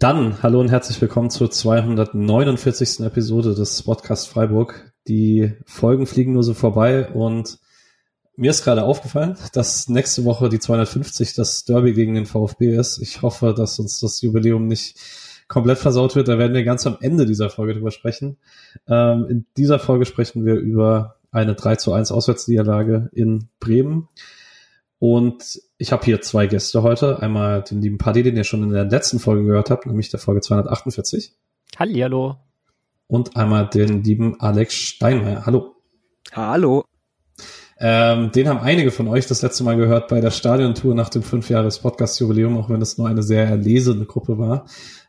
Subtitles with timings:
[0.00, 3.00] Dann hallo und herzlich willkommen zur 249.
[3.00, 4.94] Episode des Podcast Freiburg.
[5.06, 7.58] Die Folgen fliegen nur so vorbei und
[8.34, 12.96] mir ist gerade aufgefallen, dass nächste Woche die 250 das Derby gegen den VfB ist.
[13.02, 14.98] Ich hoffe, dass uns das Jubiläum nicht
[15.48, 16.28] komplett versaut wird.
[16.28, 18.38] Da werden wir ganz am Ende dieser Folge drüber sprechen.
[18.88, 24.08] Ähm, in dieser Folge sprechen wir über eine 3 zu 1 Auswärtsniederlage in Bremen.
[25.00, 27.20] Und ich habe hier zwei Gäste heute.
[27.20, 30.20] Einmal den lieben Paddy, den ihr schon in der letzten Folge gehört habt, nämlich der
[30.20, 31.34] Folge 248.
[31.78, 32.36] Hallihallo.
[33.06, 35.46] Und einmal den lieben Alex Steinmeier.
[35.46, 35.74] Hallo.
[36.32, 36.84] Hallo.
[37.78, 41.22] Ähm, den haben einige von euch das letzte Mal gehört bei der Stadiontour nach dem
[41.22, 44.66] Fünfjahres-Podcast-Jubiläum, auch wenn es nur eine sehr erlesene Gruppe war.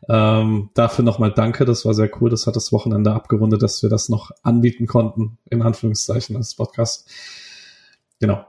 [0.08, 2.30] Ähm, dafür nochmal danke, das war sehr cool.
[2.30, 7.10] Das hat das Wochenende abgerundet, dass wir das noch anbieten konnten, in Anführungszeichen, als Podcast.
[8.20, 8.46] Genau.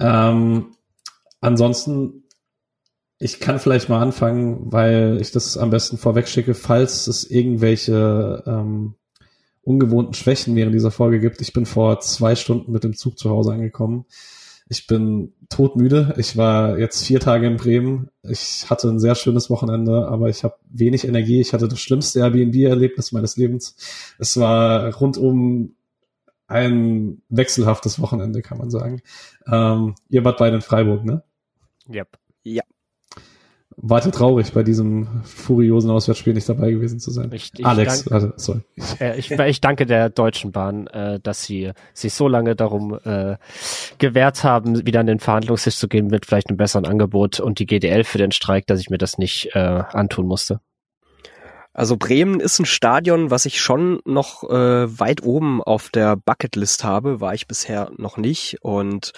[0.00, 0.74] Ähm,
[1.40, 2.24] ansonsten,
[3.18, 8.42] ich kann vielleicht mal anfangen, weil ich das am besten vorweg schicke, falls es irgendwelche
[8.46, 8.94] ähm,
[9.62, 11.40] ungewohnten Schwächen während dieser Folge gibt.
[11.40, 14.06] Ich bin vor zwei Stunden mit dem Zug zu Hause angekommen.
[14.70, 16.14] Ich bin todmüde.
[16.18, 18.10] Ich war jetzt vier Tage in Bremen.
[18.22, 21.40] Ich hatte ein sehr schönes Wochenende, aber ich habe wenig Energie.
[21.40, 23.76] Ich hatte das schlimmste Airbnb-Erlebnis meines Lebens.
[24.18, 25.74] Es war rundum
[26.48, 29.02] ein wechselhaftes Wochenende, kann man sagen.
[29.46, 31.22] Ähm, ihr wart beide in Freiburg, ne?
[31.88, 32.18] Yep.
[32.42, 32.62] Ja.
[33.80, 37.30] Wart ihr traurig, bei diesem furiosen Auswärtsspiel nicht dabei gewesen zu sein?
[37.32, 38.60] Ich, ich Alex, dank, also, sorry.
[39.00, 43.36] Äh, ich, ich danke der Deutschen Bahn, äh, dass sie sich so lange darum äh,
[43.98, 47.66] gewehrt haben, wieder an den Verhandlungstisch zu gehen mit vielleicht einem besseren Angebot und die
[47.66, 50.60] GDL für den Streik, dass ich mir das nicht äh, antun musste.
[51.78, 56.82] Also Bremen ist ein Stadion, was ich schon noch äh, weit oben auf der Bucketlist
[56.82, 59.12] habe, war ich bisher noch nicht und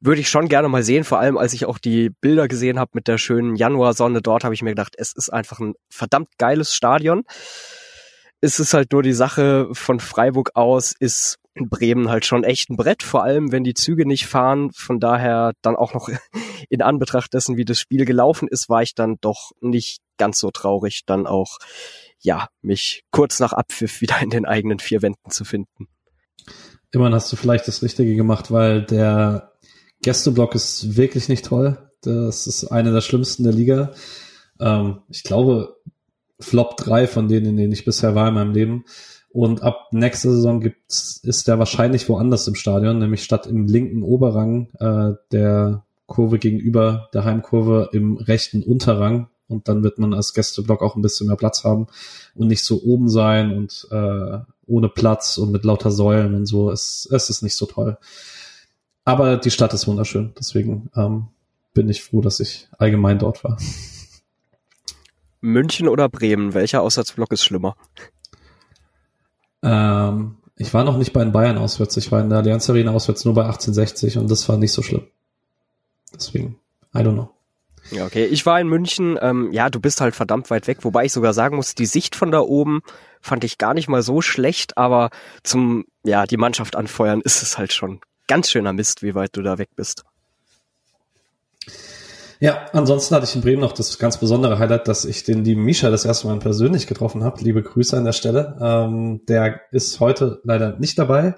[0.00, 2.90] würde ich schon gerne mal sehen, vor allem als ich auch die Bilder gesehen habe
[2.94, 6.74] mit der schönen Januarsonne dort, habe ich mir gedacht, es ist einfach ein verdammt geiles
[6.74, 7.22] Stadion.
[8.40, 12.76] Es ist halt nur die Sache von Freiburg aus ist Bremen halt schon echt ein
[12.76, 14.70] Brett, vor allem wenn die Züge nicht fahren.
[14.72, 16.08] Von daher dann auch noch
[16.68, 20.50] in Anbetracht dessen, wie das Spiel gelaufen ist, war ich dann doch nicht ganz so
[20.50, 21.58] traurig, dann auch,
[22.20, 25.88] ja, mich kurz nach Abpfiff wieder in den eigenen vier Wänden zu finden.
[26.92, 29.52] Immerhin hast du vielleicht das Richtige gemacht, weil der
[30.02, 31.78] Gästeblock ist wirklich nicht toll.
[32.02, 33.92] Das ist eine der schlimmsten der Liga.
[34.58, 35.76] Ähm, ich glaube,
[36.40, 38.84] Flop 3 von denen, in denen ich bisher war in meinem Leben.
[39.32, 44.02] Und ab nächster Saison gibt's, ist der wahrscheinlich woanders im Stadion, nämlich statt im linken
[44.02, 49.28] Oberrang äh, der Kurve gegenüber der Heimkurve im rechten Unterrang.
[49.50, 51.88] Und dann wird man als Gästeblock auch ein bisschen mehr Platz haben
[52.34, 56.70] und nicht so oben sein und äh, ohne Platz und mit lauter Säulen und so.
[56.70, 57.98] Es, es ist nicht so toll.
[59.04, 60.32] Aber die Stadt ist wunderschön.
[60.38, 61.28] Deswegen ähm,
[61.74, 63.58] bin ich froh, dass ich allgemein dort war.
[65.40, 66.54] München oder Bremen?
[66.54, 67.76] Welcher Auswärtsblock ist schlimmer?
[69.62, 71.96] Ähm, ich war noch nicht bei den Bayern auswärts.
[71.96, 74.82] Ich war in der Allianz Arena auswärts nur bei 1860 und das war nicht so
[74.82, 75.06] schlimm.
[76.14, 76.58] Deswegen,
[76.94, 77.30] I don't know.
[77.90, 78.26] Ja, okay.
[78.26, 79.18] Ich war in München.
[79.20, 82.14] Ähm, ja, du bist halt verdammt weit weg, wobei ich sogar sagen muss, die Sicht
[82.14, 82.82] von da oben
[83.20, 85.10] fand ich gar nicht mal so schlecht, aber
[85.42, 89.42] zum, ja, die Mannschaft anfeuern ist es halt schon ganz schöner Mist, wie weit du
[89.42, 90.04] da weg bist.
[92.38, 95.62] Ja, ansonsten hatte ich in Bremen noch das ganz besondere Highlight, dass ich den lieben
[95.62, 97.42] Misha das erste Mal persönlich getroffen habe.
[97.42, 98.56] Liebe Grüße an der Stelle.
[98.62, 101.34] Ähm, der ist heute leider nicht dabei.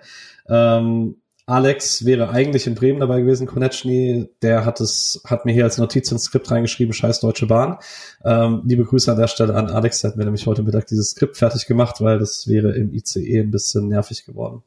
[0.48, 1.21] Ähm,
[1.52, 5.76] Alex wäre eigentlich in Bremen dabei gewesen, Konechny, der hat es, hat mir hier als
[5.76, 7.76] Notiz ins Skript reingeschrieben, scheiß Deutsche Bahn.
[8.24, 11.10] Ähm, liebe Grüße an der Stelle an Alex, der hat mir nämlich heute Mittag dieses
[11.10, 14.62] Skript fertig gemacht, weil das wäre im ICE ein bisschen nervig geworden.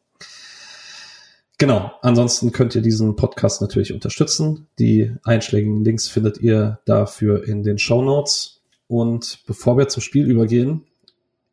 [1.57, 4.67] Genau, ansonsten könnt ihr diesen Podcast natürlich unterstützen.
[4.78, 8.61] Die einschlägigen Links findet ihr dafür in den Show Notes.
[8.87, 10.84] Und bevor wir zum Spiel übergehen,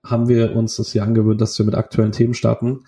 [0.05, 2.85] haben wir uns das hier angewöhnt, dass wir mit aktuellen Themen starten.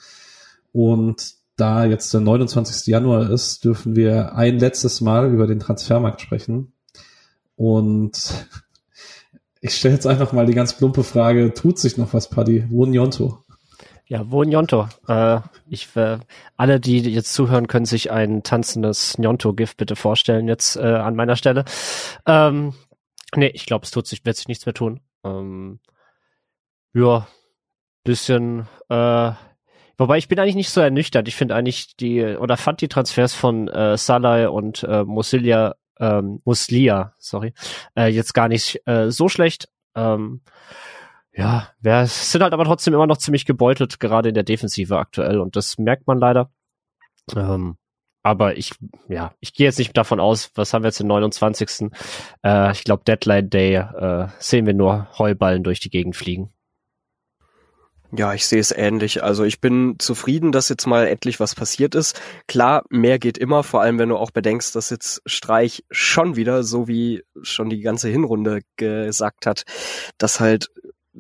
[0.73, 2.87] Und da jetzt der 29.
[2.87, 6.73] Januar ist, dürfen wir ein letztes Mal über den Transfermarkt sprechen.
[7.57, 8.49] Und
[9.61, 12.67] ich stelle jetzt einfach mal die ganz plumpe Frage, tut sich noch was, Paddy?
[12.71, 13.45] Wo Njonto?
[14.07, 14.89] Ja, wo Njonto?
[15.09, 15.41] Äh,
[15.95, 16.19] äh,
[16.57, 21.37] alle, die jetzt zuhören, können sich ein tanzendes Njonto-GIF bitte vorstellen jetzt äh, an meiner
[21.37, 21.65] Stelle.
[22.27, 22.75] Ähm,
[23.35, 25.01] nee, ich glaube, es tut sich, wird sich nichts mehr tun.
[25.25, 25.81] Ähm,
[26.93, 27.27] ja,
[28.05, 29.33] bisschen, äh,
[29.97, 31.29] wobei ich bin eigentlich nicht so ernüchtert.
[31.29, 36.41] Ich finde eigentlich die, oder fand die Transfers von äh, Salai und äh, Musilia, ähm,
[36.45, 37.53] Muslia, sorry,
[37.97, 39.69] äh, jetzt gar nicht äh, so schlecht.
[39.95, 40.43] Ähm,
[41.33, 45.41] ja, wir sind halt aber trotzdem immer noch ziemlich gebeutelt, gerade in der Defensive aktuell.
[45.41, 46.51] Und das merkt man leider.
[47.35, 47.77] Ähm,
[48.23, 48.73] aber ich,
[49.09, 51.91] ja, ich gehe jetzt nicht davon aus, was haben wir jetzt den 29.
[52.43, 56.54] Äh, ich glaube, Deadline Day äh, sehen wir nur Heuballen durch die Gegend fliegen.
[58.17, 59.25] Ja, ich sehe es ähnlich.
[59.25, 62.21] Also ich bin zufrieden, dass jetzt mal endlich was passiert ist.
[62.47, 66.63] Klar, mehr geht immer, vor allem wenn du auch bedenkst, dass jetzt Streich schon wieder,
[66.63, 69.65] so wie schon die ganze Hinrunde gesagt hat,
[70.17, 70.71] dass halt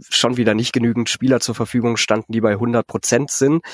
[0.09, 3.65] schon wieder nicht genügend Spieler zur Verfügung standen, die bei 100 Prozent sind.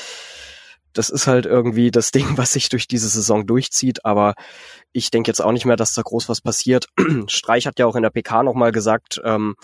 [0.94, 4.34] Das ist halt irgendwie das Ding, was sich durch diese Saison durchzieht, aber
[4.92, 6.86] ich denke jetzt auch nicht mehr, dass da groß was passiert.
[7.26, 9.56] Streich hat ja auch in der PK nochmal gesagt, ähm,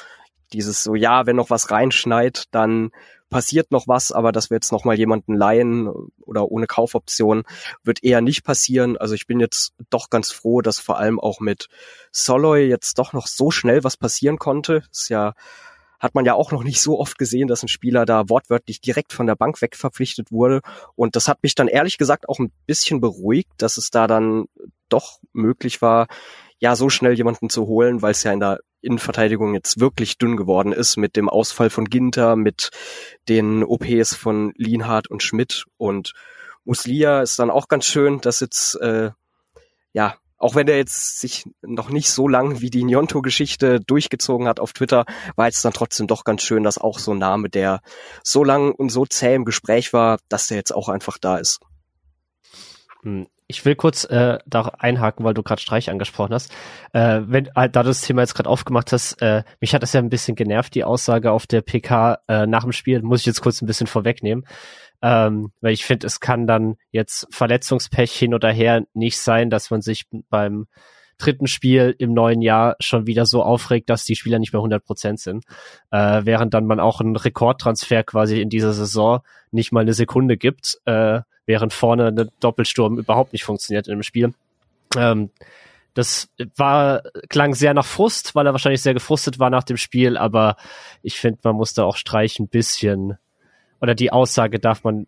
[0.53, 2.91] dieses so, ja, wenn noch was reinschneit, dann
[3.31, 5.89] passiert noch was, aber dass wir jetzt noch mal jemanden leihen
[6.21, 7.45] oder ohne Kaufoption
[7.83, 8.97] wird eher nicht passieren.
[8.97, 11.69] Also ich bin jetzt doch ganz froh, dass vor allem auch mit
[12.13, 14.83] Soloy jetzt doch noch so schnell was passieren konnte.
[14.91, 15.35] Ist ja
[15.99, 19.13] hat man ja auch noch nicht so oft gesehen, dass ein Spieler da wortwörtlich direkt
[19.13, 20.61] von der Bank weg verpflichtet wurde.
[20.95, 24.45] Und das hat mich dann ehrlich gesagt auch ein bisschen beruhigt, dass es da dann
[24.89, 26.07] doch möglich war,
[26.59, 30.37] ja, so schnell jemanden zu holen, weil es ja in der Innenverteidigung jetzt wirklich dünn
[30.37, 32.71] geworden ist mit dem Ausfall von Ginter, mit
[33.29, 36.13] den OPs von Lienhardt und Schmidt und
[36.67, 39.13] Muslia ist dann auch ganz schön, dass jetzt, äh,
[39.93, 44.61] ja, auch wenn er jetzt sich noch nicht so lang wie die Nyonto-Geschichte durchgezogen hat
[44.61, 45.07] auf Twitter,
[45.37, 47.81] war jetzt dann trotzdem doch ganz schön, dass auch so ein Name, der
[48.23, 51.61] so lang und so zäh im Gespräch war, dass der jetzt auch einfach da ist.
[53.49, 56.53] Ich will kurz äh, da einhaken, weil du gerade Streich angesprochen hast.
[56.93, 59.93] Äh, wenn, äh, da du das Thema jetzt gerade aufgemacht hast, äh, mich hat das
[59.93, 63.27] ja ein bisschen genervt, die Aussage auf der PK äh, nach dem Spiel, muss ich
[63.27, 64.45] jetzt kurz ein bisschen vorwegnehmen.
[65.03, 69.71] Ähm, weil ich finde, es kann dann jetzt Verletzungspech hin oder her nicht sein, dass
[69.71, 70.67] man sich beim
[71.19, 74.85] dritten Spiel im neuen Jahr schon wieder so aufregt, dass die Spieler nicht mehr 100
[74.85, 75.45] Prozent sind.
[75.91, 79.21] Äh, während dann man auch einen Rekordtransfer quasi in dieser Saison
[79.51, 84.03] nicht mal eine Sekunde gibt, äh, während vorne eine Doppelsturm überhaupt nicht funktioniert in dem
[84.03, 84.35] Spiel.
[84.97, 85.31] Ähm,
[85.95, 90.19] das war, klang sehr nach Frust, weil er wahrscheinlich sehr gefrustet war nach dem Spiel,
[90.19, 90.57] aber
[91.03, 93.17] ich finde, man muss da auch Streich ein bisschen,
[93.81, 95.07] oder die Aussage darf man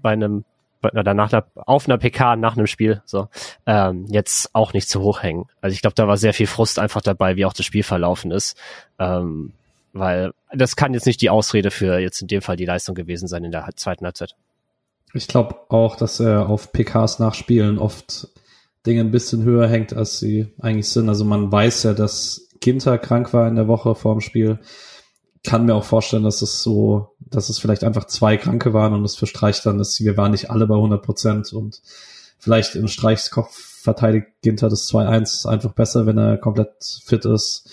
[0.00, 0.44] bei einem
[0.82, 3.28] oder nach einer, auf einer PK nach einem Spiel so
[3.66, 5.46] ähm, jetzt auch nicht zu hoch hängen.
[5.60, 8.30] Also ich glaube, da war sehr viel Frust einfach dabei, wie auch das Spiel verlaufen
[8.32, 8.56] ist.
[8.98, 9.52] Ähm,
[9.92, 13.28] weil das kann jetzt nicht die Ausrede für jetzt in dem Fall die Leistung gewesen
[13.28, 14.34] sein in der zweiten Halbzeit.
[15.14, 18.28] Ich glaube auch, dass er auf PKs nachspielen oft
[18.86, 21.08] Dinge ein bisschen höher hängt, als sie eigentlich sind.
[21.08, 24.58] Also man weiß ja, dass Ginter krank war in der Woche vor dem Spiel
[25.44, 29.04] kann mir auch vorstellen, dass es so, dass es vielleicht einfach zwei Kranke waren und
[29.04, 31.82] es für Streich dann ist, wir waren nicht alle bei 100 Prozent und
[32.38, 37.68] vielleicht in Streichs Kopf verteidigt Ginter das 2-1 einfach besser, wenn er komplett fit ist.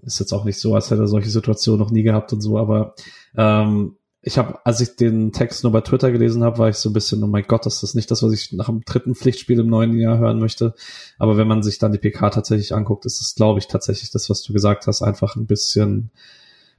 [0.00, 2.58] Ist jetzt auch nicht so, als hätte er solche Situationen noch nie gehabt und so,
[2.58, 2.94] aber
[3.36, 6.90] ähm, ich habe, als ich den Text nur bei Twitter gelesen habe, war ich so
[6.90, 9.60] ein bisschen, oh mein Gott, das ist nicht das, was ich nach dem dritten Pflichtspiel
[9.60, 10.74] im neuen Jahr hören möchte.
[11.18, 14.30] Aber wenn man sich dann die PK tatsächlich anguckt, ist es, glaube ich, tatsächlich das,
[14.30, 16.10] was du gesagt hast, einfach ein bisschen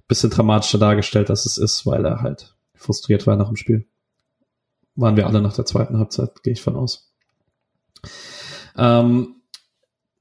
[0.08, 3.86] bisschen dramatischer dargestellt, als es ist, weil er halt frustriert war nach dem Spiel.
[4.96, 7.12] Waren wir alle nach der zweiten Halbzeit, gehe ich von aus.
[8.78, 9.36] Ähm,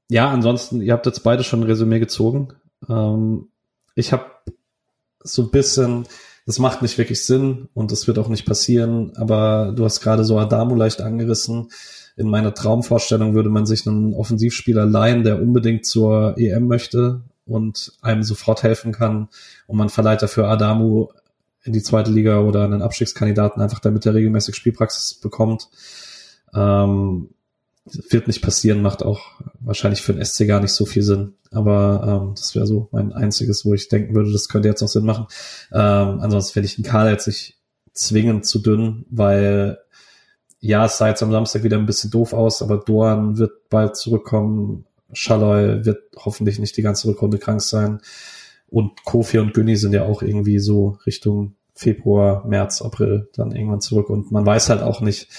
[0.09, 2.53] ja, ansonsten, ihr habt jetzt beide schon ein Resümee gezogen.
[2.89, 3.49] Ähm,
[3.95, 4.25] ich habe
[5.23, 6.07] so ein bisschen,
[6.45, 10.23] das macht nicht wirklich Sinn und das wird auch nicht passieren, aber du hast gerade
[10.23, 11.69] so Adamu leicht angerissen.
[12.17, 17.93] In meiner Traumvorstellung würde man sich einen Offensivspieler leihen, der unbedingt zur EM möchte und
[18.01, 19.27] einem sofort helfen kann.
[19.67, 21.07] Und man verleiht dafür Adamu
[21.63, 25.69] in die zweite Liga oder einen Abstiegskandidaten, einfach damit er regelmäßig Spielpraxis bekommt.
[26.53, 27.29] Ähm,
[27.85, 29.21] wird nicht passieren, macht auch
[29.59, 31.35] wahrscheinlich für den SC gar nicht so viel Sinn.
[31.51, 34.87] Aber ähm, das wäre so mein einziges, wo ich denken würde, das könnte jetzt auch
[34.87, 35.27] Sinn machen.
[35.71, 37.57] Ähm, ansonsten finde ich den Kader jetzt nicht
[37.93, 39.77] zwingend zu dünn, weil
[40.59, 43.95] ja, es sah jetzt am Samstag wieder ein bisschen doof aus, aber Dorn wird bald
[43.95, 44.85] zurückkommen.
[45.13, 48.01] Schalloy wird hoffentlich nicht die ganze Rückrunde krank sein.
[48.67, 53.81] Und Kofi und Günni sind ja auch irgendwie so Richtung Februar, März, April dann irgendwann
[53.81, 54.09] zurück.
[54.09, 55.29] Und man weiß halt auch nicht,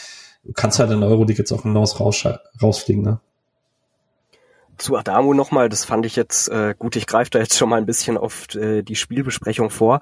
[0.46, 3.20] du kannst halt in jetzt auch hinaus rausfliegen, ne?
[4.78, 7.78] Zu Adamu nochmal, das fand ich jetzt äh, gut, ich greife da jetzt schon mal
[7.78, 10.00] ein bisschen auf äh, die Spielbesprechung vor,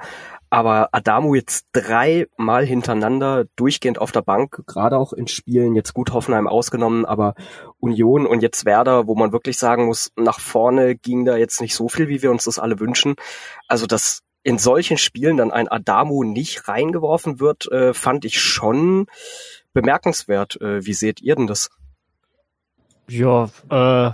[0.51, 6.13] aber Adamu jetzt dreimal hintereinander durchgehend auf der Bank, gerade auch in Spielen, jetzt gut
[6.13, 7.37] Hoffenheim ausgenommen, aber
[7.79, 11.77] Union und jetzt Werder, wo man wirklich sagen muss, nach vorne ging da jetzt nicht
[11.77, 13.15] so viel, wie wir uns das alle wünschen.
[13.69, 19.07] Also dass in solchen Spielen dann ein Adamu nicht reingeworfen wird, äh, fand ich schon
[19.75, 20.61] bemerkenswert.
[20.61, 21.71] Äh, wie seht ihr denn das?
[23.09, 24.12] Ja, äh,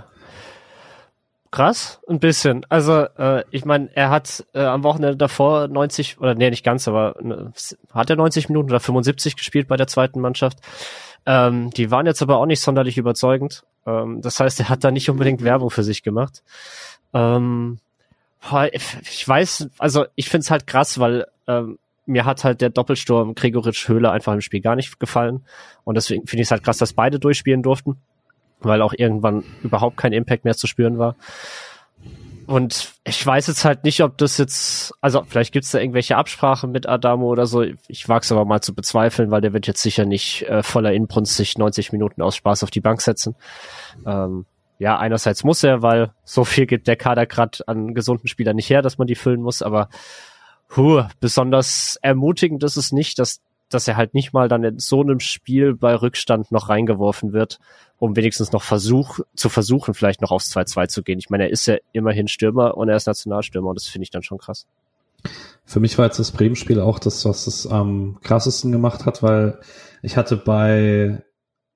[1.51, 2.65] krass, ein bisschen.
[2.69, 6.87] Also äh, ich meine, er hat äh, am Wochenende davor 90 oder nee, nicht ganz,
[6.87, 7.53] aber ne,
[7.93, 10.59] hat er 90 Minuten oder 75 gespielt bei der zweiten Mannschaft.
[11.25, 13.63] Ähm, die waren jetzt aber auch nicht sonderlich überzeugend.
[13.85, 16.43] Ähm, das heißt, er hat da nicht unbedingt Werbung für sich gemacht.
[17.13, 17.79] Ähm,
[19.03, 21.77] ich weiß, also ich finde es halt krass, weil ähm,
[22.11, 25.45] mir hat halt der Doppelsturm Gregoritsch Höhle einfach im Spiel gar nicht gefallen.
[25.83, 27.97] Und deswegen finde ich es halt krass, dass beide durchspielen durften,
[28.59, 31.15] weil auch irgendwann überhaupt kein Impact mehr zu spüren war.
[32.47, 36.17] Und ich weiß jetzt halt nicht, ob das jetzt, also vielleicht gibt es da irgendwelche
[36.17, 37.63] Absprachen mit Adamo oder so.
[37.87, 40.91] Ich wage es aber mal zu bezweifeln, weil der wird jetzt sicher nicht äh, voller
[40.91, 43.35] Inbrunst sich 90 Minuten aus Spaß auf die Bank setzen.
[44.05, 44.45] Ähm,
[44.79, 48.69] ja, einerseits muss er, weil so viel gibt der Kader gerade an gesunden Spielern nicht
[48.69, 49.89] her, dass man die füllen muss, aber
[50.75, 55.01] huh, besonders ermutigend ist es nicht, dass, dass er halt nicht mal dann in so
[55.01, 57.59] einem Spiel bei Rückstand noch reingeworfen wird,
[57.97, 61.19] um wenigstens noch Versuch, zu versuchen, vielleicht noch aufs 2-2 zu gehen.
[61.19, 64.11] Ich meine, er ist ja immerhin Stürmer und er ist Nationalstürmer und das finde ich
[64.11, 64.65] dann schon krass.
[65.65, 69.59] Für mich war jetzt das Bremen-Spiel auch das, was es am krassesten gemacht hat, weil
[70.01, 71.23] ich hatte bei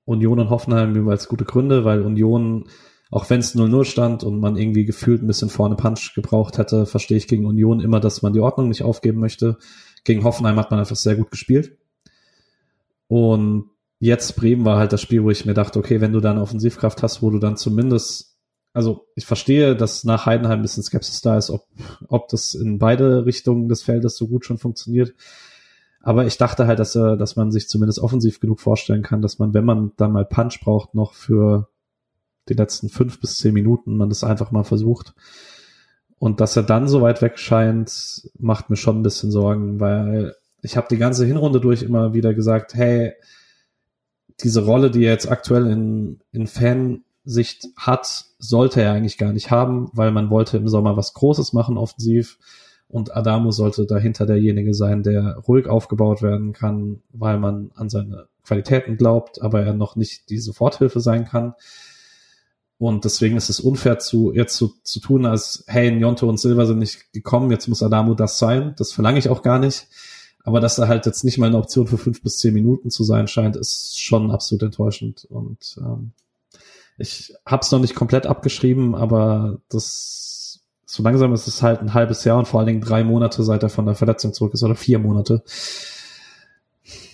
[0.04, 2.68] Union und Hoffenheim jeweils gute Gründe, weil Union
[3.10, 6.86] auch wenn es 0-0 stand und man irgendwie gefühlt ein bisschen vorne Punch gebraucht hätte,
[6.86, 9.58] verstehe ich gegen Union immer, dass man die Ordnung nicht aufgeben möchte.
[10.04, 11.76] Gegen Hoffenheim hat man einfach sehr gut gespielt.
[13.08, 13.70] Und
[14.00, 17.02] jetzt Bremen war halt das Spiel, wo ich mir dachte, okay, wenn du dann Offensivkraft
[17.02, 18.36] hast, wo du dann zumindest,
[18.72, 21.66] also ich verstehe, dass nach Heidenheim ein bisschen Skepsis da ist, ob,
[22.08, 25.14] ob das in beide Richtungen des Feldes so gut schon funktioniert.
[26.00, 29.38] Aber ich dachte halt, dass, er, dass man sich zumindest offensiv genug vorstellen kann, dass
[29.38, 31.68] man, wenn man dann mal Punch braucht, noch für
[32.48, 35.14] die letzten fünf bis zehn Minuten man das einfach mal versucht.
[36.18, 40.34] Und dass er dann so weit weg scheint, macht mir schon ein bisschen Sorgen, weil
[40.62, 43.12] ich habe die ganze Hinrunde durch immer wieder gesagt, hey,
[44.40, 49.50] diese Rolle, die er jetzt aktuell in, in Fansicht hat, sollte er eigentlich gar nicht
[49.50, 52.38] haben, weil man wollte im Sommer was Großes machen offensiv
[52.88, 58.28] und Adamo sollte dahinter derjenige sein, der ruhig aufgebaut werden kann, weil man an seine
[58.44, 61.54] Qualitäten glaubt, aber er noch nicht die Soforthilfe sein kann.
[62.78, 66.66] Und deswegen ist es unfair zu, jetzt zu, zu tun, als, hey, Njonto und Silva
[66.66, 68.74] sind nicht gekommen, jetzt muss Adamu das sein.
[68.76, 69.86] Das verlange ich auch gar nicht.
[70.44, 73.02] Aber dass er halt jetzt nicht mal eine Option für fünf bis zehn Minuten zu
[73.02, 75.26] sein scheint, ist schon absolut enttäuschend.
[75.28, 76.12] Und ähm,
[76.98, 81.94] ich habe es noch nicht komplett abgeschrieben, aber das so langsam ist es halt ein
[81.94, 84.62] halbes Jahr und vor allen Dingen drei Monate, seit er von der Verletzung zurück ist,
[84.62, 85.42] oder vier Monate.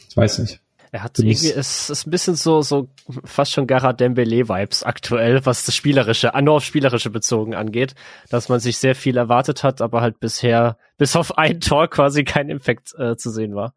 [0.09, 0.61] Ich weiß nicht.
[0.95, 2.87] Er hat irgendwie, es ist ein bisschen so, so
[3.25, 7.95] fast schon Gara Dembele-Vibes aktuell, was das Spielerische, nur auf Spielerische bezogen angeht,
[8.29, 12.25] dass man sich sehr viel erwartet hat, aber halt bisher bis auf ein Tor quasi
[12.25, 13.75] kein Impact äh, zu sehen war.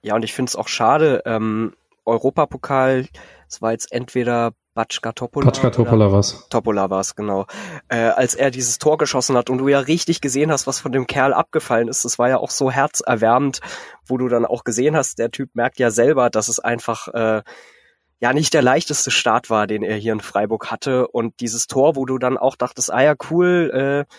[0.00, 3.06] Ja, und ich finde es auch schade, ähm, Europapokal,
[3.48, 5.46] es war jetzt entweder Batschka Topola.
[5.46, 6.46] Batschka Topola war's.
[6.50, 7.46] Topola war's, genau.
[7.88, 10.92] Äh, als er dieses Tor geschossen hat und du ja richtig gesehen hast, was von
[10.92, 13.58] dem Kerl abgefallen ist, das war ja auch so herzerwärmend,
[14.06, 17.42] wo du dann auch gesehen hast, der Typ merkt ja selber, dass es einfach äh,
[18.20, 21.08] ja nicht der leichteste Start war, den er hier in Freiburg hatte.
[21.08, 24.14] Und dieses Tor, wo du dann auch dachtest, ah ja, cool, äh,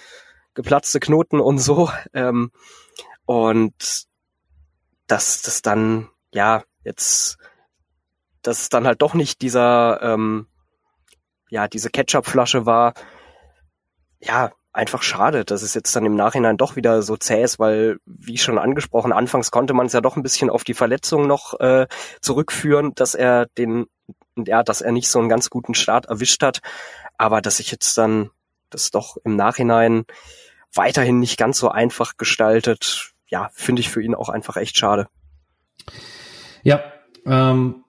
[0.55, 1.89] geplatzte Knoten und so.
[2.13, 2.51] Ähm,
[3.23, 4.07] und
[5.07, 7.37] dass das dann, ja, jetzt
[8.49, 10.47] dass es dann halt doch nicht dieser, ähm,
[11.49, 12.95] ja, diese Ketchup-Flasche war.
[14.19, 17.99] Ja, einfach schade, dass es jetzt dann im Nachhinein doch wieder so zäh ist, weil,
[18.05, 21.59] wie schon angesprochen, anfangs konnte man es ja doch ein bisschen auf die Verletzung noch
[21.59, 21.85] äh,
[22.21, 23.85] zurückführen, dass er den,
[24.35, 26.61] ja, dass er nicht so einen ganz guten Start erwischt hat.
[27.19, 28.31] Aber dass sich jetzt dann
[28.71, 30.05] das doch im Nachhinein
[30.73, 35.07] weiterhin nicht ganz so einfach gestaltet, ja, finde ich für ihn auch einfach echt schade.
[36.63, 36.81] Ja,
[37.27, 37.83] ähm,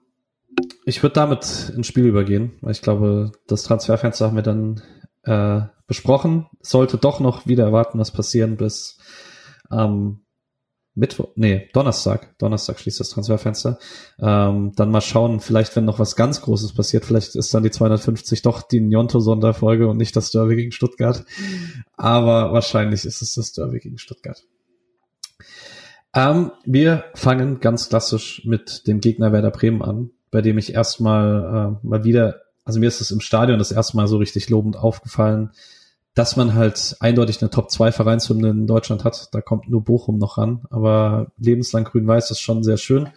[0.84, 4.82] ich würde damit ins Spiel übergehen, weil ich glaube, das Transferfenster haben wir dann
[5.24, 6.46] äh, besprochen.
[6.60, 8.98] Sollte doch noch wieder erwarten, was passieren bis
[9.70, 10.20] ähm,
[10.94, 12.36] Mittwoch, nee, Donnerstag.
[12.38, 13.78] Donnerstag schließt das Transferfenster.
[14.18, 17.70] Ähm, dann mal schauen, vielleicht wenn noch was ganz Großes passiert, vielleicht ist dann die
[17.70, 21.24] 250 doch die Njonto-Sonderfolge und nicht das Derby gegen Stuttgart.
[21.96, 24.42] Aber wahrscheinlich ist es das Derby gegen Stuttgart.
[26.12, 31.78] Ähm, wir fangen ganz klassisch mit dem Gegner Werder Bremen an bei dem ich erstmal
[31.82, 34.76] äh, mal wieder, also mir ist es im Stadion das erste Mal so richtig lobend
[34.76, 35.50] aufgefallen,
[36.14, 39.28] dass man halt eindeutig eine Top 2 Vereinshymne in Deutschland hat.
[39.32, 43.08] Da kommt nur Bochum noch ran, aber lebenslang grün-weiß ist schon sehr schön.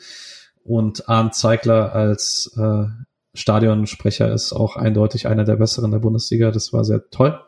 [0.64, 2.86] Und Arndt Zeigler als äh,
[3.34, 6.52] Stadionsprecher ist auch eindeutig einer der besseren der Bundesliga.
[6.52, 7.40] Das war sehr toll.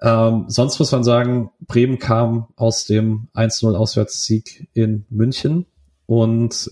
[0.00, 5.66] Ähm, sonst muss man sagen, Bremen kam aus dem 1-0 Auswärtssieg in München
[6.06, 6.70] und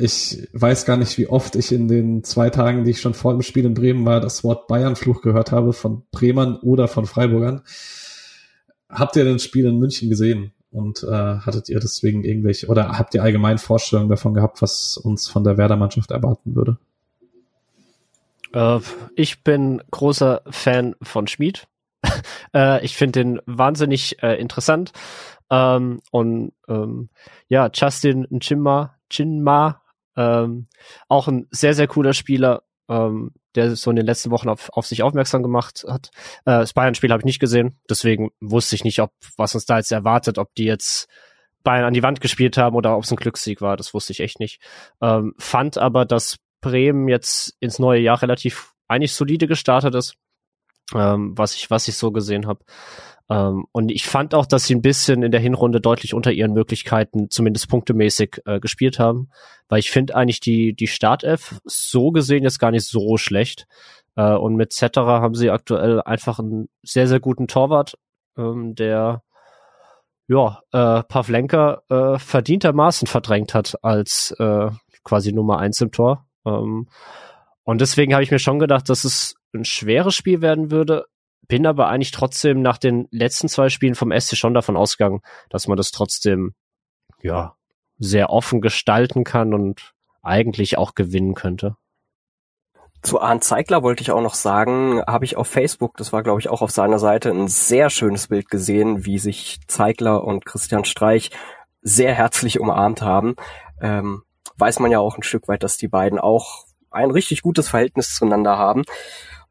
[0.00, 3.32] ich weiß gar nicht, wie oft ich in den zwei Tagen, die ich schon vor
[3.32, 7.62] dem Spiel in Bremen war, das Wort Bayernfluch gehört habe von Bremern oder von Freiburgern.
[8.88, 10.52] Habt ihr das Spiel in München gesehen?
[10.72, 15.28] Und äh, hattet ihr deswegen irgendwelche, oder habt ihr allgemein Vorstellungen davon gehabt, was uns
[15.28, 16.78] von der Werder-Mannschaft erwarten würde?
[18.52, 18.80] Äh,
[19.16, 21.66] ich bin großer Fan von Schmid.
[22.54, 24.92] äh, ich finde den wahnsinnig äh, interessant.
[25.50, 27.08] Ähm, und ähm,
[27.48, 29.79] ja, Justin Chinma, Chinma
[30.16, 30.68] ähm,
[31.08, 34.86] auch ein sehr, sehr cooler Spieler, ähm, der so in den letzten Wochen auf, auf
[34.86, 36.10] sich aufmerksam gemacht hat.
[36.44, 39.78] Äh, das Bayern-Spiel habe ich nicht gesehen, deswegen wusste ich nicht, ob was uns da
[39.78, 41.08] jetzt erwartet, ob die jetzt
[41.62, 44.20] Bayern an die Wand gespielt haben oder ob es ein Glückssieg war, das wusste ich
[44.20, 44.60] echt nicht.
[45.00, 50.14] Ähm, fand aber, dass Bremen jetzt ins neue Jahr relativ eigentlich solide gestartet ist,
[50.94, 52.64] ähm, was ich was ich so gesehen habe.
[53.30, 56.52] Ähm, und ich fand auch, dass sie ein bisschen in der Hinrunde deutlich unter ihren
[56.52, 59.30] Möglichkeiten, zumindest punktemäßig, äh, gespielt haben.
[59.68, 63.66] Weil ich finde eigentlich die, die Startelf so gesehen jetzt gar nicht so schlecht.
[64.16, 67.96] Äh, und mit Zetterer haben sie aktuell einfach einen sehr, sehr guten Torwart,
[68.36, 69.22] ähm, der
[70.26, 74.70] ja, äh, Pavlenka äh, verdientermaßen verdrängt hat als äh,
[75.04, 76.26] quasi Nummer eins im Tor.
[76.44, 76.88] Ähm,
[77.62, 81.06] und deswegen habe ich mir schon gedacht, dass es ein schweres Spiel werden würde,
[81.50, 85.66] bin aber eigentlich trotzdem nach den letzten zwei Spielen vom SC schon davon ausgegangen, dass
[85.66, 86.54] man das trotzdem,
[87.22, 87.56] ja,
[87.98, 89.92] sehr offen gestalten kann und
[90.22, 91.74] eigentlich auch gewinnen könnte.
[93.02, 96.40] Zu Arndt Zeigler wollte ich auch noch sagen, habe ich auf Facebook, das war glaube
[96.40, 100.84] ich auch auf seiner Seite, ein sehr schönes Bild gesehen, wie sich Zeigler und Christian
[100.84, 101.30] Streich
[101.82, 103.34] sehr herzlich umarmt haben.
[103.80, 104.22] Ähm,
[104.56, 108.14] weiß man ja auch ein Stück weit, dass die beiden auch ein richtig gutes Verhältnis
[108.14, 108.84] zueinander haben.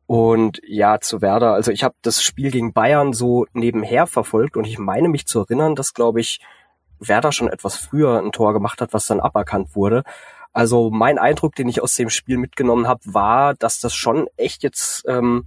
[0.09, 4.65] Und ja, zu Werder, also ich habe das Spiel gegen Bayern so nebenher verfolgt und
[4.65, 6.39] ich meine mich zu erinnern, dass, glaube ich,
[6.99, 10.01] Werder schon etwas früher ein Tor gemacht hat, was dann aberkannt wurde.
[10.51, 14.63] Also mein Eindruck, den ich aus dem Spiel mitgenommen habe, war, dass das schon echt
[14.63, 15.45] jetzt, ähm,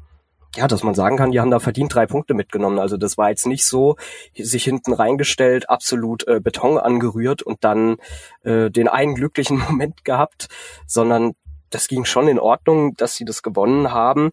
[0.54, 2.78] ja, dass man sagen kann, die haben da verdient drei Punkte mitgenommen.
[2.78, 3.96] Also das war jetzt nicht so,
[4.38, 7.96] sich hinten reingestellt, absolut äh, Beton angerührt und dann
[8.44, 10.46] äh, den einen glücklichen Moment gehabt,
[10.86, 11.32] sondern
[11.74, 14.30] das ging schon in Ordnung, dass sie das gewonnen haben.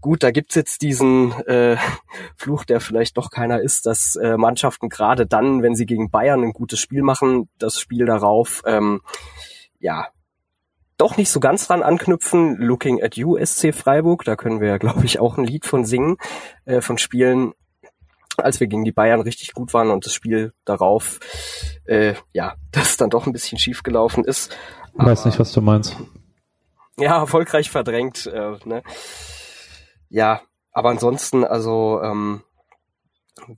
[0.00, 1.76] Gut, da gibt's jetzt diesen äh,
[2.36, 6.42] Fluch, der vielleicht doch keiner ist, dass äh, Mannschaften gerade dann, wenn sie gegen Bayern
[6.42, 9.02] ein gutes Spiel machen, das Spiel darauf, ähm,
[9.78, 10.08] ja,
[10.96, 12.56] doch nicht so ganz dran anknüpfen.
[12.56, 15.84] Looking at you, SC Freiburg, da können wir ja, glaube ich, auch ein Lied von
[15.84, 16.16] singen,
[16.64, 17.52] äh, von Spielen,
[18.36, 21.20] als wir gegen die Bayern richtig gut waren und das Spiel darauf,
[21.84, 24.56] äh, ja, das dann doch ein bisschen schief gelaufen ist.
[24.98, 25.96] Ich weiß nicht, was du meinst
[26.98, 28.26] ja, erfolgreich verdrängt.
[28.26, 28.82] Äh, ne?
[30.08, 32.42] Ja, aber ansonsten, also ähm,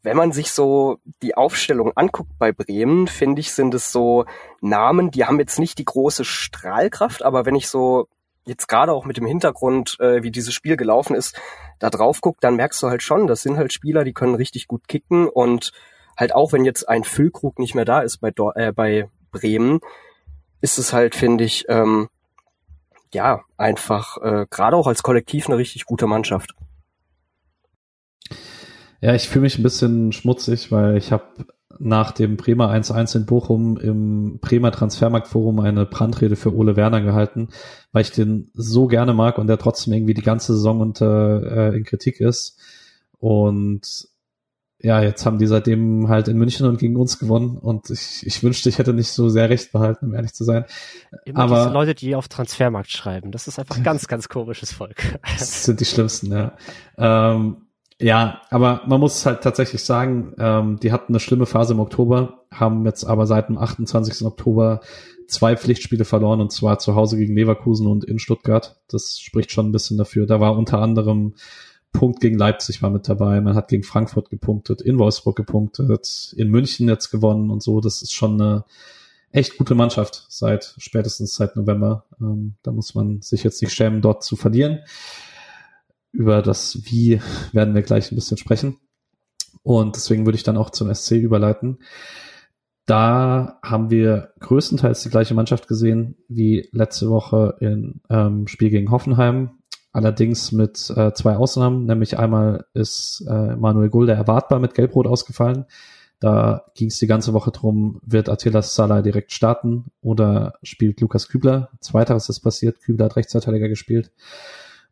[0.02, 4.26] wenn man sich so die Aufstellung anguckt bei Bremen, finde ich, sind es so
[4.60, 8.08] Namen, die haben jetzt nicht die große Strahlkraft, aber wenn ich so
[8.44, 11.38] jetzt gerade auch mit dem Hintergrund, äh, wie dieses Spiel gelaufen ist,
[11.78, 14.68] da drauf guckt, dann merkst du halt schon, das sind halt Spieler, die können richtig
[14.68, 15.72] gut kicken und
[16.16, 19.80] halt auch wenn jetzt ein Füllkrug nicht mehr da ist bei, Dor äh, bei Bremen,
[20.60, 22.08] ist es halt, finde ich, ähm,
[23.14, 26.54] ja, einfach äh, gerade auch als Kollektiv eine richtig gute Mannschaft.
[29.00, 31.24] Ja, ich fühle mich ein bisschen schmutzig, weil ich habe
[31.78, 37.48] nach dem Bremer 1-1 in Bochum im Bremer Transfermarktforum eine Brandrede für Ole Werner gehalten,
[37.90, 41.76] weil ich den so gerne mag und der trotzdem irgendwie die ganze Saison unter äh,
[41.76, 42.58] in Kritik ist.
[43.18, 44.11] Und
[44.82, 48.42] ja, jetzt haben die seitdem halt in München und gegen uns gewonnen und ich, ich
[48.42, 50.64] wünschte, ich hätte nicht so sehr recht behalten, um ehrlich zu sein.
[51.24, 55.18] Immer Aber diese Leute, die auf Transfermarkt schreiben, das ist einfach ganz, ganz komisches Volk.
[55.38, 56.52] Das sind die schlimmsten, ja.
[56.98, 57.56] Ähm,
[58.00, 62.44] ja, aber man muss halt tatsächlich sagen, ähm, die hatten eine schlimme Phase im Oktober,
[62.50, 64.26] haben jetzt aber seit dem 28.
[64.26, 64.80] Oktober
[65.28, 68.80] zwei Pflichtspiele verloren und zwar zu Hause gegen Leverkusen und in Stuttgart.
[68.88, 70.26] Das spricht schon ein bisschen dafür.
[70.26, 71.34] Da war unter anderem
[71.92, 76.48] Punkt gegen Leipzig war mit dabei, man hat gegen Frankfurt gepunktet, in Wolfsburg gepunktet, in
[76.48, 77.80] München jetzt gewonnen und so.
[77.80, 78.64] Das ist schon eine
[79.30, 82.06] echt gute Mannschaft seit spätestens seit November.
[82.20, 84.80] Ähm, da muss man sich jetzt nicht schämen, dort zu verlieren.
[86.12, 87.20] Über das Wie
[87.52, 88.78] werden wir gleich ein bisschen sprechen.
[89.62, 91.78] Und deswegen würde ich dann auch zum SC überleiten.
[92.84, 98.90] Da haben wir größtenteils die gleiche Mannschaft gesehen wie letzte Woche im ähm, Spiel gegen
[98.90, 99.61] Hoffenheim.
[99.92, 105.66] Allerdings mit äh, zwei Ausnahmen, nämlich einmal ist äh, Manuel Gulde erwartbar mit Gelbrot ausgefallen.
[106.18, 111.28] Da ging es die ganze Woche drum, wird Attila Salah direkt starten oder spielt Lukas
[111.28, 111.70] Kübler?
[111.80, 114.12] Zweiteres ist passiert, Kübler hat Rechtsverteidiger gespielt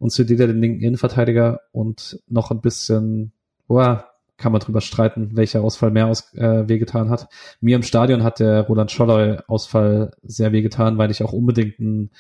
[0.01, 3.33] und Sedida den linken Innenverteidiger und noch ein bisschen,
[3.69, 4.07] boah,
[4.39, 7.29] kann man drüber streiten, welcher Ausfall mehr aus, äh, wehgetan hat.
[7.61, 12.11] Mir im Stadion hat der Roland Scholloy Ausfall sehr wehgetan, weil ich auch unbedingt ein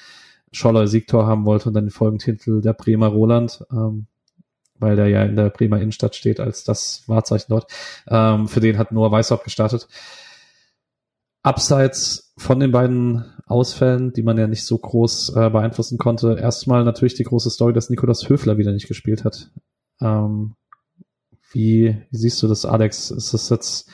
[0.53, 3.65] Scholler Siegtor haben wollte und dann den Folgentitel der Bremer Roland.
[3.71, 4.07] Ähm,
[4.81, 7.71] weil der ja in der Bremer Innenstadt steht als das Wahrzeichen dort.
[8.09, 9.87] Ähm, für den hat Noah Weishaupt gestartet.
[11.43, 16.85] Abseits von den beiden Ausfällen, die man ja nicht so groß äh, beeinflussen konnte, erstmal
[16.85, 19.51] natürlich die große Story, dass Nikolaus Höfler wieder nicht gespielt hat.
[20.01, 20.55] Ähm,
[21.53, 23.11] wie, wie siehst du das, Alex?
[23.11, 23.91] Ist es jetzt,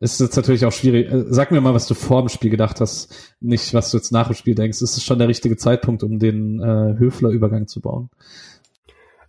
[0.00, 1.10] ist jetzt natürlich auch schwierig.
[1.10, 4.12] Äh, sag mir mal, was du vor dem Spiel gedacht hast, nicht was du jetzt
[4.12, 4.80] nach dem Spiel denkst.
[4.82, 8.10] Ist es schon der richtige Zeitpunkt, um den äh, Höfler-Übergang zu bauen?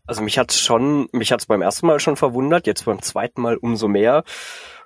[0.06, 3.58] Also mich hat's schon, mich hat's beim ersten Mal schon verwundert, jetzt beim zweiten Mal
[3.58, 4.24] umso mehr.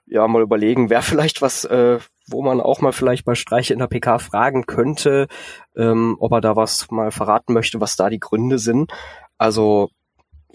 [0.07, 3.79] Ja, mal überlegen, wer vielleicht was, äh, wo man auch mal vielleicht bei Streich in
[3.79, 5.27] der PK fragen könnte,
[5.75, 8.91] ähm, ob er da was mal verraten möchte, was da die Gründe sind.
[9.37, 9.89] Also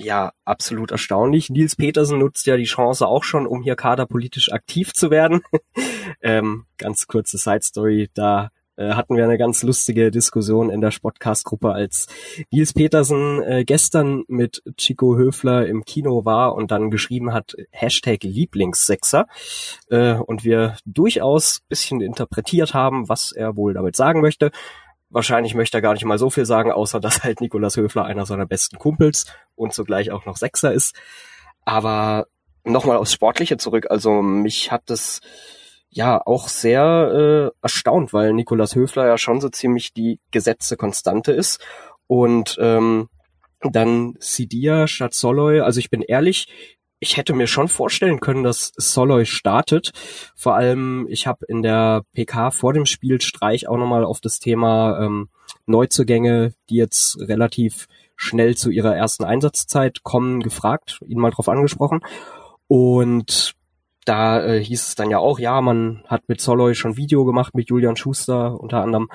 [0.02, 1.50] ja, absolut erstaunlich.
[1.50, 5.42] Nils Petersen nutzt ja die Chance auch schon, um hier kaderpolitisch aktiv zu werden.
[6.22, 10.90] ähm, ganz kurze Side Story, da äh, hatten wir eine ganz lustige Diskussion in der
[10.90, 12.06] Sportcast-Gruppe, als
[12.50, 18.22] Nils Petersen äh, gestern mit Chico Höfler im Kino war und dann geschrieben hat, Hashtag
[18.22, 19.26] Lieblingssexer.
[19.90, 24.50] Äh, und wir durchaus bisschen interpretiert haben, was er wohl damit sagen möchte.
[25.10, 28.26] Wahrscheinlich möchte er gar nicht mal so viel sagen, außer dass halt Nikolas Höfler einer
[28.26, 30.94] seiner besten Kumpels und zugleich auch noch Sechser ist.
[31.64, 32.26] Aber
[32.64, 33.86] nochmal aufs Sportliche zurück.
[33.90, 35.20] Also mich hat das
[35.88, 41.32] ja auch sehr äh, erstaunt, weil Nikolas Höfler ja schon so ziemlich die gesetzte Konstante
[41.32, 41.60] ist.
[42.06, 43.08] Und ähm,
[43.60, 45.60] dann Sidia statt Soloy.
[45.60, 46.48] Also ich bin ehrlich,
[47.00, 49.90] ich hätte mir schon vorstellen können, dass Soloy startet.
[50.36, 54.38] Vor allem, ich habe in der PK vor dem Spiel Streich auch nochmal auf das
[54.38, 55.30] Thema ähm,
[55.64, 62.00] Neuzugänge, die jetzt relativ schnell zu ihrer ersten Einsatzzeit kommen, gefragt, ihn mal drauf angesprochen.
[62.68, 63.54] Und
[64.04, 67.54] da äh, hieß es dann ja auch, ja, man hat mit Soloy schon Video gemacht,
[67.54, 69.08] mit Julian Schuster unter anderem.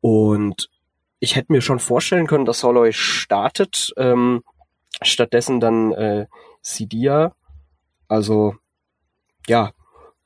[0.00, 0.70] Und
[1.18, 3.92] ich hätte mir schon vorstellen können, dass Soloy startet.
[3.96, 4.44] Ähm,
[5.02, 6.26] stattdessen dann äh,
[6.66, 7.34] Sidia.
[8.08, 8.56] Also
[9.46, 9.72] ja,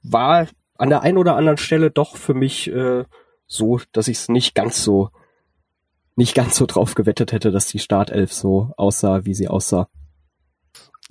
[0.02, 0.48] war
[0.78, 3.04] an der einen oder anderen Stelle doch für mich äh,
[3.46, 5.10] so, dass ich es nicht ganz so
[6.16, 9.88] nicht ganz so drauf gewettet hätte, dass die Startelf so aussah, wie sie aussah.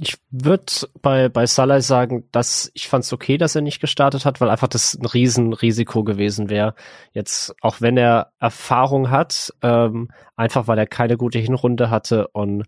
[0.01, 4.23] Ich würde bei, bei Salah sagen, dass ich fand es okay, dass er nicht gestartet
[4.23, 6.73] hat, weil einfach das ein Riesenrisiko gewesen wäre.
[7.11, 12.63] Jetzt, auch wenn er Erfahrung hat, ähm, einfach weil er keine gute Hinrunde hatte und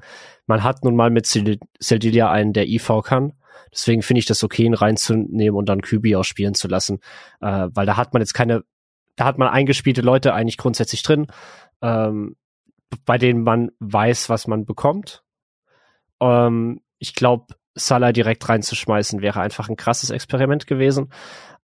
[0.45, 3.31] man hat nun mal mit Seldilia einen, der IV kann.
[3.71, 6.99] Deswegen finde ich das okay, ihn reinzunehmen und dann Kübi auch spielen zu lassen,
[7.39, 8.63] äh, weil da hat man jetzt keine,
[9.15, 11.27] da hat man eingespielte Leute eigentlich grundsätzlich drin,
[11.81, 12.35] ähm,
[13.05, 15.23] bei denen man weiß, was man bekommt.
[16.19, 21.11] Ähm, ich glaube, Salah direkt reinzuschmeißen wäre einfach ein krasses Experiment gewesen.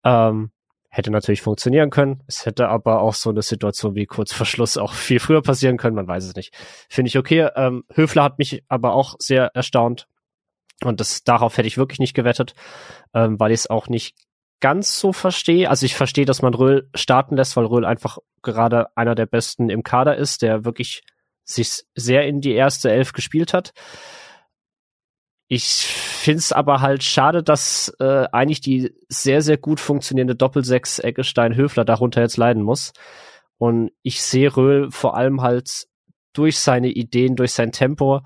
[0.04, 0.52] Ähm,
[0.88, 2.24] hätte natürlich funktionieren können.
[2.26, 5.78] Es hätte aber auch so eine Situation wie kurz vor Schluss auch viel früher passieren
[5.78, 5.96] können.
[5.96, 6.54] Man weiß es nicht.
[6.90, 7.50] Finde ich okay.
[7.56, 10.08] Ähm, Höfler hat mich aber auch sehr erstaunt.
[10.84, 12.54] Und das, darauf hätte ich wirklich nicht gewettet,
[13.14, 14.16] ähm, weil ich es auch nicht
[14.62, 15.70] ganz so verstehe.
[15.70, 19.70] Also ich verstehe, dass man Röhl starten lässt, weil Röhl einfach gerade einer der besten
[19.70, 21.02] im Kader ist, der wirklich
[21.44, 23.74] sich sehr in die erste Elf gespielt hat.
[25.48, 31.00] Ich finde es aber halt schade, dass äh, eigentlich die sehr, sehr gut funktionierende Doppelsechs
[31.00, 32.94] Eggestein-Höfler darunter jetzt leiden muss.
[33.58, 35.88] Und ich sehe Röhl vor allem halt
[36.34, 38.22] durch seine Ideen, durch sein Tempo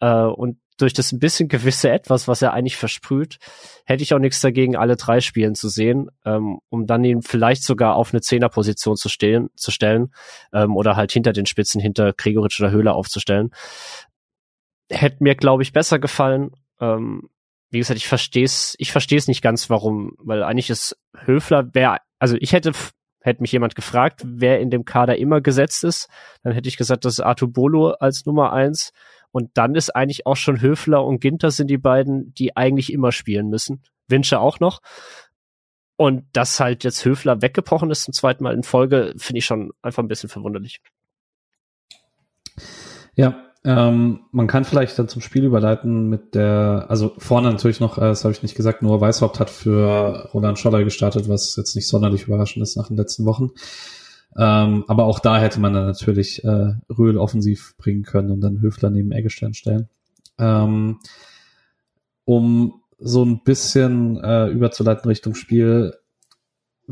[0.00, 3.36] äh, und durch das ein bisschen gewisse Etwas, was er eigentlich versprüht,
[3.84, 7.64] hätte ich auch nichts dagegen, alle drei Spielen zu sehen, ähm, um dann ihn vielleicht
[7.64, 10.14] sogar auf eine Zehnerposition zu stehen, zu stellen
[10.54, 13.50] ähm, oder halt hinter den Spitzen, hinter Gregoritsch oder Höhler aufzustellen
[14.90, 16.50] hätte mir, glaube ich, besser gefallen.
[16.80, 17.28] Ähm,
[17.70, 21.68] wie gesagt, ich verstehe es, ich verstehe es nicht ganz, warum, weil eigentlich ist Höfler,
[21.72, 22.72] wer, also ich hätte,
[23.20, 26.08] hätte mich jemand gefragt, wer in dem Kader immer gesetzt ist,
[26.42, 28.92] dann hätte ich gesagt, das ist Artur Bolo als Nummer eins.
[29.32, 33.12] Und dann ist eigentlich auch schon Höfler und Ginter sind die beiden, die eigentlich immer
[33.12, 33.82] spielen müssen.
[34.08, 34.80] Winsche auch noch.
[35.96, 39.70] Und dass halt jetzt Höfler weggebrochen ist zum zweiten Mal in Folge, finde ich schon
[39.82, 40.80] einfach ein bisschen verwunderlich.
[43.14, 47.98] Ja, ähm, man kann vielleicht dann zum Spiel überleiten mit der, also vorne natürlich noch,
[47.98, 51.76] äh, das habe ich nicht gesagt, nur Weißhaupt hat für Roland Scholler gestartet, was jetzt
[51.76, 53.50] nicht sonderlich überraschend ist nach den letzten Wochen.
[54.36, 58.62] Ähm, aber auch da hätte man dann natürlich äh, Röhl offensiv bringen können und dann
[58.62, 59.88] Höfler neben Eggestein stellen.
[60.38, 60.98] Ähm,
[62.24, 65.94] um so ein bisschen äh, überzuleiten Richtung Spiel,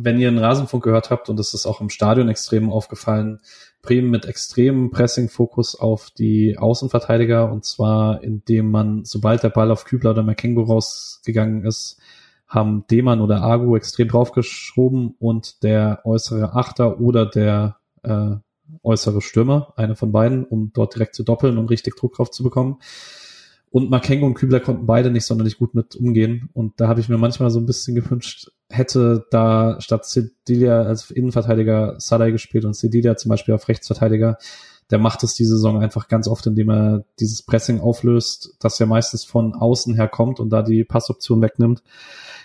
[0.00, 3.40] wenn ihr einen Rasenfunk gehört habt, und das ist auch im Stadion extrem aufgefallen,
[3.82, 9.84] Bremen mit extremem Pressing-Fokus auf die Außenverteidiger, und zwar indem man, sobald der Ball auf
[9.84, 12.00] Kübler oder McKengo rausgegangen ist,
[12.46, 18.36] haben Demann oder Agu extrem draufgeschoben und der äußere Achter oder der äh,
[18.82, 22.42] äußere Stürmer, einer von beiden, um dort direkt zu doppeln und richtig Druck drauf zu
[22.42, 22.78] bekommen.
[23.70, 26.48] Und Makengo und Kübler konnten beide nicht sonderlich gut mit umgehen.
[26.54, 31.10] Und da habe ich mir manchmal so ein bisschen gewünscht, hätte da statt Cedilia als
[31.10, 34.38] Innenverteidiger Sadai gespielt und Cedilia zum Beispiel auf Rechtsverteidiger.
[34.90, 38.86] Der macht es die Saison einfach ganz oft, indem er dieses Pressing auflöst, das ja
[38.86, 41.82] meistens von außen her kommt und da die Passoption wegnimmt,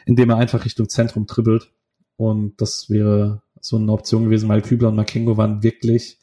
[0.06, 1.72] indem er einfach Richtung Zentrum dribbelt.
[2.18, 6.20] Und das wäre so eine Option gewesen, weil Kübler und Makengo waren wirklich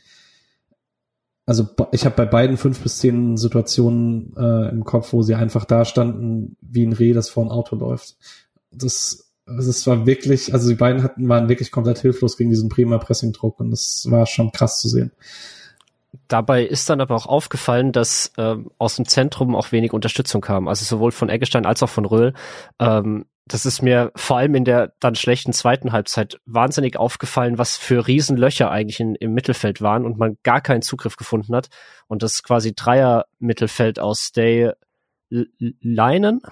[1.50, 5.64] also ich habe bei beiden fünf bis zehn Situationen äh, im Kopf, wo sie einfach
[5.64, 8.16] da standen, wie ein Reh, das vor ein Auto läuft.
[8.70, 12.98] Das, das war wirklich, also die beiden hatten, waren wirklich komplett hilflos gegen diesen prima
[12.98, 15.12] Pressing-Druck und das war schon krass zu sehen.
[16.28, 20.68] Dabei ist dann aber auch aufgefallen, dass äh, aus dem Zentrum auch wenig Unterstützung kam.
[20.68, 22.34] Also sowohl von Eggestein als auch von Röhl.
[22.78, 27.76] Ähm, das ist mir vor allem in der dann schlechten zweiten Halbzeit wahnsinnig aufgefallen, was
[27.76, 31.68] für Riesenlöcher eigentlich in, im Mittelfeld waren und man gar keinen Zugriff gefunden hat.
[32.06, 34.72] Und das quasi Dreier-Mittelfeld aus Stay
[35.30, 36.42] Leinen,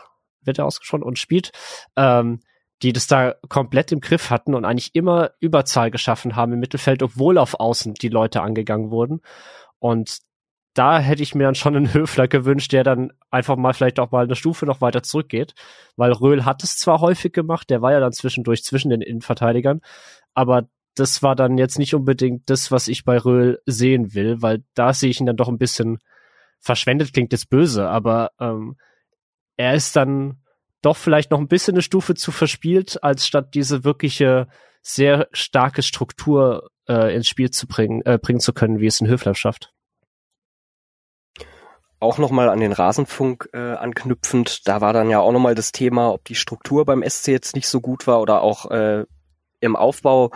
[0.42, 1.50] wird er ausgesprochen, und spielt,
[1.96, 2.40] ähm,
[2.82, 7.02] die das da komplett im Griff hatten und eigentlich immer Überzahl geschaffen haben im Mittelfeld,
[7.02, 9.20] obwohl auf Außen die Leute angegangen wurden.
[9.78, 10.18] Und
[10.74, 14.12] da hätte ich mir dann schon einen Höfler gewünscht, der dann einfach mal vielleicht auch
[14.12, 15.54] mal eine Stufe noch weiter zurückgeht,
[15.96, 19.80] weil Röhl hat es zwar häufig gemacht, der war ja dann zwischendurch zwischen den Innenverteidigern,
[20.34, 24.64] aber das war dann jetzt nicht unbedingt das, was ich bei Röhl sehen will, weil
[24.74, 25.98] da sehe ich ihn dann doch ein bisschen
[26.60, 28.76] verschwendet, klingt jetzt böse, aber ähm,
[29.56, 30.42] er ist dann
[30.82, 34.48] doch vielleicht noch ein bisschen eine Stufe zu verspielt, als statt diese wirkliche
[34.82, 39.08] sehr starke Struktur äh, ins Spiel zu bringen, äh, bringen zu können, wie es ein
[39.08, 39.72] Höfler schafft
[42.00, 46.12] auch nochmal an den Rasenfunk äh, anknüpfend, da war dann ja auch nochmal das Thema,
[46.12, 49.04] ob die Struktur beim SC jetzt nicht so gut war oder auch äh,
[49.60, 50.30] im Aufbau.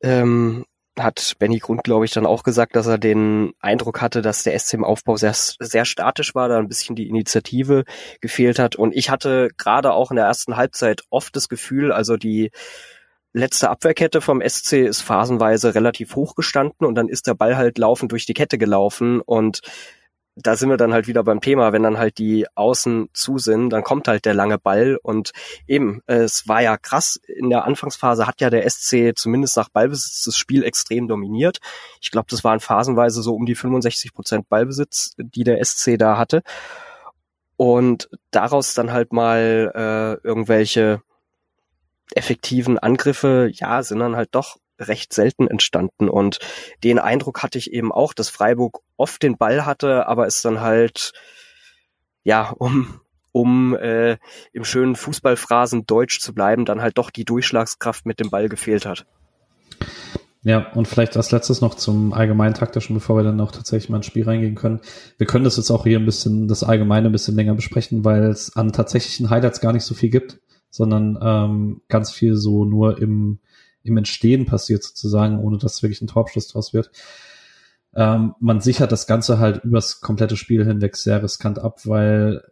[0.00, 0.64] Ähm,
[1.02, 4.58] hat Benny Grund, glaube ich, dann auch gesagt, dass er den Eindruck hatte, dass der
[4.58, 7.84] SC im Aufbau sehr, sehr statisch war, da ein bisschen die Initiative
[8.20, 8.76] gefehlt hat.
[8.76, 12.50] Und ich hatte gerade auch in der ersten Halbzeit oft das Gefühl, also die
[13.32, 17.78] letzte Abwehrkette vom SC ist phasenweise relativ hoch gestanden und dann ist der Ball halt
[17.78, 19.60] laufend durch die Kette gelaufen und
[20.40, 23.70] da sind wir dann halt wieder beim Thema, wenn dann halt die Außen zu sind,
[23.70, 25.32] dann kommt halt der lange Ball und
[25.66, 30.24] eben, es war ja krass, in der Anfangsphase hat ja der SC zumindest nach Ballbesitz
[30.24, 31.58] das Spiel extrem dominiert.
[32.00, 36.16] Ich glaube, das waren phasenweise so um die 65 Prozent Ballbesitz, die der SC da
[36.16, 36.42] hatte.
[37.56, 41.02] Und daraus dann halt mal äh, irgendwelche
[42.14, 46.08] effektiven Angriffe, ja, sind dann halt doch recht selten entstanden.
[46.08, 46.38] Und
[46.84, 50.60] den Eindruck hatte ich eben auch, dass Freiburg oft den Ball hatte, aber es dann
[50.60, 51.12] halt,
[52.24, 53.00] ja, um,
[53.32, 54.18] um äh,
[54.52, 58.86] im schönen Fußballphrasen deutsch zu bleiben, dann halt doch die Durchschlagskraft mit dem Ball gefehlt
[58.86, 59.06] hat.
[60.44, 63.96] Ja, und vielleicht als letztes noch zum allgemeinen taktischen, bevor wir dann auch tatsächlich mal
[63.98, 64.80] ins Spiel reingehen können.
[65.18, 68.24] Wir können das jetzt auch hier ein bisschen, das Allgemeine ein bisschen länger besprechen, weil
[68.24, 70.38] es an tatsächlichen Highlights gar nicht so viel gibt,
[70.70, 73.40] sondern ähm, ganz viel so nur im,
[73.88, 76.90] im Entstehen passiert sozusagen, ohne dass wirklich ein Torabschluss draus wird.
[77.94, 82.42] Ähm, man sichert das Ganze halt übers komplette Spiel hinweg sehr riskant ab, weil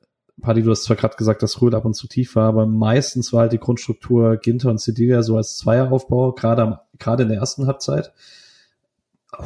[0.41, 3.33] Paddy, du hast zwar gerade gesagt, dass Röhl ab und zu tief war, aber meistens
[3.33, 7.67] war halt die Grundstruktur Ginter und Cedilia so als Zweieraufbau, gerade gerade in der ersten
[7.67, 8.13] Halbzeit.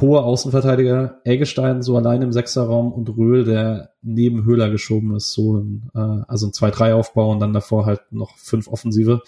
[0.00, 5.56] Hohe Außenverteidiger, Eggestein so allein im Sechserraum und Röhl, der neben Höhler geschoben ist, so
[5.56, 9.22] ein, äh, also ein 2-3-Aufbau und dann davor halt noch fünf Offensive.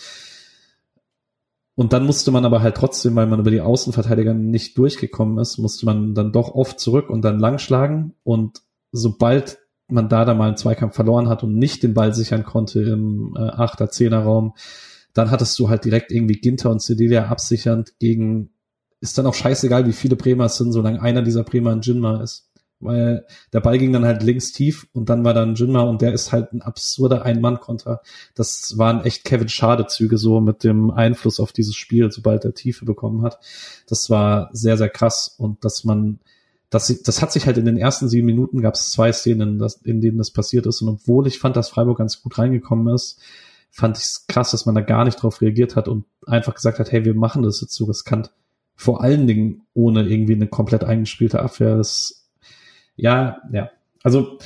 [1.74, 5.58] Und dann musste man aber halt trotzdem, weil man über die Außenverteidiger nicht durchgekommen ist,
[5.58, 8.14] musste man dann doch oft zurück und dann langschlagen.
[8.24, 9.58] Und sobald
[9.88, 13.34] man da dann mal einen Zweikampf verloren hat und nicht den Ball sichern konnte im
[13.36, 14.54] äh, 8er, 10er Raum,
[15.14, 18.50] dann hattest du halt direkt irgendwie Ginter und Cedilia absichernd gegen,
[19.00, 22.22] ist dann auch scheißegal, wie viele Bremer es sind, solange einer dieser Bremer ein Jinma
[22.22, 22.51] ist
[22.82, 26.12] weil der Ball ging dann halt links tief und dann war dann Jinma und der
[26.12, 28.02] ist halt ein absurder Ein-Mann-Konter.
[28.34, 32.84] Das waren echt Kevin Schade-Züge so mit dem Einfluss auf dieses Spiel, sobald er Tiefe
[32.84, 33.38] bekommen hat.
[33.86, 36.18] Das war sehr, sehr krass und dass man,
[36.70, 39.76] das, das hat sich halt in den ersten sieben Minuten gab es zwei Szenen, das,
[39.76, 43.20] in denen das passiert ist und obwohl ich fand, dass Freiburg ganz gut reingekommen ist,
[43.72, 46.78] fand ich es krass, dass man da gar nicht drauf reagiert hat und einfach gesagt
[46.78, 48.30] hat, hey, wir machen das jetzt so riskant.
[48.76, 51.76] Vor allen Dingen ohne irgendwie eine komplett eingespielte Abwehr.
[51.76, 52.21] Das
[52.96, 53.70] ja, ja.
[54.02, 54.38] Also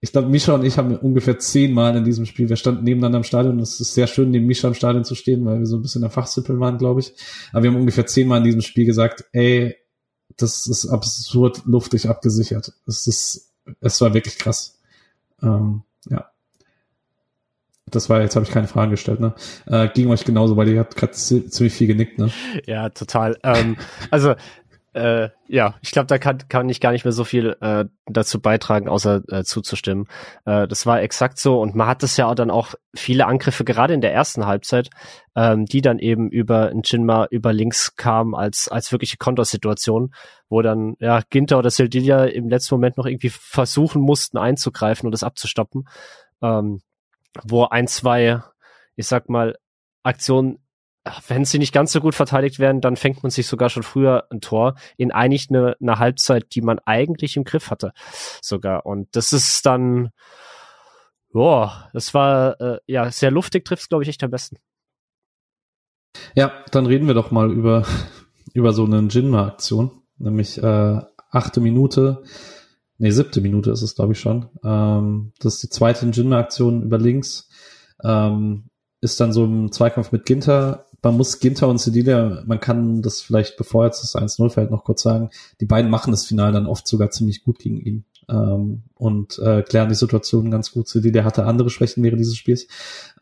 [0.00, 3.24] ich glaube, Misha und ich haben ungefähr zehnmal in diesem Spiel, wir standen nebeneinander im
[3.24, 5.82] Stadion, es ist sehr schön, neben Misha im Stadion zu stehen, weil wir so ein
[5.82, 7.12] bisschen der Fachsippel waren, glaube ich.
[7.52, 9.76] Aber wir haben ungefähr zehnmal in diesem Spiel gesagt, ey,
[10.36, 12.72] das ist absurd luftig abgesichert.
[12.86, 14.78] Es ist, es war wirklich krass.
[15.42, 16.30] Ähm, ja.
[17.86, 19.34] Das war, jetzt habe ich keine Fragen gestellt, ne?
[19.66, 22.30] Äh, ging euch genauso, weil ihr habt gerade ziemlich viel genickt, ne?
[22.64, 23.36] Ja, total.
[23.42, 23.76] Ähm,
[24.10, 24.34] also
[24.92, 28.40] Äh, ja, ich glaube, da kann, kann ich gar nicht mehr so viel äh, dazu
[28.40, 30.08] beitragen, außer äh, zuzustimmen.
[30.44, 33.94] Äh, das war exakt so und man hat das ja dann auch viele Angriffe, gerade
[33.94, 34.90] in der ersten Halbzeit,
[35.36, 40.12] ähm, die dann eben über ein Jinma über links kamen als, als wirkliche Kontorsituation,
[40.48, 45.12] wo dann ja Ginter oder Sildilia im letzten Moment noch irgendwie versuchen mussten einzugreifen und
[45.12, 45.88] das abzustoppen.
[46.42, 46.80] Ähm,
[47.44, 48.42] wo ein, zwei,
[48.96, 49.56] ich sag mal,
[50.02, 50.58] Aktionen
[51.28, 54.26] wenn sie nicht ganz so gut verteidigt werden, dann fängt man sich sogar schon früher
[54.30, 57.92] ein Tor in eigentlich eine, eine Halbzeit, die man eigentlich im Griff hatte,
[58.42, 58.84] sogar.
[58.84, 60.10] Und das ist dann,
[61.32, 64.56] boah, das war äh, ja sehr luftig, trifft glaube ich echt am besten.
[66.34, 67.86] Ja, dann reden wir doch mal über
[68.52, 72.24] über so eine Jinma-Aktion, nämlich äh, achte Minute,
[72.98, 74.50] nee siebte Minute ist es glaube ich schon.
[74.64, 77.48] Ähm, das ist die zweite Jinma-Aktion über links.
[78.02, 83.02] Ähm, ist dann so im Zweikampf mit Ginter man muss Ginter und Cedilia, man kann
[83.02, 86.52] das vielleicht, bevor jetzt das 1-0 fällt, noch kurz sagen, die beiden machen das Final
[86.52, 90.88] dann oft sogar ziemlich gut gegen ihn ähm, und äh, klären die Situation ganz gut.
[90.88, 92.66] Cedilia hatte andere Schwächen während dieses Spiels,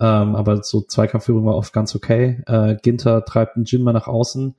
[0.01, 2.43] ähm, aber so Zweikampfführung war oft ganz okay.
[2.47, 4.55] Äh, Ginter treibt einen Jinma nach außen,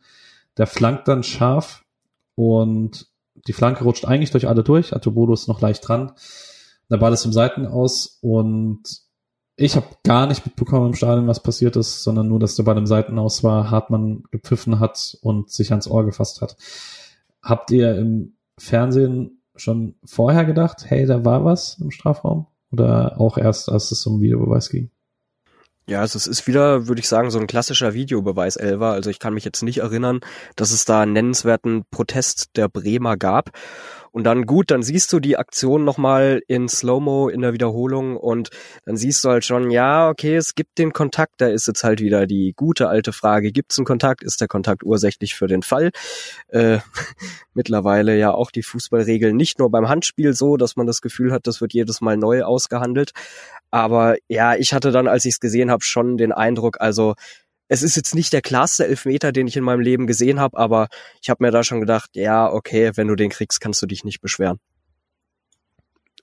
[0.58, 1.84] der flankt dann scharf
[2.36, 3.08] und
[3.48, 4.94] die Flanke rutscht eigentlich durch alle durch.
[4.94, 6.12] Atobodo ist noch leicht dran.
[6.90, 8.82] Der Ball ist im Seiten aus und
[9.60, 12.78] ich habe gar nicht mitbekommen im Stadion, was passiert ist, sondern nur, dass der Ball
[12.78, 16.56] im Seitenaus war, Hartmann gepfiffen hat und sich ans Ohr gefasst hat.
[17.44, 22.48] Habt ihr im Fernsehen schon vorher gedacht, hey, da war was im Strafraum?
[22.72, 24.92] Oder auch erst, als es um Videobeweis ging?
[25.90, 28.92] Ja, also es ist wieder, würde ich sagen, so ein klassischer Videobeweis, Elva.
[28.92, 30.20] Also ich kann mich jetzt nicht erinnern,
[30.56, 33.50] dass es da einen nennenswerten Protest der Bremer gab.
[34.12, 38.50] Und dann gut, dann siehst du die Aktion nochmal in Slow-Mo in der Wiederholung und
[38.86, 42.02] dann siehst du halt schon, ja, okay, es gibt den Kontakt, da ist jetzt halt
[42.02, 45.62] wieder die gute alte Frage, gibt es einen Kontakt, ist der Kontakt ursächlich für den
[45.62, 45.92] Fall?
[46.48, 46.80] Äh,
[47.54, 51.46] mittlerweile ja auch die Fußballregeln nicht nur beim Handspiel so, dass man das Gefühl hat,
[51.46, 53.12] das wird jedes Mal neu ausgehandelt.
[53.72, 57.16] Aber ja, ich hatte dann, als ich es gesehen habe, schon den Eindruck, also
[57.68, 60.88] es ist jetzt nicht der klarste Elfmeter, den ich in meinem Leben gesehen habe, aber
[61.22, 64.04] ich habe mir da schon gedacht, ja, okay, wenn du den kriegst, kannst du dich
[64.04, 64.60] nicht beschweren.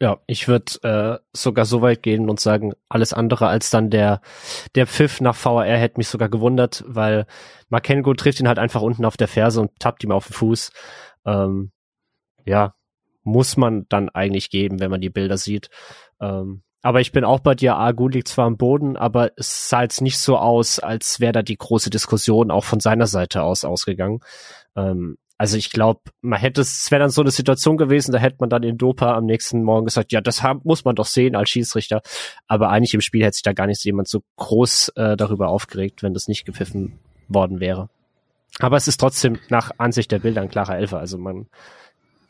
[0.00, 4.20] Ja, ich würde äh, sogar so weit gehen und sagen, alles andere als dann der
[4.74, 7.26] der Pfiff nach VAR hätte mich sogar gewundert, weil
[7.70, 10.70] Makengo trifft ihn halt einfach unten auf der Ferse und tappt ihm auf den Fuß.
[11.24, 11.72] Ähm,
[12.44, 12.74] ja,
[13.22, 15.70] muss man dann eigentlich geben, wenn man die Bilder sieht.
[16.20, 19.82] Ähm, aber ich bin auch bei dir, Agu liegt zwar am Boden, aber es sah
[19.82, 23.64] jetzt nicht so aus, als wäre da die große Diskussion auch von seiner Seite aus
[23.64, 24.20] ausgegangen.
[24.76, 28.36] Ähm, also ich glaube, man hätte es, wäre dann so eine Situation gewesen, da hätte
[28.38, 31.34] man dann in Dopa am nächsten Morgen gesagt, ja, das haben, muss man doch sehen
[31.34, 32.02] als Schiedsrichter.
[32.46, 36.04] Aber eigentlich im Spiel hätte sich da gar nicht jemand so groß äh, darüber aufgeregt,
[36.04, 37.88] wenn das nicht gepfiffen worden wäre.
[38.60, 41.00] Aber es ist trotzdem nach Ansicht der Bilder ein klarer Elfer.
[41.00, 41.48] Also man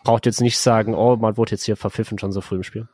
[0.02, 2.88] braucht jetzt nicht sagen, oh, man wurde jetzt hier verpfiffen schon so früh im Spiel.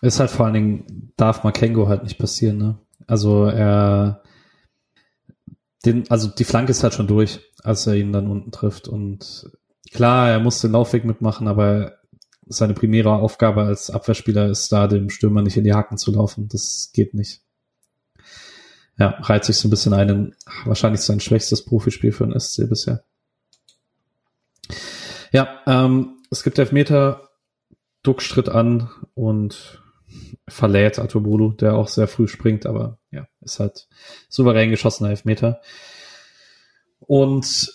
[0.00, 2.78] Ist halt vor allen Dingen, darf Makengo halt nicht passieren, ne?
[3.06, 4.22] Also er,
[5.84, 8.88] den, also die Flanke ist halt schon durch, als er ihn dann unten trifft.
[8.88, 9.50] Und
[9.92, 11.98] klar, er muss den Laufweg mitmachen, aber
[12.46, 16.48] seine primäre Aufgabe als Abwehrspieler ist da, dem Stürmer nicht in die Haken zu laufen.
[16.48, 17.42] Das geht nicht.
[18.98, 22.68] Ja, reiht sich so ein bisschen ein in wahrscheinlich sein schwächstes Profispiel für den SC
[22.68, 23.04] bisher.
[25.32, 27.30] Ja, ähm, es gibt Elfmeter,
[28.02, 29.81] Duck stritt an und
[30.48, 33.88] verlädt Atobulu, der auch sehr früh springt, aber ja, ist halt
[34.28, 35.60] souverän geschossener Elfmeter.
[37.00, 37.72] Und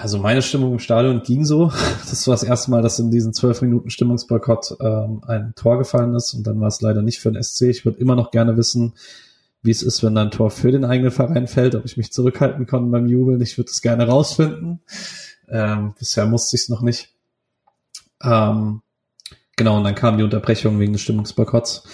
[0.00, 1.72] also meine Stimmung im Stadion ging so.
[2.10, 6.14] Das war das erste Mal, dass in diesen zwölf Minuten Stimmungsboykott ähm, ein Tor gefallen
[6.14, 7.62] ist und dann war es leider nicht für den SC.
[7.62, 8.94] Ich würde immer noch gerne wissen,
[9.62, 12.66] wie es ist, wenn ein Tor für den eigenen Verein fällt, ob ich mich zurückhalten
[12.66, 13.40] konnte beim Jubeln.
[13.40, 14.80] Ich würde es gerne rausfinden.
[15.48, 17.14] Ähm, bisher musste ich es noch nicht.
[18.22, 18.82] Ähm,
[19.56, 21.88] Genau, und dann kam die Unterbrechung wegen des Stimmungsboykotts.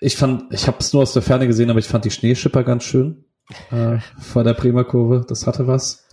[0.00, 2.64] Ich fand, ich habe es nur aus der Ferne gesehen, aber ich fand die Schneeschipper
[2.64, 3.24] ganz schön
[3.70, 5.24] äh, vor der Bremer Kurve.
[5.28, 6.08] Das hatte was.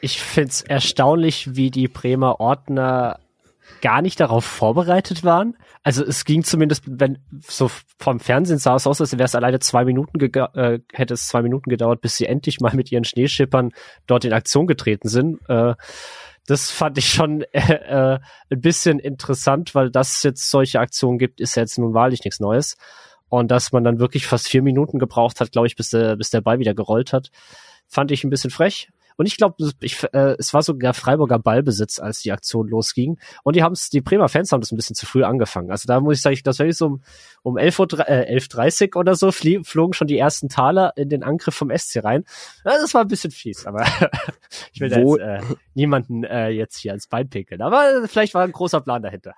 [0.00, 3.20] Ich find's erstaunlich, wie die Bremer Ordner
[3.80, 5.56] gar nicht darauf vorbereitet waren.
[5.82, 9.60] Also es ging zumindest, wenn so vom Fernsehen sah es aus, als wäre es alleine
[9.60, 13.72] zwei Minuten äh, hätte es zwei Minuten gedauert, bis sie endlich mal mit ihren Schneeschippern
[14.06, 15.38] dort in Aktion getreten sind.
[15.48, 15.74] Äh,
[16.46, 17.74] das fand ich schon äh,
[18.14, 18.18] äh,
[18.50, 22.76] ein bisschen interessant, weil das jetzt solche Aktionen gibt, ist jetzt nun wahrlich nichts Neues.
[23.28, 26.30] Und dass man dann wirklich fast vier Minuten gebraucht hat, glaube ich, bis der, bis
[26.30, 27.30] der Ball wieder gerollt hat,
[27.88, 28.88] fand ich ein bisschen frech.
[29.16, 33.18] Und ich glaube, äh, es war sogar Freiburger Ballbesitz, als die Aktion losging.
[33.42, 35.70] Und die haben es, die Bremer Fans haben das ein bisschen zu früh angefangen.
[35.70, 37.02] Also da muss ich sagen, das war so um,
[37.42, 41.22] um 11 Uhr, äh, 11.30 oder so, flie, flogen schon die ersten Taler in den
[41.22, 42.24] Angriff vom SC rein.
[42.64, 43.84] Das war ein bisschen fies, aber
[44.72, 47.62] ich will Wo da jetzt, äh, niemanden äh, jetzt hier ans Bein pinkeln.
[47.62, 49.34] Aber vielleicht war ein großer Plan dahinter.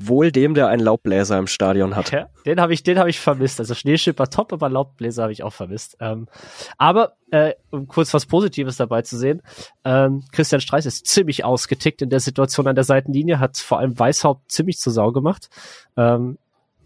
[0.00, 2.12] Wohl dem, der einen Laubbläser im Stadion hat.
[2.12, 3.58] Ja, den habe ich, den habe ich vermisst.
[3.58, 5.96] Also Schneeschipper top, aber Laubbläser habe ich auch vermisst.
[5.98, 6.28] Ähm,
[6.76, 9.42] aber äh, um kurz was Positives dabei zu sehen,
[9.84, 13.98] ähm, Christian Streis ist ziemlich ausgetickt in der Situation an der Seitenlinie, hat vor allem
[13.98, 15.50] Weißhaupt ziemlich zur Sau gemacht.
[15.96, 16.38] Ähm,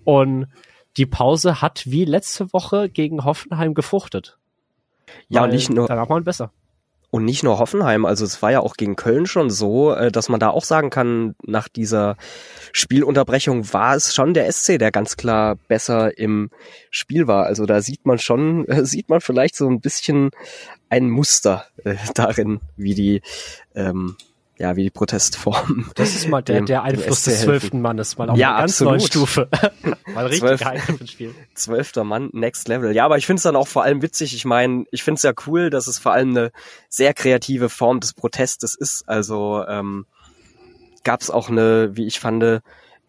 [0.05, 0.47] und
[0.97, 4.39] die Pause hat wie letzte Woche gegen Hoffenheim gefruchtet.
[5.29, 5.87] Ja, nicht nur.
[5.87, 6.53] Da war man besser.
[7.15, 10.31] Und nicht nur Hoffenheim, also es war ja auch gegen Köln schon so, äh, dass
[10.31, 12.17] man da auch sagen kann, nach dieser
[12.73, 16.49] Spielunterbrechung war es schon der SC, der ganz klar besser im
[16.91, 17.45] Spiel war.
[17.45, 20.31] Also da sieht man schon, sieht man vielleicht so ein bisschen
[20.89, 23.21] ein Muster äh, darin, wie die
[23.75, 24.17] ähm,
[24.63, 25.91] ja, wie die Protestform.
[25.97, 28.75] Das ist mal der, dem, der Einfluss des zwölften Mannes, mal auf ja, einer ganz
[28.75, 28.93] absolut.
[28.93, 29.49] neuen Stufe.
[30.15, 31.35] mal richtig Zwölf.
[31.55, 32.95] Zwölfter Mann, next level.
[32.95, 34.35] Ja, aber ich finde es dann auch vor allem witzig.
[34.37, 36.53] Ich meine, ich finde es ja cool, dass es vor allem eine
[36.89, 39.09] sehr kreative Form des Protestes ist.
[39.09, 40.07] Also ähm,
[41.03, 42.63] gab es auch eine, wie ich fand,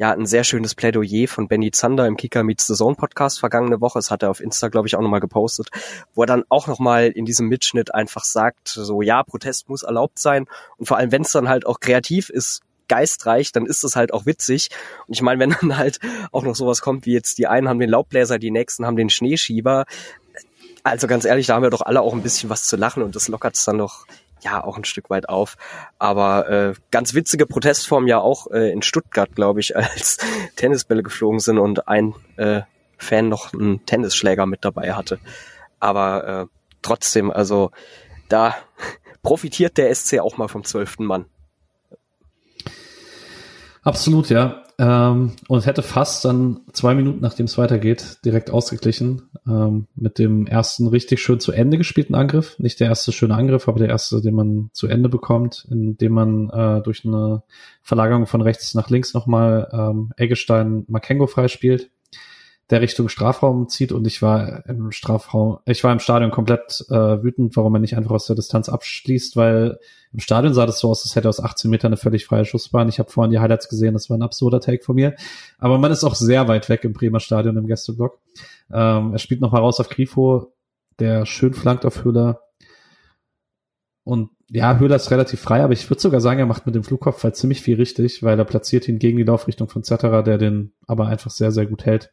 [0.04, 3.80] ja, ein sehr schönes Plädoyer von Benny Zander im Kicker Meets the Zone Podcast vergangene
[3.80, 4.00] Woche.
[4.00, 5.70] Das hat er auf Insta, glaube ich, auch nochmal gepostet,
[6.14, 10.20] wo er dann auch nochmal in diesem Mitschnitt einfach sagt, so, ja, Protest muss erlaubt
[10.20, 10.46] sein.
[10.76, 14.14] Und vor allem, wenn es dann halt auch kreativ ist, geistreich, dann ist es halt
[14.14, 14.72] auch witzig.
[15.08, 16.02] Und ich meine, wenn dann halt
[16.34, 19.10] auch noch sowas kommt, wie jetzt die einen haben den Laubbläser, die nächsten haben den
[19.10, 19.86] Schneeschieber.
[20.84, 23.16] Also ganz ehrlich, da haben wir doch alle auch ein bisschen was zu lachen und
[23.16, 24.06] das lockert es dann doch
[24.44, 25.58] ja auch ein Stück weit auf.
[26.00, 30.18] Aber äh, ganz witzige Protestform ja auch äh, in Stuttgart, glaube ich, als
[30.56, 32.62] Tennisbälle geflogen sind und ein äh,
[32.98, 35.20] Fan noch einen Tennisschläger mit dabei hatte.
[35.80, 36.46] Aber äh,
[36.82, 37.72] trotzdem, also
[38.30, 38.56] da
[39.24, 41.26] profitiert der SC auch mal vom zwölften Mann.
[43.84, 44.63] Absolut, ja.
[44.80, 49.30] Ähm, und hätte fast dann zwei Minuten, nachdem es weitergeht, direkt ausgeglichen.
[49.48, 52.58] Ähm, mit dem ersten richtig schön zu Ende gespielten Angriff.
[52.60, 56.50] Nicht der erste schöne Angriff, aber der erste, den man zu Ende bekommt, indem man
[56.50, 57.44] äh, durch eine
[57.82, 61.90] Verlagerung von rechts nach links nochmal ähm, Eggestein Makengo freispielt
[62.70, 67.22] der Richtung Strafraum zieht und ich war im Strafraum, ich war im Stadion komplett äh,
[67.22, 69.80] wütend, warum er nicht einfach aus der Distanz abschließt, weil
[70.14, 72.46] im Stadion sah das so aus, als hätte er aus 18 Metern eine völlig freie
[72.46, 72.88] Schussbahn.
[72.88, 75.16] Ich habe vorhin die Highlights gesehen, das war ein absurder Take von mir.
[75.58, 78.20] Aber man ist auch sehr weit weg im Bremer Stadion im Gästeblock.
[78.72, 80.54] Ähm, er spielt nochmal raus auf Grifo,
[81.00, 82.42] der schön flankt auf Höhler.
[84.06, 86.84] Und ja, Höhler ist relativ frei, aber ich würde sogar sagen, er macht mit dem
[86.84, 90.38] Flugkopf halt ziemlich viel richtig, weil er platziert ihn gegen die Laufrichtung von Zetterer, der
[90.38, 92.12] den aber einfach sehr, sehr gut hält.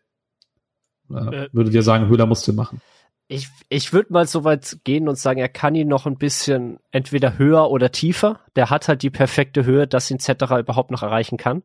[1.10, 2.80] Äh, würde dir sagen, Höhler musste machen.
[3.28, 6.80] Ich, ich würde mal so weit gehen und sagen, er kann ihn noch ein bisschen
[6.90, 8.40] entweder höher oder tiefer.
[8.56, 11.62] Der hat halt die perfekte Höhe, dass ihn Zetterer überhaupt noch erreichen kann.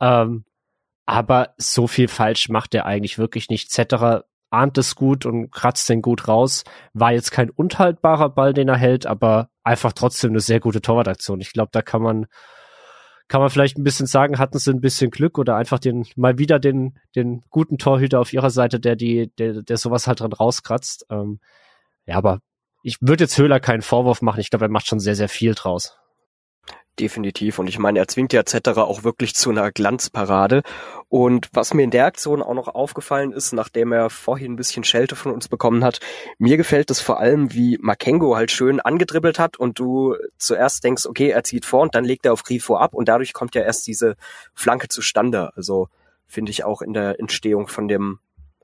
[0.00, 0.44] Ähm,
[1.06, 3.70] aber so viel falsch macht er eigentlich wirklich nicht.
[3.70, 6.64] Zetterer ahnt es gut und kratzt den gut raus.
[6.94, 11.40] War jetzt kein unhaltbarer Ball, den er hält, aber einfach trotzdem eine sehr gute Torwartaktion.
[11.40, 12.26] Ich glaube, da kann man
[13.28, 16.38] kann man vielleicht ein bisschen sagen, hatten sie ein bisschen Glück oder einfach den, mal
[16.38, 20.32] wieder den, den guten Torhüter auf ihrer Seite, der die, der, der sowas halt dran
[20.32, 21.06] rauskratzt.
[21.10, 21.38] Ähm,
[22.06, 22.40] ja, aber
[22.82, 24.40] ich würde jetzt Höhler keinen Vorwurf machen.
[24.40, 25.98] Ich glaube, er macht schon sehr, sehr viel draus.
[26.98, 27.58] Definitiv.
[27.60, 28.70] Und ich meine, er zwingt ja etc.
[28.78, 30.62] auch wirklich zu einer Glanzparade.
[31.08, 34.82] Und was mir in der Aktion auch noch aufgefallen ist, nachdem er vorhin ein bisschen
[34.82, 36.00] Schelte von uns bekommen hat,
[36.38, 41.06] mir gefällt es vor allem, wie Makengo halt schön angedribbelt hat und du zuerst denkst,
[41.06, 43.62] okay, er zieht vor und dann legt er auf Grifo ab und dadurch kommt ja
[43.62, 44.16] erst diese
[44.52, 45.52] Flanke zustande.
[45.54, 45.88] Also
[46.26, 48.18] finde ich auch in der Entstehung von dem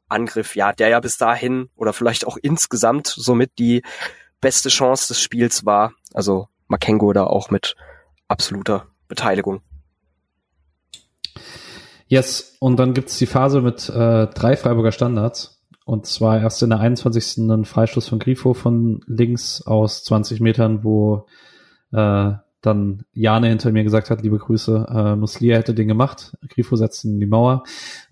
[0.08, 3.82] Angriff, ja, der ja bis dahin oder vielleicht auch insgesamt somit die
[4.40, 5.92] beste Chance des Spiels war.
[6.12, 7.76] Also Makengo da auch mit
[8.28, 9.60] absoluter Beteiligung.
[12.06, 15.62] Yes, und dann gibt's die Phase mit äh, drei Freiburger Standards.
[15.84, 17.38] Und zwar erst in der 21.
[17.48, 21.26] ein Freistoß von Grifo von links aus 20 Metern, wo
[21.92, 26.36] äh, dann Jane hinter mir gesagt hat, liebe Grüße, äh, Muslia hätte den gemacht.
[26.48, 27.64] Grifo setzt ihn in die Mauer.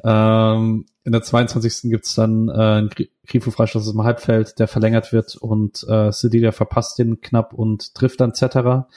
[0.05, 1.91] Ähm, in der 22.
[1.91, 2.91] gibt's dann äh, einen
[3.27, 8.35] Grifo-Freistoß im Halbfeld, der verlängert wird und äh, Sedilia verpasst den knapp und trifft dann
[8.35, 8.89] Zetterer.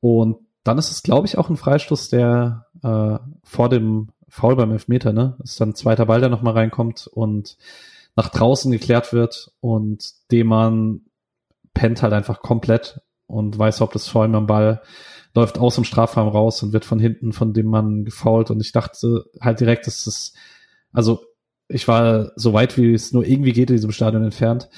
[0.00, 4.72] Und dann ist es, glaube ich, auch ein Freistoß, der äh, vor dem Foul beim
[4.72, 5.36] Elfmeter, ne?
[5.42, 7.56] Ist dann ein zweiter Ball, der nochmal reinkommt und
[8.16, 11.02] nach draußen geklärt wird und dem man
[11.74, 14.82] pennt halt einfach komplett und weiß, ob das vor ihm am Ball
[15.34, 18.72] läuft aus dem Strafraum raus und wird von hinten von dem Mann gefault und ich
[18.72, 20.32] dachte halt direkt, dass das,
[20.92, 21.22] also
[21.68, 24.68] ich war so weit, wie es nur irgendwie geht in diesem Stadion entfernt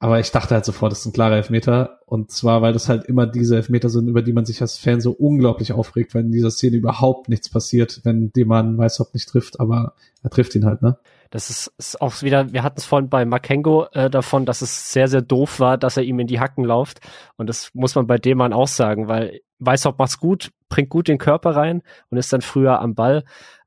[0.00, 1.98] aber ich dachte halt sofort, das ist ein klarer Elfmeter.
[2.06, 5.00] Und zwar, weil das halt immer diese Elfmeter sind, über die man sich als Fan
[5.00, 9.28] so unglaublich aufregt, wenn in dieser Szene überhaupt nichts passiert, wenn dem man Weißhaupt nicht
[9.28, 10.98] trifft, aber er trifft ihn halt, ne?
[11.30, 14.92] Das ist, ist auch wieder, wir hatten es vorhin bei Makengo äh, davon, dass es
[14.92, 17.00] sehr, sehr doof war, dass er ihm in die Hacken läuft.
[17.36, 21.18] Und das muss man bei Deman auch sagen, weil Weißhaupt macht's gut, bringt gut den
[21.18, 23.24] Körper rein und ist dann früher am Ball.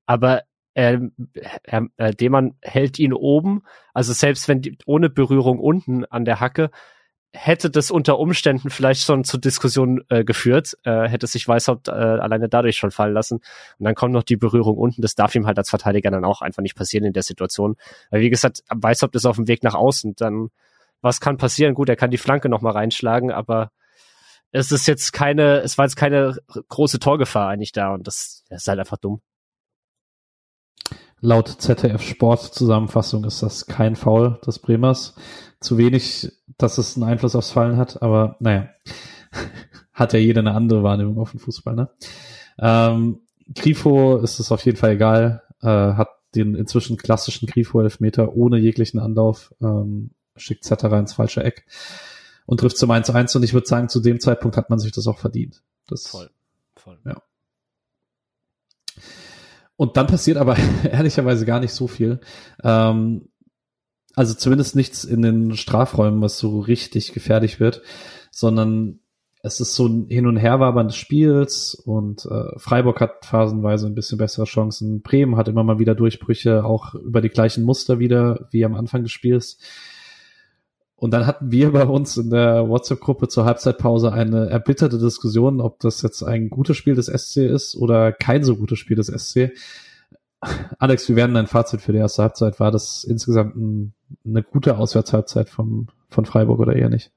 [0.08, 0.42] Aber
[0.74, 1.02] er,
[1.64, 3.64] er, er, Deman hält ihn oben,
[3.94, 6.72] also selbst wenn die, ohne Berührung unten an der Hacke,
[7.34, 11.92] hätte das unter Umständen vielleicht schon zur Diskussion äh, geführt, äh, hätte sich Weißhaupt äh,
[11.92, 13.36] alleine dadurch schon fallen lassen.
[13.80, 15.02] Und dann kommt noch die Berührung unten.
[15.02, 17.76] Das darf ihm halt als Verteidiger dann auch einfach nicht passieren in der Situation.
[18.10, 20.16] Weil wie gesagt, Weißhaupt ist auf dem Weg nach außen.
[20.18, 20.50] Dann,
[21.02, 21.74] was kann passieren?
[21.74, 23.72] Gut, er kann die Flanke noch mal reinschlagen, aber
[24.52, 28.64] es ist jetzt keine, es war jetzt keine große Torgefahr eigentlich da und das, das
[28.64, 29.22] ist halt einfach dumm.
[31.22, 35.16] Laut ZDF Sport Zusammenfassung ist das kein Foul des Bremers.
[35.60, 38.70] Zu wenig, dass es einen Einfluss aufs Fallen hat, aber naja,
[39.94, 41.90] hat ja jeder eine andere Wahrnehmung auf den Fußball, ne?
[42.58, 43.22] Ähm,
[43.54, 49.00] Grifo ist es auf jeden Fall egal, äh, hat den inzwischen klassischen Grifo-Elfmeter ohne jeglichen
[49.00, 51.66] Anlauf, ähm, schickt Zetterer ins falsche Eck
[52.46, 54.80] und trifft zum 1 zu 1 und ich würde sagen, zu dem Zeitpunkt hat man
[54.80, 55.62] sich das auch verdient.
[55.88, 56.30] Das, voll,
[56.76, 56.98] voll.
[57.06, 57.22] Ja.
[59.82, 62.20] Und dann passiert aber ehrlicherweise gar nicht so viel.
[62.64, 63.30] Ähm,
[64.14, 67.82] also zumindest nichts in den Strafräumen, was so richtig gefährlich wird,
[68.30, 69.00] sondern
[69.42, 73.96] es ist so ein Hin- und Herwabern des Spiels und äh, Freiburg hat phasenweise ein
[73.96, 75.02] bisschen bessere Chancen.
[75.02, 79.02] Bremen hat immer mal wieder Durchbrüche, auch über die gleichen Muster wieder wie am Anfang
[79.02, 79.58] des Spiels.
[81.02, 85.80] Und dann hatten wir bei uns in der WhatsApp-Gruppe zur Halbzeitpause eine erbitterte Diskussion, ob
[85.80, 89.50] das jetzt ein gutes Spiel des SC ist oder kein so gutes Spiel des SC.
[90.78, 92.60] Alex, wie werden dein Fazit für die erste Halbzeit?
[92.60, 93.94] War das insgesamt ein,
[94.24, 97.12] eine gute Auswärtshalbzeit vom, von Freiburg oder eher nicht?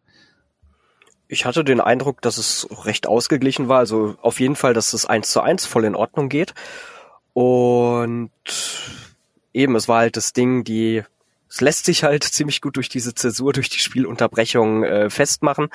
[1.29, 3.81] Ich hatte den Eindruck, dass es recht ausgeglichen war.
[3.81, 6.55] Also auf jeden Fall, dass es eins zu eins voll in Ordnung geht.
[7.35, 8.31] Und
[9.53, 11.03] eben, es war halt das Ding, die
[11.55, 15.69] es lässt sich halt ziemlich gut durch diese Zäsur, durch die Spielunterbrechung äh, festmachen.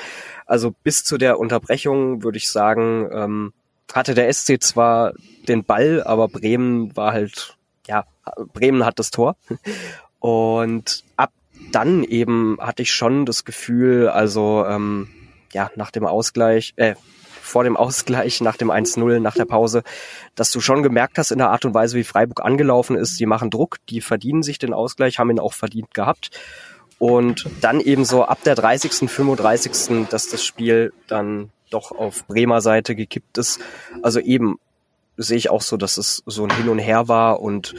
[0.46, 3.54] Also bis zu der Unterbrechung würde ich sagen, ähm,
[3.94, 5.14] hatte der SC zwar
[5.48, 7.58] den Ball, aber Bremen war halt,
[7.88, 8.06] ja,
[8.54, 9.38] Bremen hat das Tor.
[10.20, 11.32] Und ab
[11.72, 15.10] dann eben hatte ich schon das Gefühl, also ähm,
[15.54, 16.96] ja, nach dem Ausgleich, äh,
[17.50, 19.84] vor dem Ausgleich, nach dem 1-0, nach der Pause,
[20.36, 23.26] dass du schon gemerkt hast in der Art und Weise, wie Freiburg angelaufen ist, die
[23.26, 26.32] machen Druck, die verdienen sich den Ausgleich, haben ihn auch verdient gehabt.
[27.00, 32.62] Und dann eben so ab der 30., 35., dass das Spiel dann doch auf Bremer
[32.62, 33.60] Seite gekippt ist.
[34.02, 34.60] Also eben
[35.18, 37.76] sehe ich auch so, dass es so ein Hin und Her war und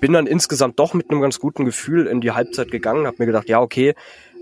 [0.00, 3.26] bin dann insgesamt doch mit einem ganz guten Gefühl in die Halbzeit gegangen, habe mir
[3.26, 3.94] gedacht, ja, okay,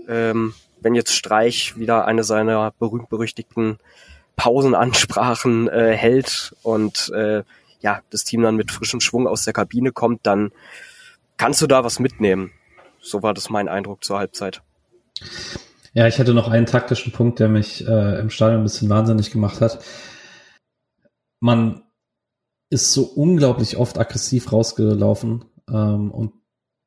[0.07, 3.77] ähm, wenn jetzt Streich wieder eine seiner berühmt-berüchtigten
[4.41, 7.43] Pausenansprachen äh, hält und äh,
[7.81, 10.51] ja, das Team dann mit frischem Schwung aus der Kabine kommt, dann
[11.37, 12.51] kannst du da was mitnehmen.
[12.99, 14.63] So war das mein Eindruck zur Halbzeit.
[15.93, 19.29] Ja, ich hatte noch einen taktischen Punkt, der mich äh, im Stadion ein bisschen wahnsinnig
[19.29, 19.85] gemacht hat.
[21.39, 21.83] Man
[22.71, 26.33] ist so unglaublich oft aggressiv rausgelaufen ähm, und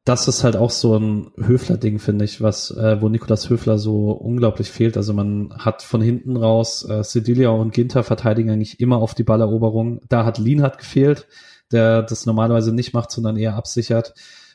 [0.05, 4.11] das ist halt auch so ein Höfler-Ding, finde ich, was, äh, wo Nikolas Höfler so
[4.11, 4.98] unglaublich fehlt.
[4.98, 9.22] Also man hat von hinten raus äh, Sedilia und Ginter verteidigen eigentlich immer auf die
[9.22, 10.02] Balleroberung.
[10.11, 11.26] Da hat Lienhardt gefehlt,
[11.72, 14.12] der das normalerweise nicht macht, sondern eher absichert.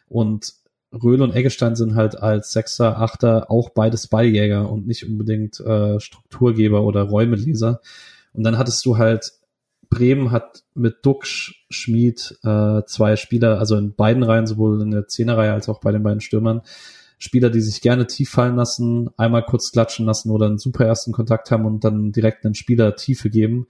[0.08, 0.54] Und
[0.92, 6.00] Röhl und Eggestein sind halt als Sechser, Achter auch beides Balljäger und nicht unbedingt äh,
[6.00, 7.82] Strukturgeber oder Räumeleser.
[8.34, 9.34] Und dann hattest du halt
[9.90, 15.08] Bremen hat mit Duxch, Schmid äh, zwei Spieler, also in beiden Reihen, sowohl in der
[15.08, 16.62] Zehnerreihe als auch bei den beiden Stürmern,
[17.18, 21.12] Spieler, die sich gerne tief fallen lassen, einmal kurz klatschen lassen oder einen super ersten
[21.12, 23.68] Kontakt haben und dann direkt einen Spieler Tiefe geben.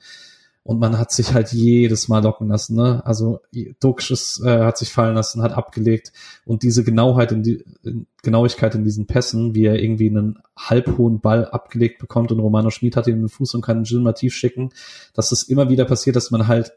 [0.64, 2.76] Und man hat sich halt jedes Mal locken lassen.
[2.76, 3.02] Ne?
[3.06, 3.40] Also
[3.80, 6.12] Duxch ist, äh, hat sich fallen lassen, hat abgelegt
[6.46, 11.22] und diese Genauheit in die in Genauigkeit in diesen Pässen, wie er irgendwie einen halbhohen
[11.22, 14.14] Ball abgelegt bekommt und Romano Schmid hat ihn in den Fuß und kann ihn mal
[14.14, 14.70] tief schicken,
[15.14, 16.74] dass es immer wieder passiert, dass man halt,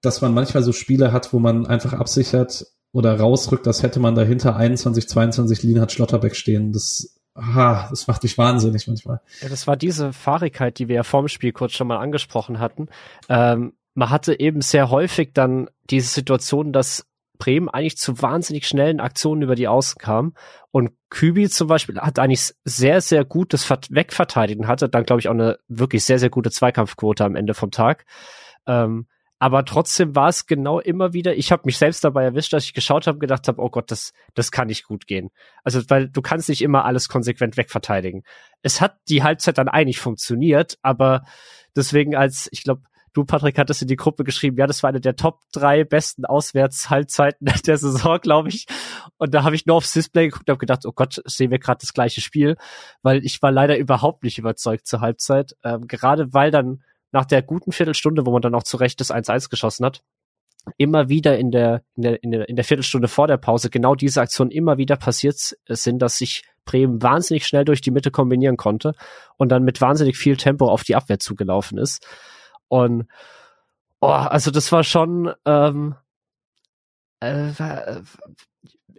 [0.00, 4.16] dass man manchmal so Spiele hat, wo man einfach absichert oder rausrückt, das hätte man
[4.16, 6.72] dahinter 21, 22 Lin hat Schlotterbeck stehen.
[6.72, 9.20] Das aha, das macht mich wahnsinnig manchmal.
[9.40, 12.88] Ja, das war diese Fahrigkeit, die wir ja vorm Spiel kurz schon mal angesprochen hatten.
[13.28, 17.06] Ähm, man hatte eben sehr häufig dann diese Situation, dass
[17.38, 20.34] Bremen eigentlich zu wahnsinnig schnellen Aktionen über die Außen kam.
[20.70, 25.28] Und Kübi zum Beispiel hat eigentlich sehr, sehr gut das Wegverteidigen, hatte dann, glaube ich,
[25.28, 28.04] auch eine wirklich sehr, sehr gute Zweikampfquote am Ende vom Tag.
[28.66, 29.06] Ähm,
[29.42, 32.74] Aber trotzdem war es genau immer wieder, ich habe mich selbst dabei erwischt, dass ich
[32.74, 35.30] geschaut habe, gedacht habe, oh Gott, das, das kann nicht gut gehen.
[35.64, 38.22] Also, weil du kannst nicht immer alles konsequent wegverteidigen.
[38.60, 41.24] Es hat die Halbzeit dann eigentlich funktioniert, aber
[41.74, 42.82] deswegen als, ich glaube,
[43.12, 46.24] Du, Patrick, hattest in die Gruppe geschrieben, ja, das war eine der Top drei besten
[46.24, 48.66] Auswärtshalbzeiten der Saison, glaube ich.
[49.16, 51.58] Und da habe ich nur aufs Display geguckt und habe gedacht, oh Gott, sehen wir
[51.58, 52.56] gerade das gleiche Spiel,
[53.02, 55.56] weil ich war leider überhaupt nicht überzeugt zur Halbzeit.
[55.64, 59.10] Ähm, gerade weil dann nach der guten Viertelstunde, wo man dann auch zu Recht das
[59.10, 60.02] 1-1 geschossen hat,
[60.76, 63.94] immer wieder in der, in der, in der, in der Viertelstunde vor der Pause genau
[63.94, 68.56] diese Aktion immer wieder passiert sind, dass sich Bremen wahnsinnig schnell durch die Mitte kombinieren
[68.56, 68.94] konnte
[69.36, 72.06] und dann mit wahnsinnig viel Tempo auf die Abwehr zugelaufen ist.
[72.68, 73.06] Und
[74.00, 75.96] oh, also das war schon ähm,
[77.20, 77.52] äh,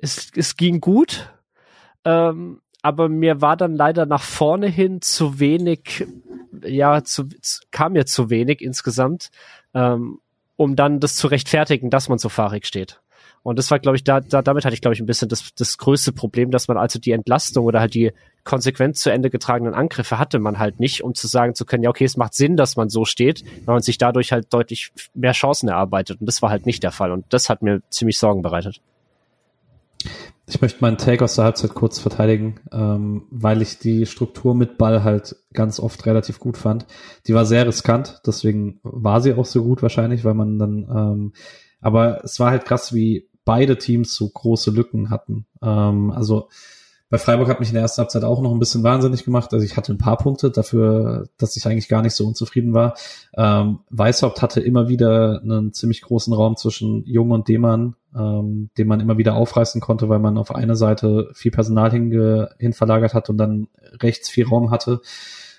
[0.02, 1.30] es, es ging gut,
[2.06, 6.06] ähm, aber mir war dann leider nach vorne hin zu wenig,
[6.64, 7.28] ja, zu,
[7.72, 9.30] kam mir zu wenig insgesamt,
[9.74, 10.20] ähm,
[10.56, 13.00] um dann das zu rechtfertigen, dass man so fahrig steht.
[13.44, 15.54] Und das war, glaube ich, da, da, damit hatte ich, glaube ich, ein bisschen das,
[15.56, 18.12] das größte Problem, dass man also die Entlastung oder halt die
[18.44, 21.90] konsequent zu Ende getragenen Angriffe hatte man halt nicht, um zu sagen zu können, ja,
[21.90, 25.32] okay, es macht Sinn, dass man so steht, weil man sich dadurch halt deutlich mehr
[25.32, 26.22] Chancen erarbeitet.
[26.22, 27.12] Und das war halt nicht der Fall.
[27.12, 28.80] Und das hat mir ziemlich Sorgen bereitet.
[30.48, 34.78] Ich möchte meinen Take aus der Halbzeit kurz verteidigen, ähm, weil ich die Struktur mit
[34.78, 36.86] Ball halt ganz oft relativ gut fand.
[37.28, 41.34] Die war sehr riskant, deswegen war sie auch so gut wahrscheinlich, weil man dann, ähm,
[41.80, 45.46] aber es war halt krass, wie beide Teams so große Lücken hatten.
[45.62, 46.50] Ähm, also
[47.12, 49.54] bei Freiburg hat mich in der ersten Halbzeit auch noch ein bisschen wahnsinnig gemacht.
[49.54, 52.96] Also ich hatte ein paar Punkte dafür, dass ich eigentlich gar nicht so unzufrieden war.
[53.36, 58.88] Ähm, Weißhaupt hatte immer wieder einen ziemlich großen Raum zwischen Jung und Demann, ähm, den
[58.88, 63.14] man immer wieder aufreißen konnte, weil man auf eine Seite viel Personal hinge hin verlagert
[63.14, 63.68] hat und dann
[64.02, 65.02] rechts viel Raum hatte,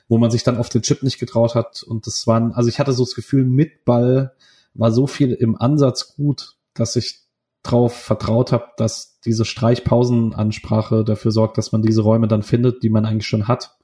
[0.08, 1.82] wo man sich dann auf den Chip nicht getraut hat.
[1.82, 4.32] Und das waren, also ich hatte so das Gefühl, mit Ball
[4.72, 7.21] war so viel im Ansatz gut, dass ich
[7.62, 12.90] drauf vertraut habe, dass diese Streichpausenansprache dafür sorgt, dass man diese Räume dann findet, die
[12.90, 13.76] man eigentlich schon hat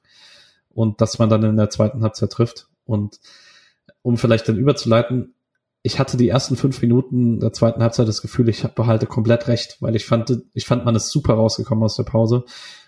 [0.69, 2.67] und dass man dann in der zweiten Halbzeit trifft.
[2.85, 3.19] Und
[4.01, 5.33] um vielleicht dann überzuleiten,
[5.81, 9.77] ich hatte die ersten fünf Minuten der zweiten Halbzeit das Gefühl, ich behalte komplett recht,
[9.79, 12.43] weil ich fand, ich fand, man ist super rausgekommen aus der Pause.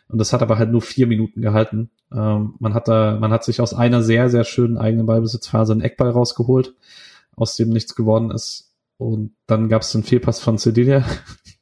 [0.10, 1.90] Und das hat aber halt nur vier Minuten gehalten.
[2.14, 5.82] Ähm, man hat da, man hat sich aus einer sehr, sehr schönen eigenen Ballbesitzphase einen
[5.82, 6.76] Eckball rausgeholt,
[7.38, 8.71] aus dem nichts geworden ist.
[9.02, 11.04] Und dann gab es einen Fehlpass von Cedilia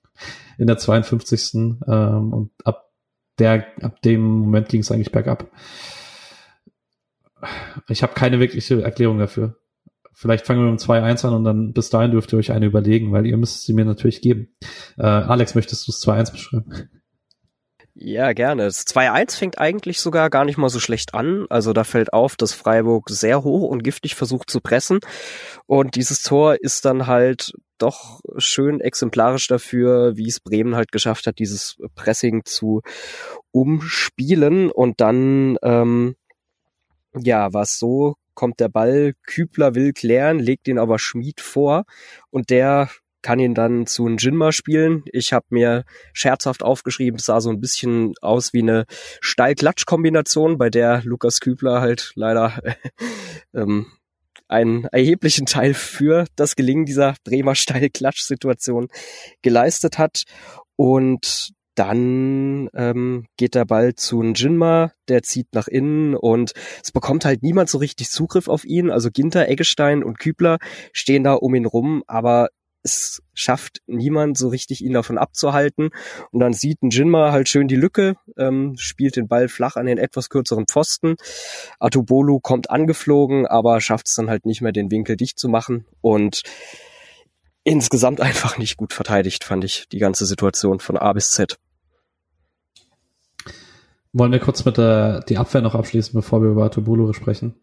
[0.57, 1.53] in der 52.
[1.87, 2.91] Ähm, und ab
[3.37, 5.49] der, ab dem Moment ging es eigentlich bergab.
[7.87, 9.55] Ich habe keine wirkliche Erklärung dafür.
[10.13, 13.13] Vielleicht fangen wir mit 2-1 an und dann bis dahin dürft ihr euch eine überlegen,
[13.13, 14.49] weil ihr müsst sie mir natürlich geben.
[14.97, 16.89] Äh, Alex, möchtest du es 2-1 beschreiben?
[18.01, 18.63] Ja, gerne.
[18.63, 21.45] Das 2-1 fängt eigentlich sogar gar nicht mal so schlecht an.
[21.49, 24.99] Also da fällt auf, dass Freiburg sehr hoch und giftig versucht zu pressen.
[25.65, 31.27] Und dieses Tor ist dann halt doch schön exemplarisch dafür, wie es Bremen halt geschafft
[31.27, 32.81] hat, dieses Pressing zu
[33.51, 34.71] umspielen.
[34.71, 36.15] Und dann, ähm,
[37.13, 41.83] ja, war es so, kommt der Ball, Kübler will klären, legt ihn aber Schmied vor
[42.29, 42.89] und der
[43.21, 45.03] kann ihn dann zu Jinma spielen.
[45.11, 48.85] Ich habe mir scherzhaft aufgeschrieben, es sah so ein bisschen aus wie eine
[49.21, 52.61] Steil-Klatsch-Kombination, bei der Lukas Kübler halt leider
[53.53, 53.87] ähm,
[54.47, 58.87] einen erheblichen Teil für das Gelingen dieser Bremer Steil-Klatsch-Situation
[59.41, 60.23] geleistet hat.
[60.75, 66.51] Und dann ähm, geht der Ball zu Jinma, der zieht nach innen und
[66.83, 68.91] es bekommt halt niemand so richtig Zugriff auf ihn.
[68.91, 70.57] Also Ginter, Eggestein und Kübler
[70.91, 72.49] stehen da um ihn rum, aber
[72.83, 75.89] es schafft niemand so richtig, ihn davon abzuhalten.
[76.31, 79.85] Und dann sieht ein Jinma halt schön die Lücke, ähm, spielt den Ball flach an
[79.85, 81.15] den etwas kürzeren Pfosten.
[81.79, 85.85] Atubolu kommt angeflogen, aber schafft es dann halt nicht mehr, den Winkel dicht zu machen.
[86.01, 86.43] Und
[87.63, 91.57] insgesamt einfach nicht gut verteidigt, fand ich, die ganze Situation von A bis Z.
[94.11, 97.55] Wollen wir kurz mit der die Abwehr noch abschließen, bevor wir über Atubolu sprechen?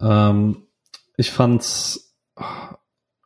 [0.00, 0.68] Ähm,
[1.16, 2.14] ich fand's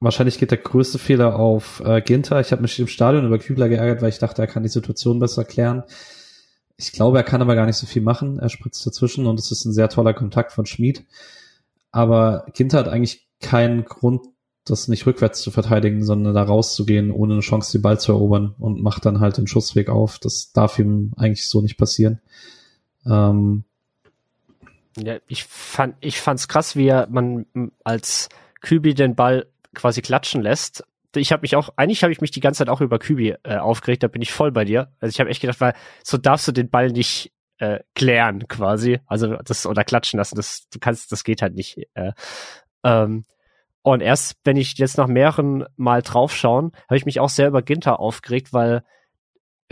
[0.04, 2.40] wahrscheinlich geht der größte Fehler auf äh, Ginter.
[2.40, 5.18] Ich habe mich im Stadion über Kübler geärgert, weil ich dachte, er kann die Situation
[5.18, 5.82] besser klären.
[6.76, 8.38] Ich glaube, er kann aber gar nicht so viel machen.
[8.38, 11.04] Er spritzt dazwischen und es ist ein sehr toller Kontakt von Schmid.
[11.90, 14.26] Aber Ginter hat eigentlich keinen Grund,
[14.64, 18.54] das nicht rückwärts zu verteidigen, sondern da rauszugehen, ohne eine Chance, den Ball zu erobern
[18.58, 20.18] und macht dann halt den Schussweg auf.
[20.18, 22.20] Das darf ihm eigentlich so nicht passieren.
[23.06, 23.64] Ähm,
[24.96, 27.46] ja, ich fand, ich fand's krass, wie er man
[27.82, 28.28] als
[28.60, 30.84] Kübi den Ball quasi klatschen lässt.
[31.16, 33.56] Ich habe mich auch, eigentlich habe ich mich die ganze Zeit auch über Kübi äh,
[33.56, 34.92] aufgeregt, da bin ich voll bei dir.
[35.00, 39.00] Also ich habe echt gedacht, weil so darfst du den Ball nicht äh, klären quasi,
[39.06, 41.78] also das oder klatschen lassen, das du kannst, das geht halt nicht.
[41.94, 42.12] Äh,
[42.82, 43.26] ähm,
[43.82, 47.62] Und erst, wenn ich jetzt nach mehreren Mal draufschauen, habe ich mich auch sehr über
[47.62, 48.82] Ginter aufgeregt, weil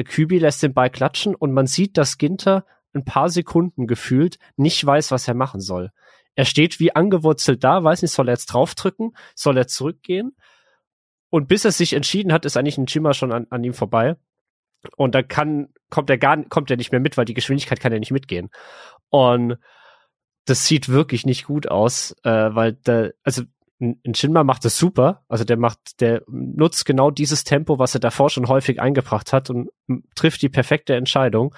[0.05, 4.85] Kübi lässt den Ball klatschen und man sieht, dass Ginter ein paar Sekunden gefühlt nicht
[4.85, 5.91] weiß, was er machen soll.
[6.35, 10.37] Er steht wie angewurzelt da, weiß nicht, soll er jetzt draufdrücken, soll er zurückgehen?
[11.31, 14.17] Und bis er sich entschieden hat, ist eigentlich ein Chima schon an, an ihm vorbei.
[14.97, 17.93] Und da kann, kommt er gar, kommt er nicht mehr mit, weil die Geschwindigkeit kann
[17.93, 18.51] er nicht mitgehen.
[19.09, 19.59] Und
[20.45, 23.43] das sieht wirklich nicht gut aus, äh, weil da, also
[23.81, 25.25] ein Shinma macht das super.
[25.29, 29.51] Also der macht, der nutzt genau dieses Tempo, was er davor schon häufig eingebracht hat
[29.51, 29.71] und
[30.15, 31.55] trifft die perfekte Entscheidung.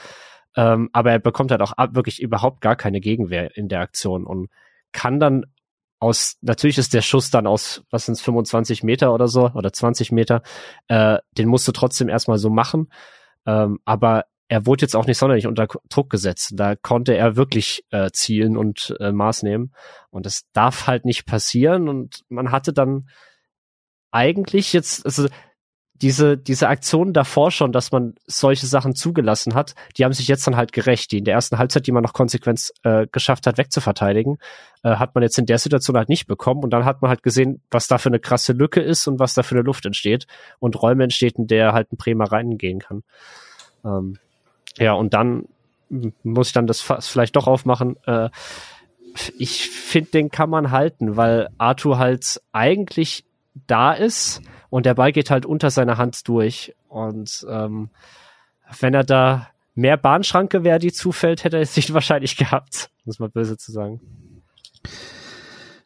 [0.57, 4.49] Ähm, aber er bekommt halt auch wirklich überhaupt gar keine Gegenwehr in der Aktion und
[4.95, 5.45] kann dann
[5.99, 10.13] aus, natürlich ist der Schuss dann aus, was sind 25 Meter oder so, oder 20
[10.13, 10.43] Meter,
[10.89, 12.91] äh, den musst du trotzdem erstmal so machen.
[13.47, 16.53] Ähm, aber er wurde jetzt auch nicht sonderlich unter Druck gesetzt.
[16.55, 19.73] Da konnte er wirklich äh, zielen und äh, Maß nehmen.
[20.11, 21.89] Und das darf halt nicht passieren.
[21.89, 23.09] Und man hatte dann
[24.11, 25.29] eigentlich jetzt, also
[26.05, 30.47] diese, diese Aktionen davor schon, dass man solche Sachen zugelassen hat, die haben sich jetzt
[30.47, 31.11] dann halt gerecht.
[31.13, 34.37] Die in der ersten Halbzeit, die man noch konsequent äh, geschafft hat, wegzuverteidigen,
[34.83, 36.63] äh, hat man jetzt in der Situation halt nicht bekommen.
[36.63, 39.33] Und dann hat man halt gesehen, was da für eine krasse Lücke ist und was
[39.33, 40.27] da für eine Luft entsteht
[40.59, 43.03] und Räume entsteht, in der halt ein Bremer reingehen kann.
[43.83, 44.19] Ähm,
[44.77, 45.49] ja, und dann
[46.23, 47.97] muss ich dann das vielleicht doch aufmachen.
[48.05, 48.29] Äh,
[49.39, 53.25] ich finde, den kann man halten, weil Arthur halt eigentlich
[53.67, 54.43] da ist
[54.75, 56.75] und der Ball geht halt unter seiner Hand durch.
[56.89, 57.91] Und ähm,
[58.81, 59.47] wenn er da
[59.77, 63.71] mehr Bahnschranke wäre, die zufällt, hätte er es nicht wahrscheinlich gehabt, muss man böse zu
[63.71, 64.01] sagen.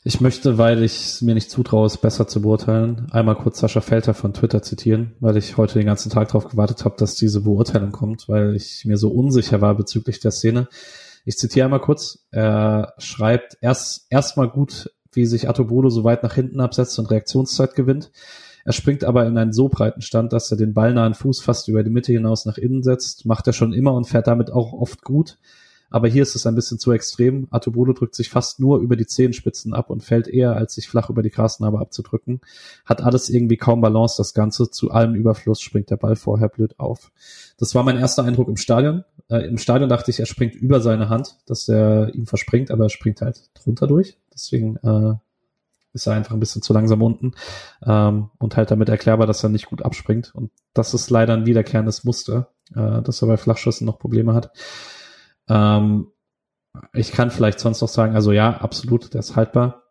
[0.04, 3.82] Ich möchte, weil ich es mir nicht zutraue, es besser zu beurteilen, einmal kurz Sascha
[3.82, 7.42] Felter von Twitter zitieren, weil ich heute den ganzen Tag darauf gewartet habe, dass diese
[7.42, 10.66] Beurteilung kommt, weil ich mir so unsicher war bezüglich der Szene.
[11.26, 12.26] Ich zitiere einmal kurz.
[12.30, 17.74] Er schreibt erst erstmal gut, wie sich Atobolo so weit nach hinten absetzt und Reaktionszeit
[17.74, 18.10] gewinnt.
[18.68, 21.82] Er springt aber in einen so breiten Stand, dass er den ballnahen Fuß fast über
[21.82, 23.24] die Mitte hinaus nach innen setzt.
[23.24, 25.38] Macht er schon immer und fährt damit auch oft gut.
[25.88, 27.48] Aber hier ist es ein bisschen zu extrem.
[27.50, 31.08] Atobolo drückt sich fast nur über die Zehenspitzen ab und fällt eher, als sich flach
[31.08, 32.42] über die Grasnarbe abzudrücken.
[32.84, 34.70] Hat alles irgendwie kaum Balance, das Ganze.
[34.70, 37.10] Zu allem Überfluss springt der Ball vorher blöd auf.
[37.56, 39.02] Das war mein erster Eindruck im Stadion.
[39.30, 42.84] Äh, Im Stadion dachte ich, er springt über seine Hand, dass er ihm verspringt, aber
[42.84, 44.18] er springt halt drunter durch.
[44.34, 45.14] Deswegen äh,
[45.92, 47.32] ist er einfach ein bisschen zu langsam unten
[47.84, 50.34] ähm, und halt damit erklärbar, dass er nicht gut abspringt.
[50.34, 54.52] Und das ist leider ein wiederkehrendes Muster, äh, dass er bei Flachschüssen noch Probleme hat.
[55.48, 56.08] Ähm,
[56.92, 59.84] ich kann vielleicht sonst noch sagen, also ja, absolut, der ist haltbar.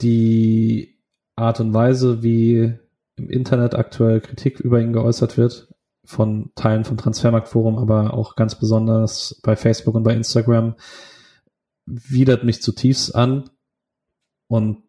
[0.00, 0.98] Die
[1.36, 2.74] Art und Weise, wie
[3.16, 5.68] im Internet aktuell Kritik über ihn geäußert wird,
[6.04, 10.74] von Teilen vom Transfermarktforum, aber auch ganz besonders bei Facebook und bei Instagram,
[11.86, 13.50] widert mich zutiefst an.
[14.52, 14.82] Und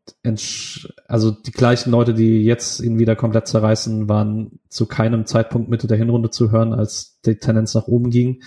[1.08, 5.88] also die gleichen Leute, die jetzt ihn wieder komplett zerreißen, waren zu keinem Zeitpunkt Mitte
[5.88, 8.44] der Hinrunde zu hören, als die Tendenz nach oben ging.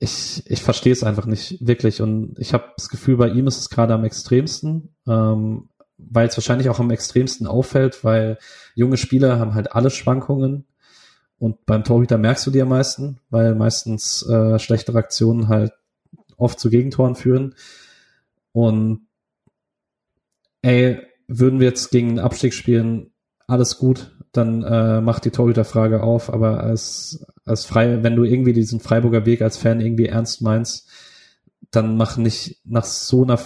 [0.00, 2.02] Ich, ich verstehe es einfach nicht wirklich.
[2.02, 6.36] Und ich habe das Gefühl, bei ihm ist es gerade am extremsten, ähm, weil es
[6.36, 8.36] wahrscheinlich auch am extremsten auffällt, weil
[8.74, 10.66] junge Spieler haben halt alle Schwankungen.
[11.38, 15.72] Und beim Torhüter merkst du die am meisten, weil meistens äh, schlechtere Aktionen halt
[16.36, 17.54] oft zu Gegentoren führen
[18.56, 19.06] und
[20.62, 20.98] ey,
[21.28, 23.10] würden wir jetzt gegen einen Abstieg spielen,
[23.46, 28.54] alles gut, dann äh, macht die Torhüterfrage auf, aber als, als frei, wenn du irgendwie
[28.54, 30.88] diesen Freiburger Weg als Fan irgendwie ernst meinst,
[31.70, 33.38] dann mach nicht nach so einer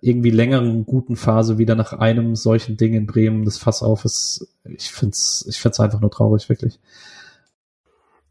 [0.00, 4.48] irgendwie längeren guten Phase wieder nach einem solchen Ding in Bremen das Fass auf ist.
[4.64, 6.80] Ich find's, ich find's einfach nur traurig, wirklich.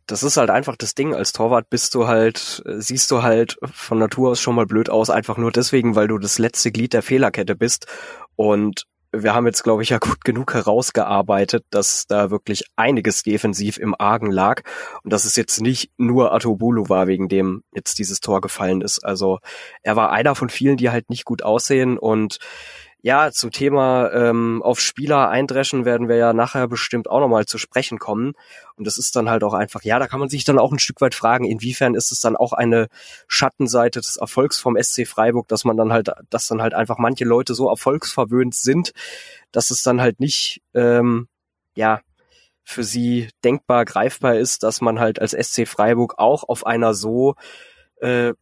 [0.07, 1.15] Das ist halt einfach das Ding.
[1.15, 5.09] Als Torwart bist du halt, siehst du halt von Natur aus schon mal blöd aus,
[5.09, 7.87] einfach nur deswegen, weil du das letzte Glied der Fehlerkette bist.
[8.35, 8.85] Und
[9.23, 13.95] wir haben jetzt, glaube ich, ja gut genug herausgearbeitet, dass da wirklich einiges defensiv im
[13.97, 14.61] Argen lag
[15.03, 19.05] und dass es jetzt nicht nur Atobulu war, wegen dem jetzt dieses Tor gefallen ist.
[19.05, 19.39] Also
[19.83, 22.39] er war einer von vielen, die halt nicht gut aussehen und
[23.05, 27.59] ja, zum Thema ähm, auf Spieler eindreschen werden wir ja nachher bestimmt auch nochmal zu
[27.59, 28.33] sprechen kommen.
[28.77, 30.79] Und das ist dann halt auch einfach, ja, da kann man sich dann auch ein
[30.79, 32.87] Stück weit fragen, inwiefern ist es dann auch eine
[33.27, 37.25] Schattenseite des Erfolgs vom SC Freiburg, dass man dann halt, dass dann halt einfach manche
[37.25, 38.91] Leute so erfolgsverwöhnt sind,
[39.51, 41.27] dass es dann halt nicht, ähm,
[41.75, 42.01] ja,
[42.63, 47.35] für sie denkbar greifbar ist, dass man halt als SC Freiburg auch auf einer so
[48.01, 48.33] äh,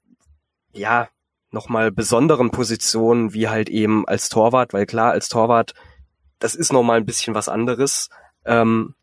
[0.71, 1.09] ja
[1.53, 5.73] nochmal besonderen Positionen wie halt eben als Torwart, weil klar, als Torwart,
[6.39, 8.09] das ist nochmal ein bisschen was anderes
[8.45, 8.95] ähm,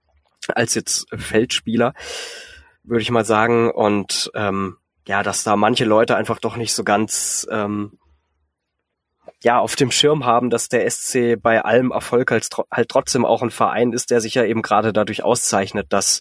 [0.48, 1.94] als jetzt Feldspieler,
[2.82, 3.70] würde ich mal sagen.
[3.70, 4.76] Und ähm,
[5.07, 7.98] ja, dass da manche Leute einfach doch nicht so ganz ähm,
[9.42, 13.42] ja auf dem Schirm haben, dass der SC bei allem Erfolg halt, halt trotzdem auch
[13.42, 16.20] ein Verein ist, der sich ja eben gerade dadurch auszeichnet, dass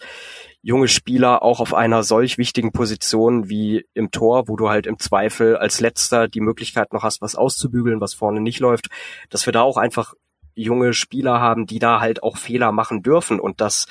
[0.61, 4.99] junge Spieler auch auf einer solch wichtigen Position wie im Tor, wo du halt im
[4.99, 8.87] Zweifel als letzter die Möglichkeit noch hast, was auszubügeln, was vorne nicht läuft,
[9.29, 10.13] dass wir da auch einfach
[10.55, 13.87] junge Spieler haben, die da halt auch Fehler machen dürfen und dass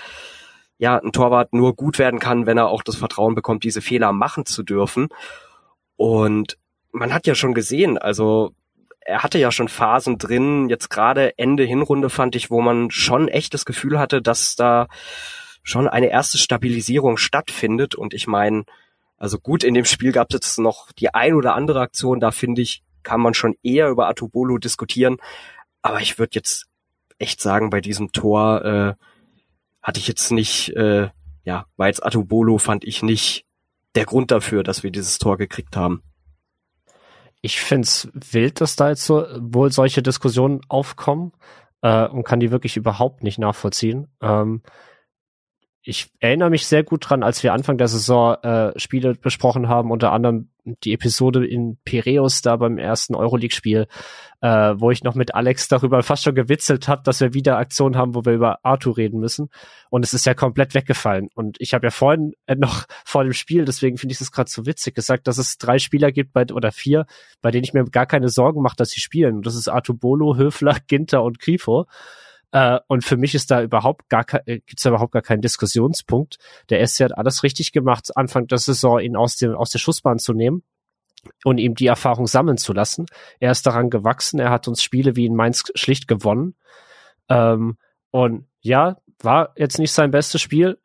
[0.77, 4.13] ja ein Torwart nur gut werden kann, wenn er auch das Vertrauen bekommt, diese Fehler
[4.13, 5.09] machen zu dürfen.
[5.97, 6.59] Und
[6.93, 8.53] man hat ja schon gesehen, also
[9.01, 13.29] er hatte ja schon Phasen drin, jetzt gerade Ende Hinrunde fand ich, wo man schon
[13.29, 14.87] echt das Gefühl hatte, dass da
[15.69, 17.95] schon eine erste Stabilisierung stattfindet.
[17.95, 18.65] Und ich meine,
[19.17, 22.31] also gut, in dem Spiel gab es jetzt noch die ein oder andere Aktion, da
[22.31, 25.19] finde ich, kann man schon eher über Atubolo diskutieren.
[25.83, 26.67] Aber ich würde jetzt
[27.19, 28.95] echt sagen, bei diesem Tor äh,
[29.83, 31.09] hatte ich jetzt nicht, äh,
[31.45, 33.45] ja, war jetzt Atubolo, fand ich nicht
[33.95, 36.03] der Grund dafür, dass wir dieses Tor gekriegt haben.
[37.41, 41.33] Ich find's wild, dass da jetzt so wohl solche Diskussionen aufkommen
[41.83, 44.09] äh, und kann die wirklich überhaupt nicht nachvollziehen.
[44.21, 44.63] Ähm,
[45.83, 49.91] ich erinnere mich sehr gut dran, als wir Anfang der Saison äh, Spiele besprochen haben,
[49.91, 50.51] unter anderem
[50.85, 53.87] die Episode in Piräus da beim ersten Euroleague-Spiel,
[54.41, 57.97] äh, wo ich noch mit Alex darüber fast schon gewitzelt habe, dass wir wieder Aktionen
[57.97, 59.49] haben, wo wir über Arthur reden müssen.
[59.89, 61.29] Und es ist ja komplett weggefallen.
[61.35, 64.51] Und ich habe ja vorhin äh, noch vor dem Spiel, deswegen finde ich das gerade
[64.51, 67.07] so witzig, gesagt, dass es drei Spieler gibt bei, oder vier,
[67.41, 69.37] bei denen ich mir gar keine Sorgen mache, dass sie spielen.
[69.37, 71.87] Und das ist Arthur Bolo, Höfler, Ginter und Grifo.
[72.53, 76.39] Äh, und für mich ist da überhaupt gar äh, gibt's da überhaupt gar keinen Diskussionspunkt.
[76.71, 80.19] Der SC hat alles richtig gemacht, Anfang der Saison ihn aus dem aus der Schussbahn
[80.19, 80.63] zu nehmen
[81.45, 83.07] und ihm die Erfahrung sammeln zu lassen.
[83.41, 84.41] Er ist daran gewachsen.
[84.41, 86.55] Er hat uns Spiele wie in Mainz schlicht gewonnen.
[87.29, 87.77] Ähm,
[88.11, 90.79] und ja, war jetzt nicht sein bestes Spiel.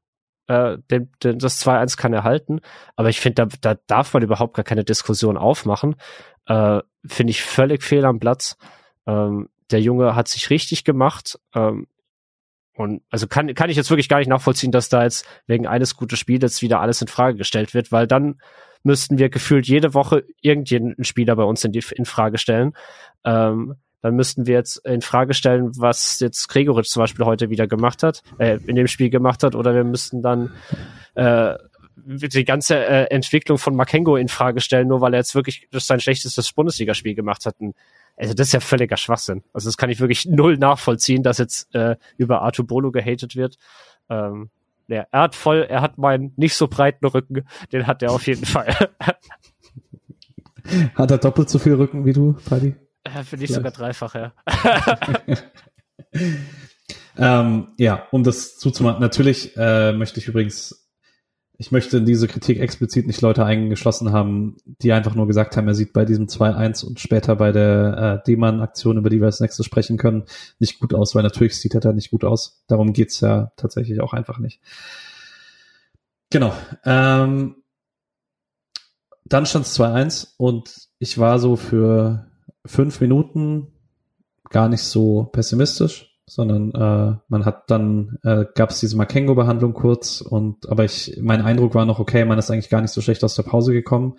[0.47, 2.59] Äh, denn das 2-1 kann er halten.
[2.95, 5.95] Aber ich finde, da, da darf man überhaupt gar keine Diskussion aufmachen.
[6.47, 8.57] Äh, finde ich völlig fehl am Platz.
[9.05, 11.39] Ähm, der Junge hat sich richtig gemacht.
[11.53, 11.87] Ähm,
[12.75, 15.95] und also kann, kann ich jetzt wirklich gar nicht nachvollziehen, dass da jetzt wegen eines
[15.95, 18.39] guten Spiels wieder alles in Frage gestellt wird, weil dann
[18.83, 22.73] müssten wir gefühlt jede Woche irgendeinen Spieler bei uns in, die, in Frage stellen.
[23.23, 27.67] Ähm, dann müssten wir jetzt in Frage stellen, was jetzt Gregoritsch zum Beispiel heute wieder
[27.67, 30.51] gemacht hat, äh, in dem Spiel gemacht hat, oder wir müssten dann
[31.15, 31.55] äh,
[31.95, 36.01] die ganze äh, Entwicklung von Makengo in Frage stellen, nur weil er jetzt wirklich sein
[36.01, 37.55] schlechtestes Bundesligaspiel gemacht hat.
[37.59, 37.75] Und
[38.15, 39.43] also das ist ja völliger Schwachsinn.
[39.53, 43.57] Also das kann ich wirklich null nachvollziehen, dass jetzt äh, über Artur Bolo gehatet wird.
[44.09, 44.49] Ähm,
[44.87, 48.27] ja, er hat voll, er hat meinen nicht so breiten Rücken, den hat er auf
[48.27, 48.67] jeden Fall.
[50.95, 52.75] hat er doppelt so viel Rücken wie du, Paddy?
[53.03, 54.33] Äh, Finde ich sogar dreifach, ja.
[57.17, 60.82] ähm, ja, um das zuzumachen, natürlich äh, möchte ich übrigens
[61.57, 65.67] ich möchte in diese Kritik explizit nicht Leute eingeschlossen haben, die einfach nur gesagt haben,
[65.67, 69.39] er sieht bei diesem 2-1 und später bei der äh, D-Mann-Aktion, über die wir als
[69.39, 70.23] nächstes sprechen können,
[70.59, 72.63] nicht gut aus, weil natürlich sieht er da nicht gut aus.
[72.67, 74.59] Darum geht's ja tatsächlich auch einfach nicht.
[76.31, 76.53] Genau.
[76.83, 77.55] Ähm,
[79.25, 82.27] dann stand es 2-1 und ich war so für
[82.65, 83.67] fünf Minuten
[84.49, 90.21] gar nicht so pessimistisch sondern äh, man hat dann äh, gab es diese Makengo-Behandlung kurz
[90.21, 93.23] und aber ich mein Eindruck war noch okay, man ist eigentlich gar nicht so schlecht
[93.23, 94.15] aus der Pause gekommen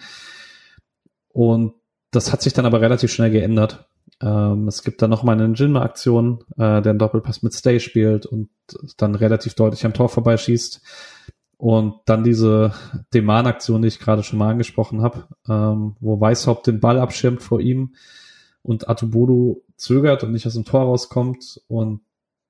[1.28, 1.74] und
[2.10, 3.88] das hat sich dann aber relativ schnell geändert.
[4.22, 8.26] Ähm, es gibt dann noch mal eine Jinma-Aktion, äh, der einen Doppelpass mit Stay spielt
[8.26, 8.50] und
[8.96, 10.80] dann relativ deutlich am Tor vorbeischießt.
[11.56, 12.72] Und dann diese
[13.14, 17.60] Deman-Aktion, die ich gerade schon mal angesprochen habe, ähm, wo Weißhaupt den Ball abschirmt vor
[17.60, 17.94] ihm
[18.64, 22.00] und Atubodu zögert und nicht aus dem Tor rauskommt und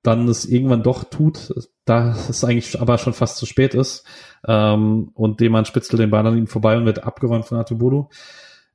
[0.01, 1.53] dann es irgendwann doch tut,
[1.83, 4.05] da es eigentlich aber schon fast zu spät ist.
[4.47, 8.07] Ähm, und Deman spitzelt den Ball an ihm vorbei und wird abgeräumt von Atubodu.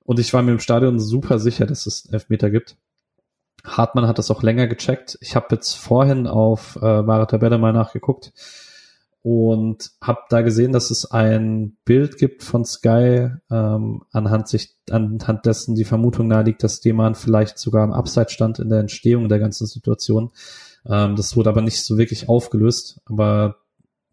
[0.04, 2.76] Und ich war mir im Stadion super sicher, dass es Elfmeter gibt.
[3.64, 5.18] Hartmann hat das auch länger gecheckt.
[5.20, 8.32] Ich habe jetzt vorhin auf äh, wahre Tabelle mal nachgeguckt
[9.22, 15.44] und habe da gesehen, dass es ein Bild gibt von Sky, ähm, anhand sich anhand
[15.44, 19.38] dessen die Vermutung naheliegt, dass Deman vielleicht sogar am Upside stand in der Entstehung der
[19.38, 20.30] ganzen Situation.
[20.86, 23.56] Ähm, das wurde aber nicht so wirklich aufgelöst, aber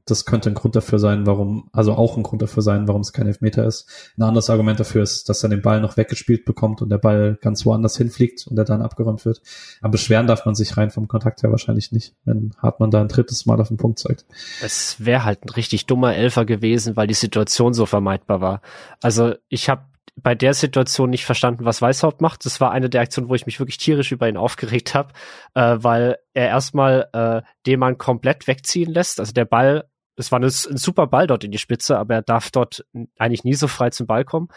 [0.09, 3.13] das könnte ein Grund dafür sein, warum, also auch ein Grund dafür sein, warum es
[3.13, 3.87] kein Elfmeter ist.
[4.17, 7.37] Ein anderes Argument dafür ist, dass er den Ball noch weggespielt bekommt und der Ball
[7.41, 9.41] ganz woanders hinfliegt und er dann abgeräumt wird.
[9.81, 13.07] Aber beschweren darf man sich rein vom Kontakt her wahrscheinlich nicht, wenn Hartmann da ein
[13.07, 14.25] drittes Mal auf den Punkt zeigt.
[14.61, 18.61] Es wäre halt ein richtig dummer Elfer gewesen, weil die Situation so vermeidbar war.
[19.01, 19.83] Also ich habe
[20.21, 22.45] bei der Situation nicht verstanden, was Weißhaupt macht.
[22.45, 25.13] Das war eine der Aktionen, wo ich mich wirklich tierisch über ihn aufgeregt habe,
[25.53, 29.19] äh, weil er erstmal äh, den man komplett wegziehen lässt.
[29.19, 29.85] Also der Ball
[30.17, 32.85] es war ein, super Ball dort in die Spitze, aber er darf dort
[33.17, 34.49] eigentlich nie so frei zum Ball kommen.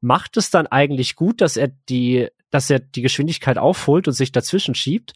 [0.00, 4.32] macht es dann eigentlich gut, dass er die, dass er die Geschwindigkeit aufholt und sich
[4.32, 5.14] dazwischen schiebt.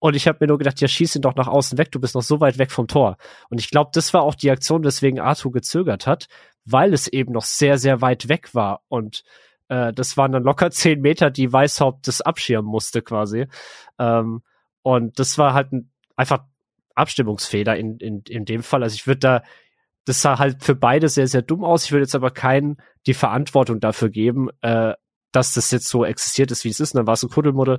[0.00, 2.14] Und ich habe mir nur gedacht, ja, schieß ihn doch nach außen weg, du bist
[2.14, 3.16] noch so weit weg vom Tor.
[3.48, 6.26] Und ich glaube, das war auch die Aktion, weswegen Arthur gezögert hat,
[6.64, 8.82] weil es eben noch sehr, sehr weit weg war.
[8.88, 9.22] Und
[9.68, 13.46] äh, das waren dann locker zehn Meter, die Weißhaupt das abschirmen musste quasi.
[13.98, 14.42] Ähm,
[14.82, 16.44] und das war halt ein, einfach
[16.94, 18.82] Abstimmungsfehler in, in, in dem Fall.
[18.82, 19.42] Also ich würde da,
[20.04, 21.84] das sah halt für beide sehr, sehr dumm aus.
[21.84, 22.76] Ich würde jetzt aber keinen
[23.06, 24.94] die Verantwortung dafür geben, äh,
[25.32, 26.94] dass das jetzt so existiert ist, wie es ist.
[26.94, 27.78] Und dann war es ein Kuddelmuddel.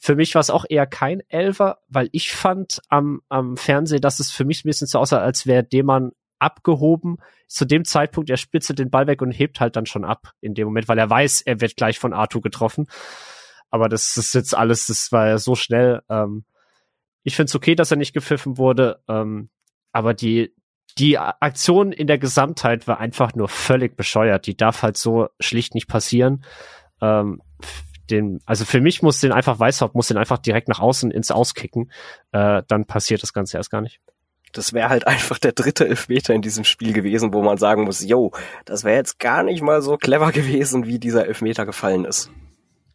[0.00, 4.20] Für mich war es auch eher kein Elfer, weil ich fand am, am Fernsehen, dass
[4.20, 7.18] es für mich ein bisschen so aussah, als wäre Demann abgehoben.
[7.46, 10.54] Zu dem Zeitpunkt, er spitzelt den Ball weg und hebt halt dann schon ab in
[10.54, 12.86] dem Moment, weil er weiß, er wird gleich von Arthur getroffen.
[13.70, 16.02] Aber das ist jetzt alles, das war ja so schnell.
[16.08, 16.44] Ähm,
[17.24, 19.48] ich finde es okay, dass er nicht gepfiffen wurde, ähm,
[19.92, 20.54] aber die,
[20.98, 24.46] die Aktion in der Gesamtheit war einfach nur völlig bescheuert.
[24.46, 26.44] Die darf halt so schlicht nicht passieren.
[27.00, 27.40] Ähm,
[28.10, 31.30] den, also für mich muss den einfach Weißhaupt muss den einfach direkt nach außen ins
[31.30, 31.90] Auskicken.
[32.32, 34.00] Äh, dann passiert das Ganze erst gar nicht.
[34.52, 38.04] Das wäre halt einfach der dritte Elfmeter in diesem Spiel gewesen, wo man sagen muss,
[38.04, 38.32] yo,
[38.66, 42.30] das wäre jetzt gar nicht mal so clever gewesen, wie dieser Elfmeter gefallen ist.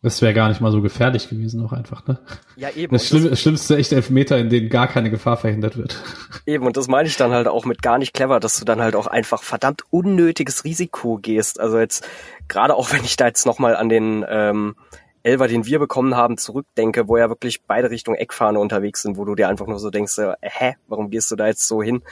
[0.02, 2.20] Das wäre gar nicht mal so gefährlich gewesen, auch einfach, ne?
[2.56, 2.94] Ja, eben.
[2.94, 6.02] Das, Schlimm, das schlimmste echt Elfmeter, in denen gar keine Gefahr verhindert wird.
[6.46, 8.82] Eben, und das meine ich dann halt auch mit gar nicht clever, dass du dann
[8.82, 11.60] halt auch einfach verdammt unnötiges Risiko gehst.
[11.60, 12.08] Also jetzt,
[12.48, 14.76] gerade auch wenn ich da jetzt nochmal an den ähm,
[15.22, 19.26] Elver, den wir bekommen haben, zurückdenke, wo ja wirklich beide Richtung Eckfahne unterwegs sind, wo
[19.26, 22.04] du dir einfach nur so denkst, äh, hä, warum gehst du da jetzt so hin?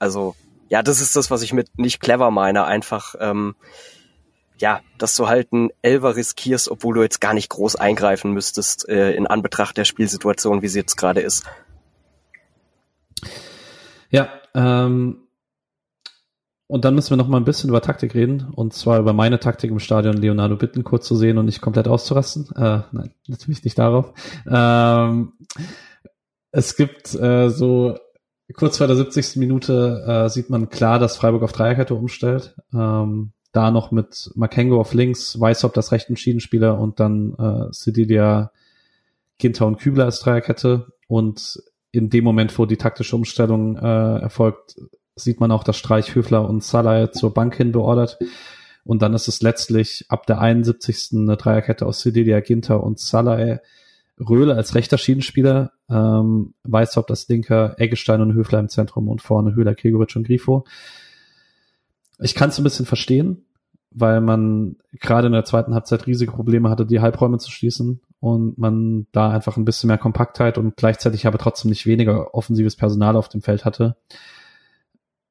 [0.00, 0.34] Also,
[0.68, 2.64] ja, das ist das, was ich mit nicht clever meine.
[2.64, 3.54] Einfach, ähm,
[4.58, 8.88] ja, dass du halt einen Elver riskierst, obwohl du jetzt gar nicht groß eingreifen müsstest
[8.88, 11.44] äh, in Anbetracht der Spielsituation, wie sie jetzt gerade ist.
[14.10, 15.26] Ja, ähm,
[16.68, 19.38] und dann müssen wir noch mal ein bisschen über Taktik reden und zwar über meine
[19.38, 22.48] Taktik im Stadion Leonardo Bitten kurz zu sehen und nicht komplett auszurasten.
[22.56, 24.12] Äh, nein, natürlich nicht darauf.
[24.50, 25.34] Ähm,
[26.50, 27.96] es gibt äh, so
[28.54, 29.36] kurz vor der 70.
[29.36, 32.56] Minute äh, sieht man klar, dass Freiburg auf Dreierkette umstellt.
[32.72, 38.52] Ähm, da noch mit Makengo auf links, Weißhaupt das rechten Schiedenspieler und dann äh, Sedilia,
[39.38, 40.92] Ginter und Kübler als Dreierkette.
[41.08, 44.76] Und in dem Moment, wo die taktische Umstellung äh, erfolgt,
[45.14, 48.18] sieht man auch, dass Streich, Höfler und Salah zur Bank hin beordert.
[48.84, 51.08] Und dann ist es letztlich ab der 71.
[51.12, 53.60] eine Dreierkette aus Sedilia, Ginter und Salah.
[54.18, 59.54] Röhle als rechter Schiedenspieler, ähm, Weißhaupt als linker, Eggestein und Höfler im Zentrum und vorne
[59.54, 60.64] Höhler, Gregoritsch und Grifo.
[62.18, 63.45] Ich kann es ein bisschen verstehen,
[63.98, 68.58] weil man gerade in der zweiten Halbzeit riesige Probleme hatte, die Halbräume zu schließen und
[68.58, 73.16] man da einfach ein bisschen mehr Kompaktheit und gleichzeitig aber trotzdem nicht weniger offensives Personal
[73.16, 73.96] auf dem Feld hatte.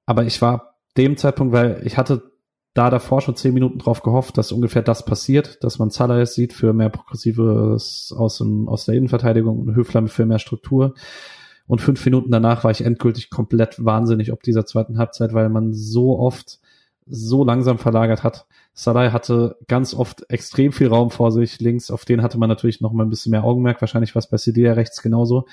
[0.07, 2.31] Aber ich war dem Zeitpunkt, weil ich hatte
[2.73, 6.51] da davor schon zehn Minuten drauf gehofft, dass ungefähr das passiert, dass man Salah sieht
[6.51, 10.95] für mehr Progressives aus, dem, aus der Innenverteidigung und Höfler für mehr Struktur.
[11.67, 15.73] Und fünf Minuten danach war ich endgültig komplett wahnsinnig ob dieser zweiten Halbzeit, weil man
[15.73, 16.59] so oft
[17.05, 18.47] so langsam verlagert hat.
[18.73, 22.81] Salah hatte ganz oft extrem viel Raum vor sich links, auf den hatte man natürlich
[22.81, 25.45] noch mal ein bisschen mehr Augenmerk, wahrscheinlich was bei Sedia rechts genauso.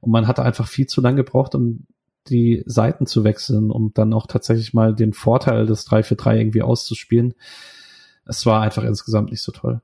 [0.00, 1.86] Und man hatte einfach viel zu lang gebraucht, um
[2.28, 7.34] die Seiten zu wechseln, um dann auch tatsächlich mal den Vorteil des 3-4-3 irgendwie auszuspielen.
[8.24, 9.80] Es war einfach insgesamt nicht so toll.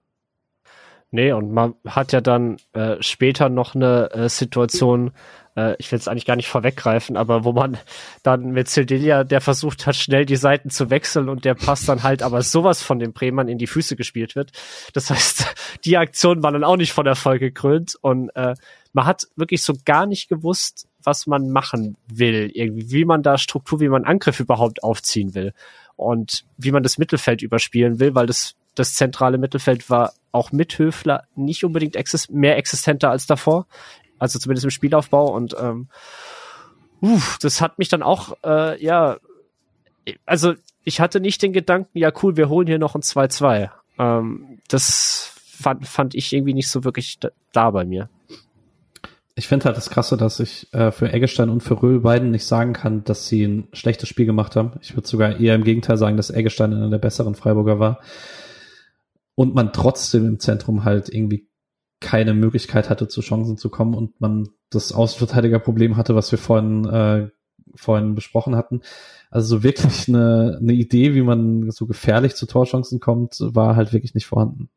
[1.15, 5.13] Nee, und man hat ja dann äh, später noch eine äh, Situation,
[5.55, 7.77] äh, ich will es eigentlich gar nicht vorweggreifen, aber wo man
[8.23, 12.03] dann mit Sildilia, der versucht hat, schnell die Seiten zu wechseln und der passt dann
[12.03, 14.53] halt aber sowas von dem Bremern in die Füße gespielt wird.
[14.95, 15.55] Das heißt,
[15.85, 18.55] die Aktion war dann auch nicht von Erfolg gekrönt und äh,
[18.95, 23.37] man hat wirklich so gar nicht gewusst, was man machen will, irgendwie, wie man da
[23.37, 25.53] Struktur, wie man Angriff überhaupt aufziehen will
[25.97, 30.79] und wie man das Mittelfeld überspielen will, weil das das zentrale Mittelfeld war auch mit
[30.79, 33.67] Höfler nicht unbedingt exist mehr existenter als davor.
[34.19, 35.89] Also zumindest im Spielaufbau und ähm,
[37.01, 39.19] uff, das hat mich dann auch, äh, ja,
[40.25, 40.55] also
[40.85, 43.71] ich hatte nicht den Gedanken, ja cool, wir holen hier noch ein 2-2.
[43.99, 48.09] Ähm, das fand, fand ich irgendwie nicht so wirklich da, da bei mir.
[49.35, 52.45] Ich finde halt das Krasse, dass ich äh, für Eggestein und für Röhl beiden nicht
[52.45, 54.73] sagen kann, dass sie ein schlechtes Spiel gemacht haben.
[54.83, 58.01] Ich würde sogar eher im Gegenteil sagen, dass Eggestein einer der besseren Freiburger war.
[59.35, 61.49] Und man trotzdem im Zentrum halt irgendwie
[62.03, 66.85] keine Möglichkeit hatte, zu Chancen zu kommen und man das Außenverteidigerproblem hatte, was wir vorhin,
[66.85, 67.29] äh,
[67.75, 68.83] vorhin besprochen hatten.
[69.31, 73.93] Also so wirklich eine, eine Idee, wie man so gefährlich zu Torchancen kommt, war halt
[73.95, 74.69] wirklich nicht vorhanden.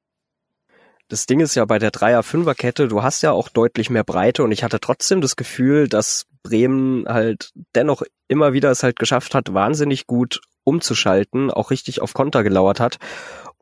[1.07, 4.51] Das Ding ist ja bei der Dreier-Fünfer-Kette, du hast ja auch deutlich mehr Breite und
[4.51, 9.53] ich hatte trotzdem das Gefühl, dass Bremen halt dennoch immer wieder es halt geschafft hat,
[9.53, 12.97] wahnsinnig gut umzuschalten, auch richtig auf Konter gelauert hat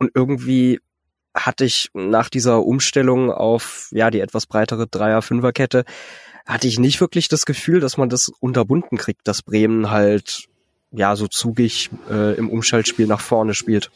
[0.04, 0.80] und irgendwie
[1.36, 5.86] hatte ich nach dieser Umstellung auf ja die etwas breitere Dreier-Fünfer-Kette
[6.46, 10.48] hatte ich nicht wirklich das Gefühl, dass man das unterbunden kriegt, dass Bremen halt
[10.92, 13.92] ja so zugig äh, im Umschaltspiel nach vorne spielt.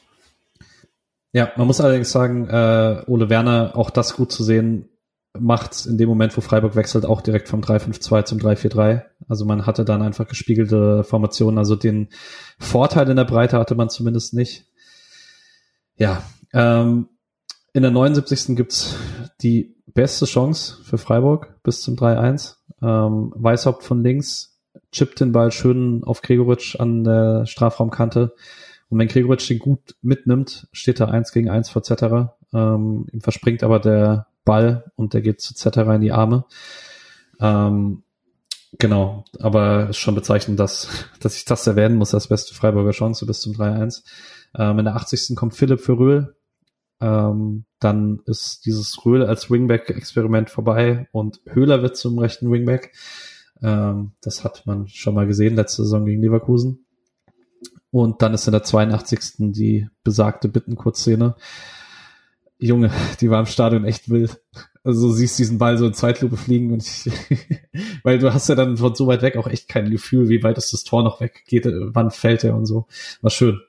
[1.33, 4.89] Ja, man muss allerdings sagen, äh, Ole Werner, auch das gut zu sehen,
[5.37, 9.03] macht in dem Moment, wo Freiburg wechselt, auch direkt vom 3-5-2 zum 3-4-3.
[9.27, 11.59] Also man hatte dann einfach gespiegelte Formationen.
[11.59, 12.09] Also den
[12.59, 14.65] Vorteil in der Breite hatte man zumindest nicht.
[15.97, 16.23] Ja,
[16.53, 17.09] ähm,
[17.73, 18.55] in der 79.
[18.55, 18.95] gibt's
[19.41, 22.55] die beste Chance für Freiburg bis zum 3-1.
[22.81, 24.59] Ähm, Weißhaupt von links,
[24.91, 28.35] chippt den Ball schön auf Gregoritsch an der Strafraumkante.
[28.89, 32.37] Und wenn Gregoritsch den gut mitnimmt, steht er 1 gegen 1 vor Zetterer.
[32.53, 36.45] Ähm, ihm verspringt aber der Ball und der geht zu Zetterer in die Arme.
[37.39, 38.03] Ähm,
[38.77, 40.87] genau, aber ist schon bezeichnend, dass,
[41.19, 44.03] dass ich das erwähnen muss als beste Freiburger Chance bis zum 3-1.
[44.55, 45.35] Ähm, in der 80.
[45.35, 46.35] kommt Philipp für Röhl.
[46.99, 52.93] Ähm, dann ist dieses Röhl als Wingback-Experiment vorbei und Höhler wird zum rechten Wingback.
[53.61, 56.85] Ähm, das hat man schon mal gesehen letzte Saison gegen Leverkusen.
[57.91, 59.51] Und dann ist in der 82.
[59.53, 61.35] die besagte Bittenkurzszene.
[62.59, 62.91] Junge,
[63.21, 64.41] die war im Stadion echt wild.
[64.83, 67.11] Also siehst diesen Ball so in Zeitlupe fliegen und ich,
[68.03, 70.57] weil du hast ja dann von so weit weg auch echt kein Gefühl, wie weit
[70.57, 72.87] ist das Tor noch weg, geht, wann fällt er und so.
[73.21, 73.59] War schön.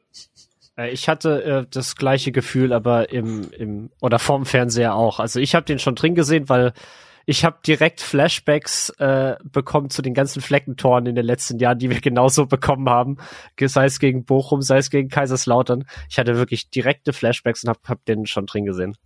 [0.79, 5.21] Äh, ich hatte äh, das gleiche Gefühl, aber im, im oder vorm Fernseher auch.
[5.21, 6.73] Also ich habe den schon drin gesehen, weil
[7.27, 11.91] ich habe direkt Flashbacks äh, bekommen zu den ganzen Fleckentoren in den letzten Jahren, die
[11.91, 13.19] wir genauso bekommen haben.
[13.61, 15.85] Sei es gegen Bochum, sei es gegen Kaiserslautern.
[16.09, 18.97] Ich hatte wirklich direkte Flashbacks und habe hab den schon drin gesehen.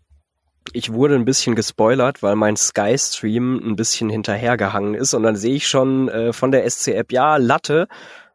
[0.73, 5.57] Ich wurde ein bisschen gespoilert, weil mein Sky-Stream ein bisschen hinterhergehangen ist und dann sehe
[5.57, 7.89] ich schon äh, von der SC-App, ja, Latte,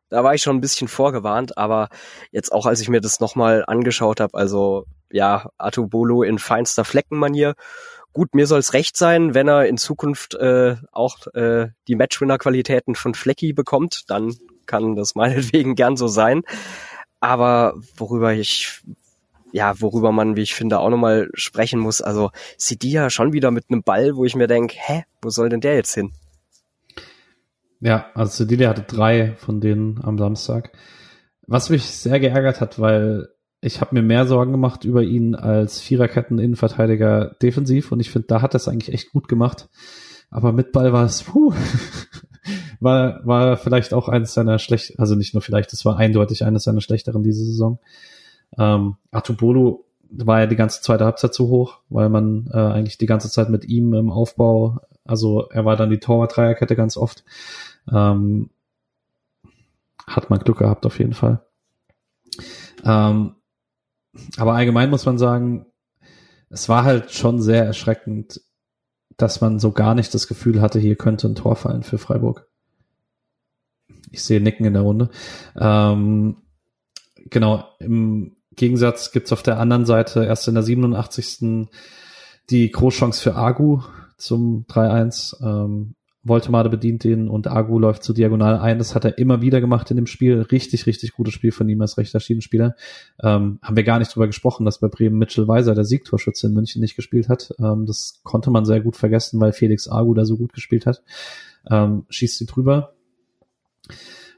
[0.10, 1.90] da war ich schon ein bisschen vorgewarnt, aber
[2.32, 7.56] jetzt auch als ich mir das nochmal angeschaut habe, also ja, Atubolo in feinster Fleckenmanier.
[8.14, 12.96] Gut, mir soll es recht sein, wenn er in Zukunft äh, auch äh, die Matchwinner-Qualitäten
[12.96, 14.34] von Flecki bekommt, dann
[14.66, 16.44] kann das meinetwegen gern so sein.
[17.20, 18.82] Aber worüber ich,
[19.52, 23.66] ja, worüber man, wie ich finde, auch nochmal sprechen muss, also Sidia schon wieder mit
[23.70, 26.14] einem Ball, wo ich mir denke, hä, wo soll denn der jetzt hin?
[27.80, 30.72] Ja, also Sedilia hatte drei von denen am Samstag.
[31.46, 33.30] Was mich sehr geärgert hat, weil
[33.62, 38.42] ich habe mir mehr Sorgen gemacht über ihn als Viererketten-Innenverteidiger defensiv und ich finde, da
[38.42, 39.70] hat er es eigentlich echt gut gemacht.
[40.30, 41.54] Aber mit Ball war es, puh,
[42.80, 46.64] war, war vielleicht auch eines seiner schlecht, also nicht nur vielleicht, es war eindeutig eines
[46.64, 47.80] seiner schlechteren diese Saison.
[48.58, 53.06] Ähm, Atubolu war ja die ganze zweite Halbzeit zu hoch, weil man äh, eigentlich die
[53.06, 57.24] ganze Zeit mit ihm im Aufbau, also er war dann die Torwart-Dreierkette ganz oft.
[57.92, 58.50] Ähm,
[60.06, 61.42] hat man Glück gehabt auf jeden Fall.
[62.84, 63.36] Ähm,
[64.38, 65.66] aber allgemein muss man sagen,
[66.50, 68.42] es war halt schon sehr erschreckend,
[69.18, 72.48] dass man so gar nicht das Gefühl hatte, hier könnte ein Tor fallen für Freiburg.
[74.12, 75.10] Ich sehe Nicken in der Runde.
[75.60, 76.38] Ähm,
[77.30, 81.70] genau, im Gegensatz gibt's auf der anderen Seite erst in der 87.
[82.50, 83.82] die Großchance für Agu
[84.18, 85.42] zum 3-1.
[85.42, 85.94] Ähm,
[86.24, 88.80] Voltemade bedient den und Agu läuft zu diagonal ein.
[88.80, 90.42] Das hat er immer wieder gemacht in dem Spiel.
[90.42, 92.76] Richtig, richtig gutes Spiel von ihm als rechter Schiedenspieler.
[93.22, 96.54] Ähm, haben wir gar nicht drüber gesprochen, dass bei Bremen Mitchell Weiser, der Siegtorschütze in
[96.54, 97.54] München, nicht gespielt hat.
[97.60, 101.04] Ähm, das konnte man sehr gut vergessen, weil Felix Agu da so gut gespielt hat.
[101.70, 102.94] Ähm, schießt sie drüber.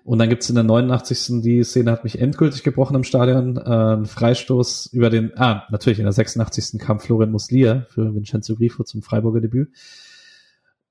[0.04, 1.42] Und dann gibt's in der 89.
[1.42, 3.58] die Szene hat mich endgültig gebrochen im Stadion.
[3.58, 6.80] Äh, ein Freistoß über den, ah, natürlich in der 86.
[6.80, 9.70] kam Florian Muslia für Vincenzo Grifo zum Freiburger Debüt.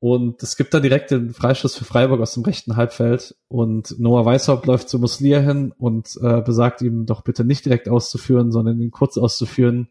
[0.00, 3.34] Und es gibt da direkt den Freistoß für Freiburg aus dem rechten Halbfeld.
[3.48, 7.88] Und Noah Weishaupt läuft zu Muslia hin und äh, besagt ihm doch bitte nicht direkt
[7.88, 9.88] auszuführen, sondern ihn kurz auszuführen.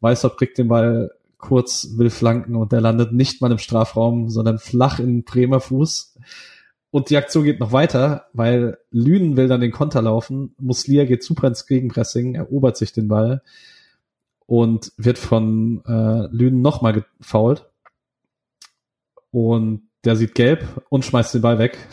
[0.00, 4.58] Weishaupt kriegt den Ball kurz, will flanken und der landet nicht mal im Strafraum, sondern
[4.58, 6.16] flach in Bremer Fuß.
[6.90, 10.54] Und die Aktion geht noch weiter, weil Lünen will dann den Konter laufen.
[10.58, 13.42] Muslia geht super ins Gegenpressing, erobert sich den Ball
[14.46, 17.70] und wird von äh, Lünen nochmal gefault
[19.30, 21.78] und der sieht gelb und schmeißt den Ball weg.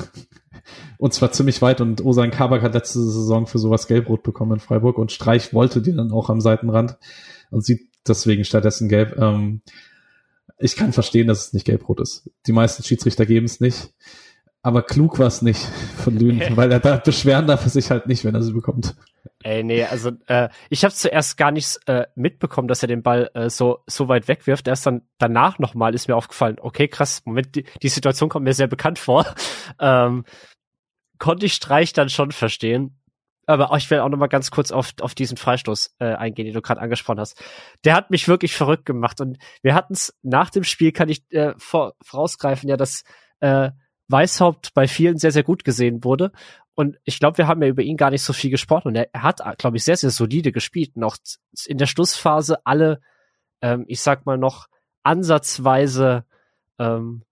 [0.99, 4.59] Und zwar ziemlich weit und Osan Kabak hat letzte Saison für sowas gelb-rot bekommen in
[4.59, 6.97] Freiburg und Streich wollte die dann auch am Seitenrand
[7.51, 9.15] und sieht deswegen stattdessen gelb.
[9.17, 9.61] Ähm,
[10.57, 12.31] ich kann verstehen, dass es nicht gelb-rot ist.
[12.47, 13.93] Die meisten Schiedsrichter geben es nicht.
[14.67, 15.61] Aber klug war es nicht
[15.95, 18.97] von Lünen, weil er da beschweren darf er sich halt nicht, wenn er sie bekommt.
[19.41, 23.31] Ey, nee, also äh, ich habe zuerst gar nicht äh, mitbekommen, dass er den Ball
[23.33, 24.67] äh, so so weit wegwirft.
[24.67, 28.53] Erst dann danach nochmal ist mir aufgefallen, okay, krass, Moment, die, die Situation kommt mir
[28.53, 29.25] sehr bekannt vor.
[29.79, 30.25] ähm,
[31.17, 32.99] konnte ich Streich dann schon verstehen.
[33.45, 36.53] Aber ich will auch noch mal ganz kurz auf, auf diesen Freistoß äh, eingehen, den
[36.53, 37.41] du gerade angesprochen hast.
[37.85, 39.21] Der hat mich wirklich verrückt gemacht.
[39.21, 43.05] Und wir hatten es nach dem Spiel, kann ich äh, vor, vorausgreifen, ja, dass
[43.39, 43.69] äh,
[44.09, 46.31] Weißhaupt bei vielen sehr, sehr gut gesehen wurde.
[46.75, 48.89] Und ich glaube, wir haben ja über ihn gar nicht so viel gesprochen.
[48.89, 50.91] Und er, er hat, glaube ich, sehr, sehr solide gespielt.
[51.01, 51.17] Auch
[51.65, 53.01] in der Schlussphase alle,
[53.61, 54.67] ähm, ich sag mal noch,
[55.03, 56.25] ansatzweise
[56.77, 57.23] ähm,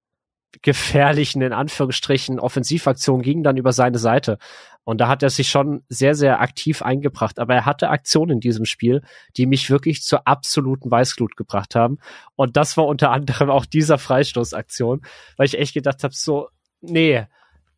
[0.62, 4.38] gefährlichen, in Anführungsstrichen, Offensivaktionen gingen dann über seine Seite.
[4.84, 7.40] Und da hat er sich schon sehr, sehr aktiv eingebracht.
[7.40, 9.02] Aber er hatte Aktionen in diesem Spiel,
[9.36, 12.00] die mich wirklich zur absoluten Weißglut gebracht haben.
[12.36, 15.02] Und das war unter anderem auch dieser Freistoßaktion,
[15.38, 16.50] weil ich echt gedacht habe, so,
[16.88, 17.26] nee,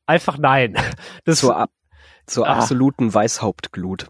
[0.05, 0.75] einfach nein.
[1.25, 1.71] Das zur, ab,
[2.25, 2.57] zur ah.
[2.57, 4.07] absoluten Weißhauptglut.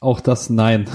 [0.00, 0.88] Auch das Nein.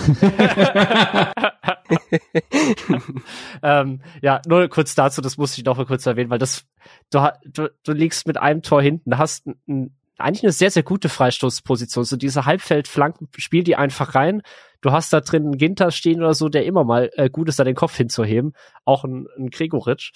[3.64, 6.66] ähm, ja, nur kurz dazu, das muss ich noch mal kurz erwähnen, weil das,
[7.10, 11.10] du, du, du liegst mit einem Tor hinten, hast ein, eigentlich eine sehr, sehr gute
[11.10, 12.04] Freistoßposition.
[12.04, 14.44] So diese Halbfeldflanken, spiel die einfach rein.
[14.82, 17.58] Du hast da drin einen Ginter stehen oder so, der immer mal äh, gut ist,
[17.60, 18.54] da den Kopf hinzuheben.
[18.86, 20.12] Auch ein, ein Gregoritsch.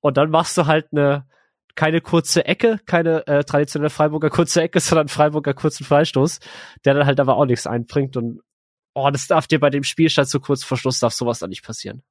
[0.00, 1.26] Und dann machst du halt eine,
[1.74, 6.40] keine kurze Ecke, keine äh, traditionelle Freiburger kurze Ecke, sondern Freiburger kurzen Freistoß,
[6.84, 8.40] der dann halt aber auch nichts einbringt und
[8.94, 11.64] oh, das darf dir bei dem Spielstand so kurz vor Schluss darf sowas dann nicht
[11.64, 12.02] passieren.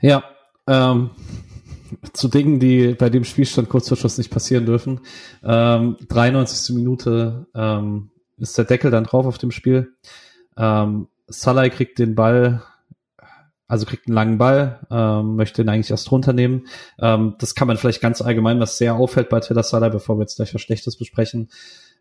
[0.00, 0.24] Ja,
[0.66, 1.10] ähm,
[2.12, 5.00] zu Dingen, die bei dem Spielstand kurz vor Schluss nicht passieren dürfen.
[5.44, 6.74] Ähm, 93.
[6.74, 9.94] Minute ähm, ist der Deckel dann drauf auf dem Spiel.
[10.56, 12.62] Ähm, Salai kriegt den Ball
[13.68, 16.66] also kriegt einen langen Ball, ähm, möchte ihn eigentlich erst runternehmen.
[17.00, 20.22] Ähm, das kann man vielleicht ganz allgemein, was sehr auffällt bei Taylor Salah, bevor wir
[20.22, 21.48] jetzt gleich was Schlechtes besprechen.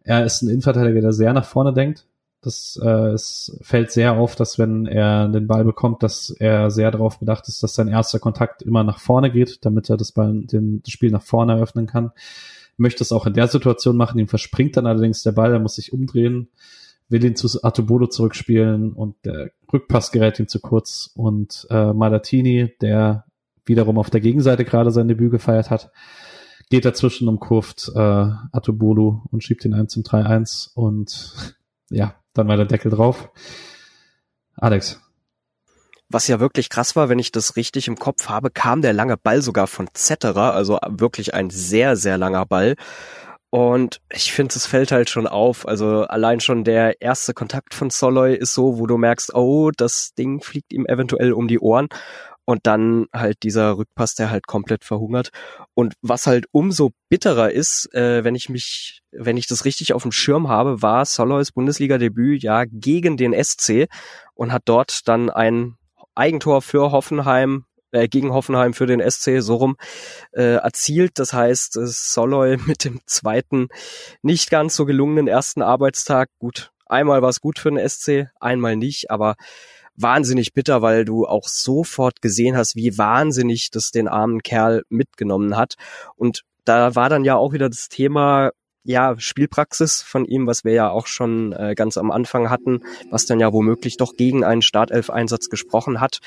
[0.03, 2.05] Er ist ein Innenverteidiger, der sehr nach vorne denkt.
[2.41, 6.91] Das äh, es fällt sehr auf, dass wenn er den Ball bekommt, dass er sehr
[6.91, 10.43] darauf bedacht ist, dass sein erster Kontakt immer nach vorne geht, damit er das, Ball,
[10.43, 12.11] den, das Spiel nach vorne eröffnen kann.
[12.77, 15.75] Möchte es auch in der Situation machen, ihm verspringt dann allerdings der Ball, er muss
[15.75, 16.49] sich umdrehen
[17.09, 22.73] will ihn zu Artobolo zurückspielen und der Rückpass gerät ihm zu kurz und äh, Malatini,
[22.81, 23.25] der
[23.65, 25.91] wiederum auf der Gegenseite gerade sein Debüt gefeiert hat,
[26.69, 31.55] geht dazwischen, umkurvt äh, Atobolo und schiebt ihn ein zum 3-1 und
[31.89, 33.29] ja, dann war der Deckel drauf.
[34.55, 35.01] Alex.
[36.07, 39.17] Was ja wirklich krass war, wenn ich das richtig im Kopf habe, kam der lange
[39.17, 42.75] Ball sogar von Zetterer, also wirklich ein sehr, sehr langer Ball.
[43.55, 45.65] Und ich finde, es fällt halt schon auf.
[45.65, 50.13] Also allein schon der erste Kontakt von Soloy ist so, wo du merkst, oh, das
[50.13, 51.87] Ding fliegt ihm eventuell um die Ohren.
[52.43, 55.29] Und dann halt dieser Rückpass, der halt komplett verhungert.
[55.73, 60.01] Und was halt umso bitterer ist, äh, wenn ich mich, wenn ich das richtig auf
[60.01, 63.87] dem Schirm habe, war Soloys Bundesliga-Debüt ja gegen den SC
[64.33, 65.77] und hat dort dann ein
[66.13, 67.63] Eigentor für Hoffenheim
[67.95, 69.77] äh, gegen Hoffenheim für den SC so rum
[70.33, 71.13] äh, erzielt.
[71.15, 73.69] Das heißt, Soloy mit dem zweiten
[74.21, 76.29] nicht ganz so gelungenen ersten Arbeitstag.
[76.39, 79.35] Gut, einmal war es gut für den SC, einmal nicht, aber
[79.95, 85.55] wahnsinnig bitter, weil du auch sofort gesehen hast, wie wahnsinnig das den armen Kerl mitgenommen
[85.55, 85.75] hat.
[86.17, 88.51] Und da war dann ja auch wieder das Thema,
[88.83, 93.25] ja, Spielpraxis von ihm, was wir ja auch schon äh, ganz am Anfang hatten, was
[93.25, 96.19] dann ja womöglich doch gegen einen Startelf-Einsatz gesprochen hat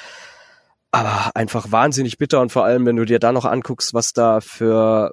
[0.91, 4.41] aber einfach wahnsinnig bitter und vor allem, wenn du dir da noch anguckst, was da
[4.41, 5.13] für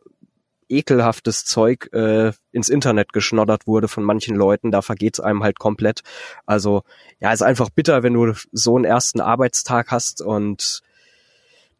[0.70, 6.02] ekelhaftes Zeug äh, ins Internet geschnoddert wurde von manchen Leuten, da vergeht's einem halt komplett.
[6.46, 6.84] Also
[7.20, 10.82] ja, ist einfach bitter, wenn du so einen ersten Arbeitstag hast und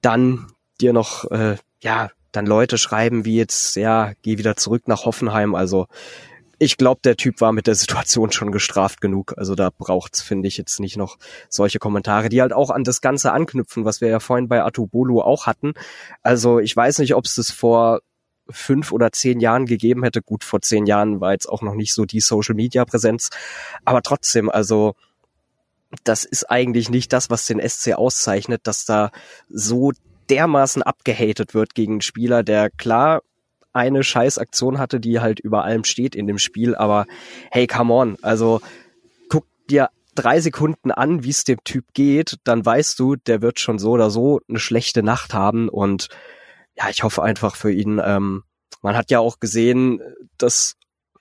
[0.02, 5.06] dann dir noch äh, ja dann Leute schreiben wie jetzt ja geh wieder zurück nach
[5.06, 5.56] Hoffenheim.
[5.56, 5.88] Also
[6.60, 9.34] ich glaube, der Typ war mit der Situation schon gestraft genug.
[9.38, 11.18] Also da braucht's, finde ich, jetzt nicht noch
[11.50, 15.22] solche Kommentare, die halt auch an das Ganze anknüpfen, was wir ja vorhin bei Atubolo
[15.22, 15.74] auch hatten.
[16.22, 18.02] Also ich weiß nicht, ob es das vor
[18.50, 20.22] fünf oder zehn Jahren gegeben hätte.
[20.22, 23.30] Gut, vor zehn Jahren war jetzt auch noch nicht so die Social Media Präsenz.
[23.84, 24.96] Aber trotzdem, also
[26.04, 29.12] das ist eigentlich nicht das, was den SC auszeichnet, dass da
[29.50, 29.92] so
[30.30, 33.22] dermaßen abgehatet wird gegen einen Spieler, der klar
[33.76, 37.06] eine Scheißaktion hatte, die halt über allem steht in dem Spiel, aber
[37.52, 38.62] hey, come on, also
[39.30, 43.60] guck dir drei Sekunden an, wie es dem Typ geht, dann weißt du, der wird
[43.60, 46.08] schon so oder so eine schlechte Nacht haben und
[46.78, 48.44] ja, ich hoffe einfach für ihn, ähm,
[48.82, 50.02] man hat ja auch gesehen,
[50.38, 50.76] dass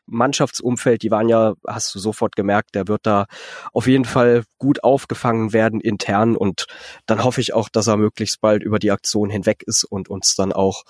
[0.06, 3.26] Mannschaftsumfeld, die waren ja, hast du sofort gemerkt, der wird da
[3.72, 6.66] auf jeden Fall gut aufgefangen werden intern und
[7.06, 10.36] dann hoffe ich auch, dass er möglichst bald über die Aktion hinweg ist und uns
[10.36, 10.84] dann auch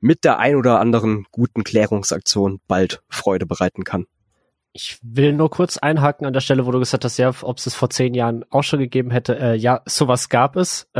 [0.00, 4.06] mit der ein oder anderen guten Klärungsaktion bald Freude bereiten kann.
[4.72, 7.66] Ich will nur kurz einhaken an der Stelle, wo du gesagt hast, ja, ob es
[7.66, 9.36] es vor zehn Jahren auch schon gegeben hätte.
[9.38, 10.88] Äh, ja, sowas gab es.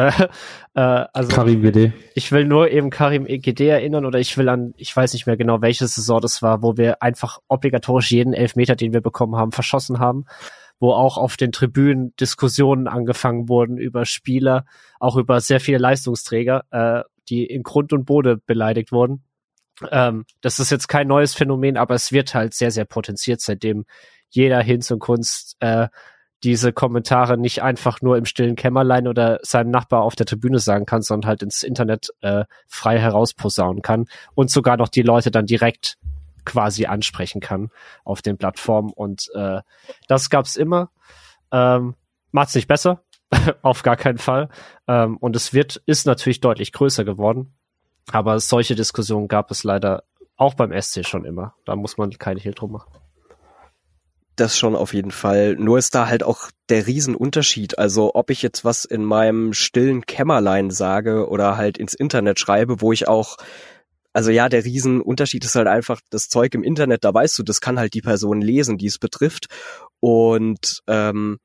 [0.72, 1.92] Äh, äh, also Karim GD.
[2.14, 5.36] Ich will nur eben Karim GD erinnern oder ich will an, ich weiß nicht mehr
[5.36, 9.52] genau, welche Saison das war, wo wir einfach obligatorisch jeden Elfmeter, den wir bekommen haben,
[9.52, 10.26] verschossen haben
[10.80, 14.64] wo auch auf den Tribünen Diskussionen angefangen wurden über Spieler,
[14.98, 19.22] auch über sehr viele Leistungsträger, äh, die in Grund und Boden beleidigt wurden.
[19.90, 23.84] Ähm, das ist jetzt kein neues Phänomen, aber es wird halt sehr, sehr potenziert, seitdem
[24.28, 25.88] jeder Hinz und Kunst äh,
[26.42, 30.86] diese Kommentare nicht einfach nur im stillen Kämmerlein oder seinem Nachbar auf der Tribüne sagen
[30.86, 35.46] kann, sondern halt ins Internet äh, frei herausposaunen kann und sogar noch die Leute dann
[35.46, 35.98] direkt
[36.46, 37.68] quasi ansprechen kann
[38.04, 38.90] auf den Plattformen.
[38.90, 39.60] Und äh,
[40.08, 40.90] das gab's immer.
[41.52, 41.94] Ähm,
[42.32, 43.02] macht's nicht besser,
[43.62, 44.48] auf gar keinen Fall.
[44.88, 47.54] Ähm, und es wird, ist natürlich deutlich größer geworden.
[48.12, 50.04] Aber solche Diskussionen gab es leider
[50.36, 51.54] auch beim SC schon immer.
[51.64, 52.90] Da muss man keine Hehl drum machen.
[54.36, 55.56] Das schon auf jeden Fall.
[55.56, 57.78] Nur ist da halt auch der Riesenunterschied.
[57.78, 62.80] Also ob ich jetzt was in meinem stillen Kämmerlein sage oder halt ins Internet schreibe,
[62.80, 63.36] wo ich auch
[64.12, 67.60] also ja, der Riesenunterschied ist halt einfach das Zeug im Internet, da weißt du, das
[67.60, 69.46] kann halt die Person lesen, die es betrifft.
[70.00, 71.38] Und ähm,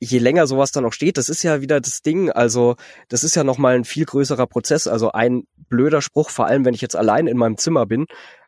[0.00, 2.76] je länger sowas dann auch steht, das ist ja wieder das Ding, also
[3.08, 4.86] das ist ja nochmal ein viel größerer Prozess.
[4.86, 8.06] Also ein blöder Spruch, vor allem wenn ich jetzt allein in meinem Zimmer bin.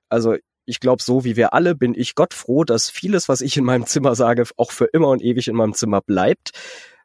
[0.08, 3.56] Also ich glaube, so wie wir alle bin ich Gott froh, dass vieles, was ich
[3.56, 6.50] in meinem Zimmer sage, auch für immer und ewig in meinem Zimmer bleibt.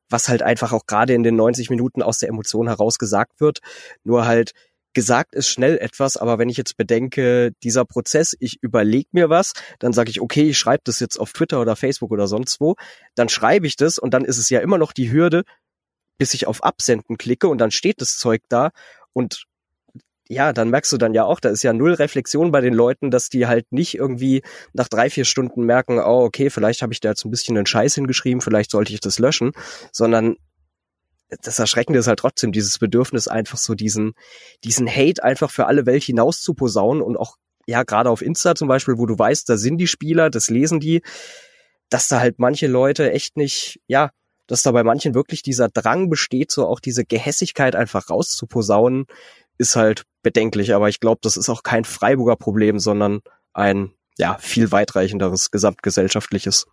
[0.10, 3.60] Was halt einfach auch gerade in den 90 Minuten aus der Emotion heraus gesagt wird.
[4.04, 4.54] Nur halt,
[4.94, 9.54] gesagt ist schnell etwas, aber wenn ich jetzt bedenke, dieser Prozess, ich überlege mir was,
[9.80, 12.76] dann sage ich, okay, ich schreibe das jetzt auf Twitter oder Facebook oder sonst wo,
[13.16, 15.44] dann schreibe ich das und dann ist es ja immer noch die Hürde,
[16.18, 18.72] bis ich auf Absenden klicke und dann steht das Zeug da
[19.14, 19.46] und
[20.30, 23.12] ja, dann merkst du dann ja auch, da ist ja null Reflexion bei den Leuten,
[23.12, 24.42] dass die halt nicht irgendwie
[24.74, 27.66] nach drei, vier Stunden merken, oh, okay, vielleicht habe ich da jetzt ein bisschen einen
[27.66, 29.52] Scheiß hingeschrieben, vielleicht sollte ich das löschen,
[29.92, 30.36] sondern
[31.30, 34.14] das Erschreckende ist halt trotzdem dieses Bedürfnis, einfach so diesen,
[34.64, 37.36] diesen Hate einfach für alle Welt hinaus zu posaunen und auch,
[37.66, 40.80] ja, gerade auf Insta zum Beispiel, wo du weißt, da sind die Spieler, das lesen
[40.80, 41.02] die,
[41.90, 44.12] dass da halt manche Leute echt nicht, ja,
[44.48, 49.06] dass da bei manchen wirklich dieser Drang besteht, so auch diese Gehässigkeit einfach rauszuposaunen,
[49.58, 50.74] ist halt bedenklich.
[50.74, 53.20] Aber ich glaube, das ist auch kein Freiburger Problem, sondern
[53.54, 56.68] ein, ja, viel weitreichenderes gesamtgesellschaftliches.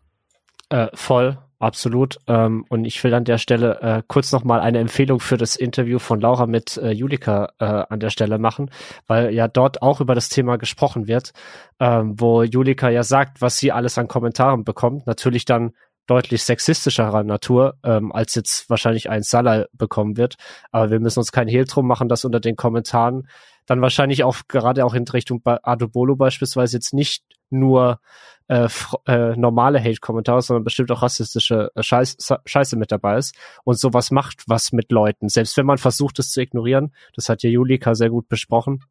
[0.71, 1.39] Äh, voll.
[1.65, 2.19] Absolut.
[2.27, 5.99] Ähm, und ich will an der Stelle äh, kurz nochmal eine Empfehlung für das Interview
[5.99, 8.71] von Laura mit äh, Julika äh, an der Stelle machen,
[9.07, 11.33] weil ja dort auch über das Thema gesprochen wird,
[11.81, 15.07] ähm, wo Julika ja sagt, was sie alles an Kommentaren bekommt.
[15.07, 15.73] Natürlich dann
[16.07, 20.35] deutlich sexistischerer Natur, ähm, als jetzt wahrscheinlich ein Salah bekommen wird.
[20.71, 23.27] Aber wir müssen uns kein Hehl drum machen, dass unter den Kommentaren
[23.67, 28.01] dann wahrscheinlich auch gerade auch in Richtung Adobolo beispielsweise jetzt nicht nur
[28.49, 28.69] äh,
[29.07, 33.35] äh, normale Hate-Kommentare, sondern bestimmt auch rassistische äh, Scheiß Scheiße mit dabei ist
[33.65, 35.29] und sowas macht was mit Leuten.
[35.29, 38.85] Selbst wenn man versucht, es zu ignorieren, das hat ja Julika sehr gut besprochen,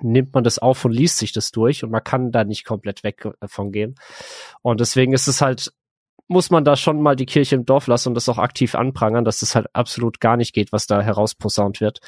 [0.00, 3.04] nimmt man das auf und liest sich das durch und man kann da nicht komplett
[3.04, 3.94] weg davon gehen.
[4.62, 5.72] Und deswegen ist es halt
[6.28, 9.24] muss man da schon mal die Kirche im Dorf lassen und das auch aktiv anprangern,
[9.24, 12.00] dass das halt absolut gar nicht geht, was da herausposaunt wird.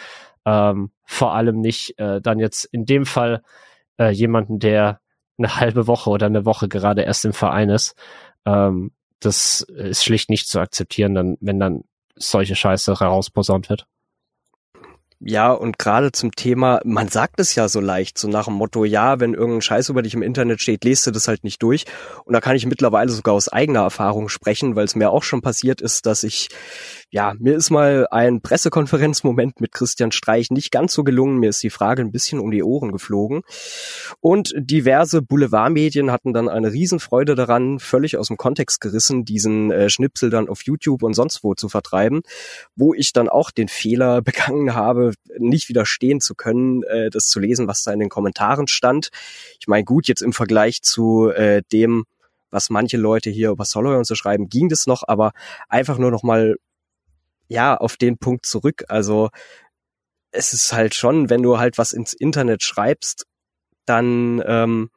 [0.44, 3.42] Ähm, vor allem nicht äh, dann jetzt in dem Fall
[3.98, 5.00] äh, jemanden, der
[5.38, 7.94] eine halbe Woche oder eine Woche gerade erst im Verein ist.
[8.46, 11.84] Ähm, das ist schlicht nicht zu akzeptieren, dann, wenn dann
[12.16, 13.86] solche Scheiße herausposaunt wird.
[15.22, 18.86] Ja, und gerade zum Thema, man sagt es ja so leicht, so nach dem Motto,
[18.86, 21.84] ja, wenn irgendein Scheiß über dich im Internet steht, lest du das halt nicht durch.
[22.24, 25.42] Und da kann ich mittlerweile sogar aus eigener Erfahrung sprechen, weil es mir auch schon
[25.42, 26.48] passiert ist, dass ich
[27.12, 31.38] ja, mir ist mal ein Pressekonferenzmoment mit Christian Streich nicht ganz so gelungen.
[31.38, 33.42] Mir ist die Frage ein bisschen um die Ohren geflogen.
[34.20, 39.90] Und diverse Boulevardmedien hatten dann eine Riesenfreude daran, völlig aus dem Kontext gerissen, diesen äh,
[39.90, 42.20] Schnipsel dann auf YouTube und sonst wo zu vertreiben,
[42.76, 47.40] wo ich dann auch den Fehler begangen habe, nicht widerstehen zu können, äh, das zu
[47.40, 49.10] lesen, was da in den Kommentaren stand.
[49.58, 52.04] Ich meine, gut, jetzt im Vergleich zu äh, dem,
[52.50, 55.32] was manche Leute hier über Soloy und so schreiben, ging das noch, aber
[55.68, 56.24] einfach nur noch
[57.48, 58.84] ja, auf den Punkt zurück.
[58.88, 59.30] Also
[60.30, 63.26] es ist halt schon, wenn du halt was ins Internet schreibst,
[63.86, 64.90] dann ähm,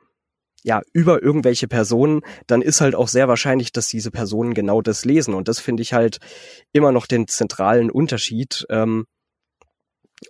[0.64, 5.06] ja über irgendwelche Personen, dann ist halt auch sehr wahrscheinlich, dass diese Personen genau das
[5.06, 5.34] lesen.
[5.34, 6.20] Und das finde ich halt
[6.72, 8.66] immer noch den zentralen Unterschied.
[8.70, 9.06] Ähm,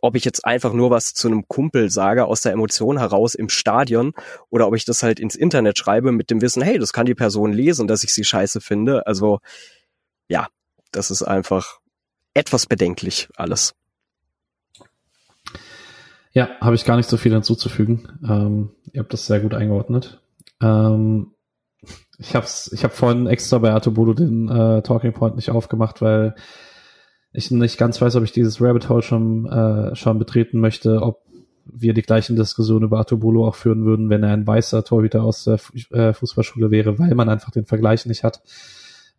[0.02, 3.50] ob ich jetzt einfach nur was zu einem Kumpel sage aus der Emotion heraus im
[3.50, 4.14] Stadion
[4.50, 7.16] oder ob ich das halt ins Internet schreibe mit dem Wissen, hey, das kann die
[7.16, 9.06] Person lesen, dass ich sie scheiße finde.
[9.08, 9.40] Also
[10.28, 10.48] ja,
[10.92, 11.80] das ist einfach
[12.34, 13.76] etwas bedenklich alles.
[16.32, 18.20] Ja, habe ich gar nicht so viel hinzuzufügen.
[18.28, 20.22] Ähm, ihr habt das sehr gut eingeordnet.
[20.62, 21.34] Ähm,
[22.18, 26.36] Ich hab's, ich habe vorhin extra bei Artobolo den äh, Talking Point nicht aufgemacht, weil
[27.34, 31.24] ich nicht ganz weiß, ob ich dieses Rabbit Hole schon, äh, schon betreten möchte, ob
[31.66, 35.46] wir die gleichen Diskussionen über Artobolo auch führen würden, wenn er ein weißer Torhüter aus
[35.46, 35.60] der
[35.92, 38.42] äh, Fußballschule wäre, weil man einfach den Vergleich nicht hat.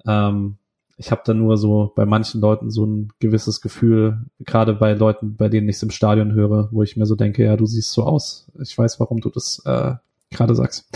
[0.06, 0.56] Ähm,
[0.96, 5.36] ich habe da nur so bei manchen Leuten so ein gewisses Gefühl, gerade bei Leuten,
[5.36, 7.92] bei denen ich es im Stadion höre, wo ich mir so denke, ja, du siehst
[7.92, 8.50] so aus.
[8.62, 9.94] Ich weiß, warum du das äh,
[10.30, 10.88] gerade sagst.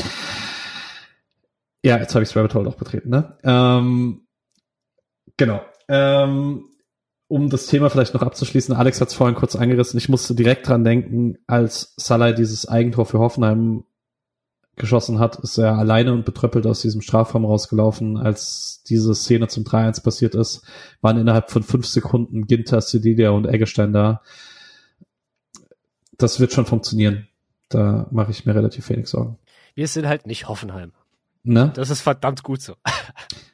[1.85, 3.37] Ja, jetzt habe ich Rabbit Hole auch betreten, ne?
[3.43, 4.21] Ähm,
[5.37, 5.63] genau.
[5.89, 6.65] Ähm,
[7.29, 10.67] um das Thema vielleicht noch abzuschließen, Alex hat es vorhin kurz angerissen, ich musste direkt
[10.67, 13.85] dran denken, als Salah dieses Eigentor für Hoffenheim
[14.77, 18.17] geschossen hat, ist er alleine und betröppelt aus diesem Strafraum rausgelaufen.
[18.17, 20.63] Als diese Szene zum 3-1 passiert ist,
[21.01, 24.23] waren innerhalb von fünf Sekunden Ginter, Sedilia und Eggestein da.
[26.17, 27.29] Das wird schon funktionieren.
[27.69, 29.37] Da mache ich mir relativ wenig Sorgen.
[29.75, 30.93] Wir sind halt nicht Hoffenheim.
[31.43, 31.73] Ne?
[31.75, 32.77] Das ist verdammt gut so.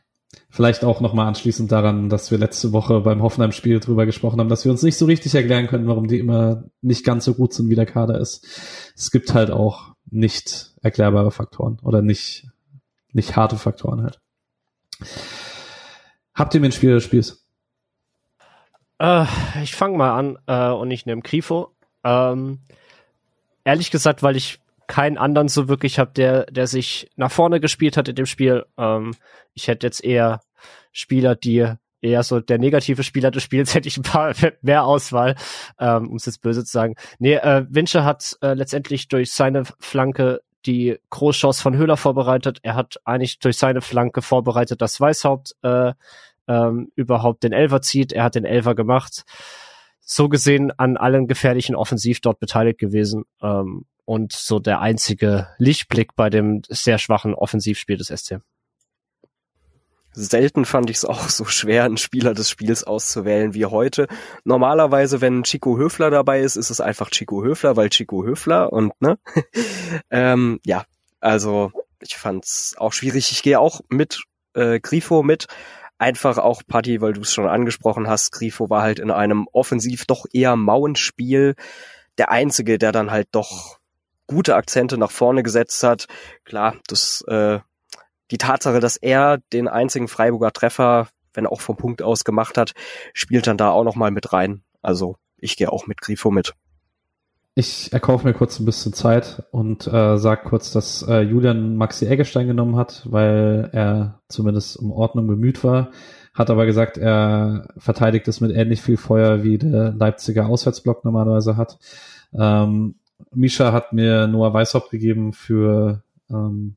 [0.54, 4.64] Vielleicht auch nochmal anschließend daran, dass wir letzte Woche beim Hoffenheim-Spiel drüber gesprochen haben, dass
[4.64, 7.70] wir uns nicht so richtig erklären können, warum die immer nicht ganz so gut sind,
[7.70, 8.46] wie der Kader ist.
[8.94, 12.46] Es gibt halt auch nicht erklärbare Faktoren oder nicht,
[13.12, 14.20] nicht harte Faktoren halt.
[16.34, 17.44] Habt ihr mir ein Spiel des Spiels?
[19.00, 19.26] Äh,
[19.60, 21.72] ich fange mal an äh, und ich nehme Grifo.
[22.04, 22.60] Ähm,
[23.64, 27.96] ehrlich gesagt, weil ich keinen anderen so wirklich habe, der, der sich nach vorne gespielt
[27.96, 28.66] hat in dem Spiel.
[28.78, 29.16] Ähm,
[29.54, 30.40] ich hätte jetzt eher
[30.94, 31.66] Spieler, die
[32.00, 35.34] eher so der negative Spieler des Spiels hätte ich ein paar mehr Auswahl,
[35.78, 36.94] ähm, um es jetzt böse zu sagen.
[37.18, 42.58] Nee, äh, Wincher hat äh, letztendlich durch seine Flanke die Großchance von Höhler vorbereitet.
[42.62, 45.92] Er hat eigentlich durch seine Flanke vorbereitet, dass Weißhaupt äh,
[46.48, 48.12] ähm, überhaupt den Elfer zieht.
[48.12, 49.24] Er hat den Elfer gemacht.
[50.00, 53.24] So gesehen an allen gefährlichen Offensiv dort beteiligt gewesen.
[53.42, 58.40] Ähm, und so der einzige Lichtblick bei dem sehr schwachen Offensivspiel des SC.
[60.14, 64.06] Selten fand ich es auch so schwer, einen Spieler des Spiels auszuwählen wie heute.
[64.44, 68.92] Normalerweise, wenn Chico Höfler dabei ist, ist es einfach Chico Höfler, weil Chico Höfler und
[69.00, 69.18] ne?
[70.10, 70.84] ähm, ja,
[71.20, 73.32] also ich fand's auch schwierig.
[73.32, 74.22] Ich gehe auch mit
[74.54, 75.46] äh, Grifo mit.
[75.98, 78.32] Einfach auch Patti, weil du es schon angesprochen hast.
[78.32, 81.54] Grifo war halt in einem offensiv doch eher mauen Spiel
[82.18, 83.78] der einzige, der dann halt doch
[84.26, 86.06] gute Akzente nach vorne gesetzt hat.
[86.44, 87.58] Klar, das äh,
[88.30, 92.72] die Tatsache, dass er den einzigen Freiburger Treffer, wenn auch vom Punkt aus gemacht hat,
[93.12, 94.62] spielt dann da auch noch mal mit rein.
[94.82, 96.54] Also ich gehe auch mit Grifo mit.
[97.56, 102.06] Ich erkaufe mir kurz ein bisschen Zeit und äh, sag kurz, dass äh, Julian Maxi
[102.06, 105.92] Eggestein genommen hat, weil er zumindest um Ordnung bemüht war,
[106.34, 111.56] hat aber gesagt, er verteidigt es mit ähnlich viel Feuer, wie der Leipziger Auswärtsblock normalerweise
[111.56, 111.78] hat.
[112.36, 112.96] Ähm,
[113.32, 116.74] Misha hat mir Noah Weishaupt gegeben für ähm,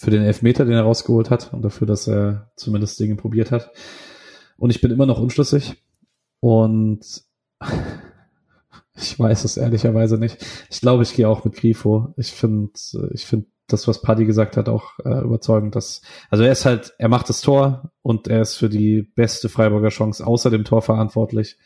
[0.00, 3.70] für den Elfmeter, den er rausgeholt hat und dafür, dass er zumindest Dinge probiert hat.
[4.56, 5.76] Und ich bin immer noch unschlüssig
[6.40, 7.00] und
[8.96, 10.38] ich weiß es ehrlicherweise nicht.
[10.70, 12.14] Ich glaube, ich gehe auch mit Grifo.
[12.16, 12.70] Ich finde,
[13.12, 15.76] ich finde das, was Paddy gesagt hat, auch äh, überzeugend.
[15.76, 16.00] Dass,
[16.30, 19.90] also er ist halt, er macht das Tor und er ist für die beste Freiburger
[19.90, 21.58] Chance außer dem Tor verantwortlich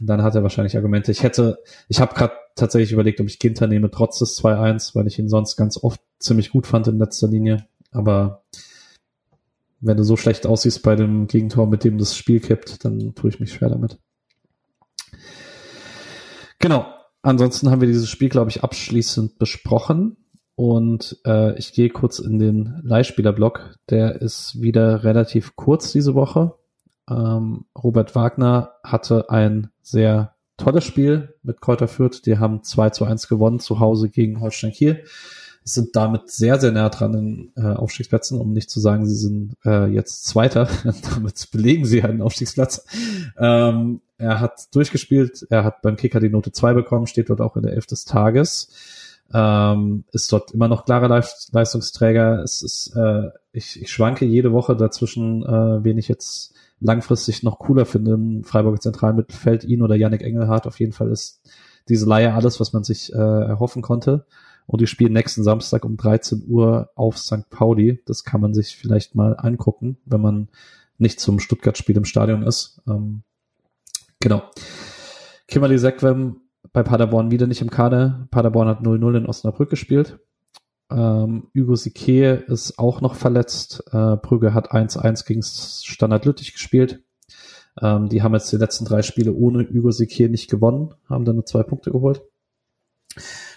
[0.00, 1.12] dann hat er wahrscheinlich Argumente.
[1.12, 5.06] Ich hätte, ich habe gerade tatsächlich überlegt, ob ich Ginter nehme, trotz des 2-1, weil
[5.06, 7.66] ich ihn sonst ganz oft ziemlich gut fand in letzter Linie.
[7.90, 8.44] Aber
[9.80, 13.30] wenn du so schlecht aussiehst bei dem Gegentor, mit dem das Spiel kippt, dann tue
[13.30, 13.98] ich mich schwer damit.
[16.58, 16.86] Genau.
[17.22, 20.16] Ansonsten haben wir dieses Spiel, glaube ich, abschließend besprochen.
[20.56, 23.76] Und äh, ich gehe kurz in den Leihspielerblock.
[23.90, 26.54] Der ist wieder relativ kurz diese Woche.
[27.08, 32.22] Ähm, Robert Wagner hatte ein sehr tolles Spiel mit Kräuter Fürth.
[32.24, 35.04] Die haben 2 zu 1 gewonnen zu Hause gegen Holstein Kiel.
[35.66, 39.54] Sind damit sehr, sehr nah dran in äh, Aufstiegsplätzen, um nicht zu sagen, sie sind
[39.64, 40.68] äh, jetzt Zweiter.
[41.14, 42.84] damit belegen sie einen Aufstiegsplatz.
[43.38, 47.56] Ähm, er hat durchgespielt, er hat beim Kicker die Note 2 bekommen, steht dort auch
[47.56, 48.68] in der Elf des Tages.
[49.32, 52.42] Ähm, ist dort immer noch klarer Leistungsträger.
[52.42, 57.58] Es ist, äh, ich, ich schwanke jede Woche dazwischen, äh, wen ich jetzt langfristig noch
[57.58, 60.66] cooler finde im Freiburger Zentralmittelfeld, ihn oder Yannick Engelhardt.
[60.66, 61.40] Auf jeden Fall ist
[61.88, 64.26] diese Leihe alles, was man sich äh, erhoffen konnte.
[64.66, 67.50] Und die spielen nächsten Samstag um 13 Uhr auf St.
[67.50, 68.00] Pauli.
[68.06, 70.48] Das kann man sich vielleicht mal angucken, wenn man
[70.96, 72.80] nicht zum Stuttgart-Spiel im Stadion ist.
[72.86, 73.22] Ähm,
[74.20, 74.42] genau.
[75.48, 76.40] Kimberly Sequem
[76.72, 78.26] bei Paderborn wieder nicht im Kader.
[78.30, 80.18] Paderborn hat 0-0 in Osnabrück gespielt.
[80.90, 83.84] Ähm, Hugo Sique ist auch noch verletzt.
[83.92, 87.02] Äh, Brügge hat 1-1 gegen Standard Lüttich gespielt.
[87.80, 91.36] Ähm, die haben jetzt die letzten drei Spiele ohne Hugo Sique nicht gewonnen, haben dann
[91.36, 92.22] nur zwei Punkte geholt.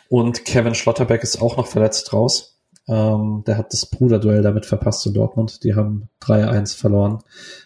[0.10, 2.60] Und Kevin Schlotterbeck ist auch noch verletzt raus.
[2.88, 5.64] Ähm, der hat das Bruderduell damit verpasst in Dortmund.
[5.64, 7.20] Die haben 3-1 verloren.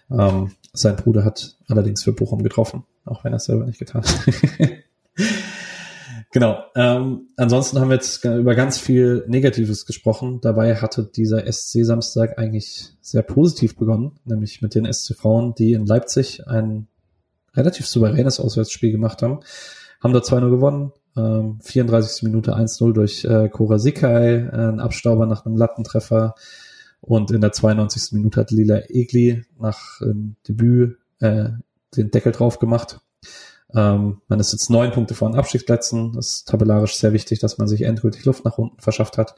[0.10, 4.04] Ähm, sein Bruder hat allerdings für Bochum getroffen, auch wenn er es selber nicht getan
[4.04, 4.70] hat.
[6.32, 6.64] genau.
[6.76, 10.40] Ähm, ansonsten haben wir jetzt über ganz viel Negatives gesprochen.
[10.42, 15.74] Dabei hatte dieser SC Samstag eigentlich sehr positiv begonnen, nämlich mit den SC Frauen, die
[15.74, 16.88] in Leipzig ein
[17.54, 19.42] relativ souveränes Auswärtsspiel gemacht haben.
[20.02, 22.24] Haben da 2-0 gewonnen, ähm, 34.
[22.24, 26.36] Minute 1-0 durch äh, Kora Sikai, ein Abstauber nach einem Lattentreffer.
[27.02, 28.14] Und in der 92.
[28.14, 31.50] Minute hat Lila Egli nach ähm, Debüt äh,
[31.98, 33.02] den Deckel drauf gemacht.
[33.76, 36.14] Ähm, man ist jetzt neun Punkte vor den Abstiegsplätzen.
[36.14, 39.36] Das ist tabellarisch sehr wichtig, dass man sich endgültig Luft nach unten verschafft hat.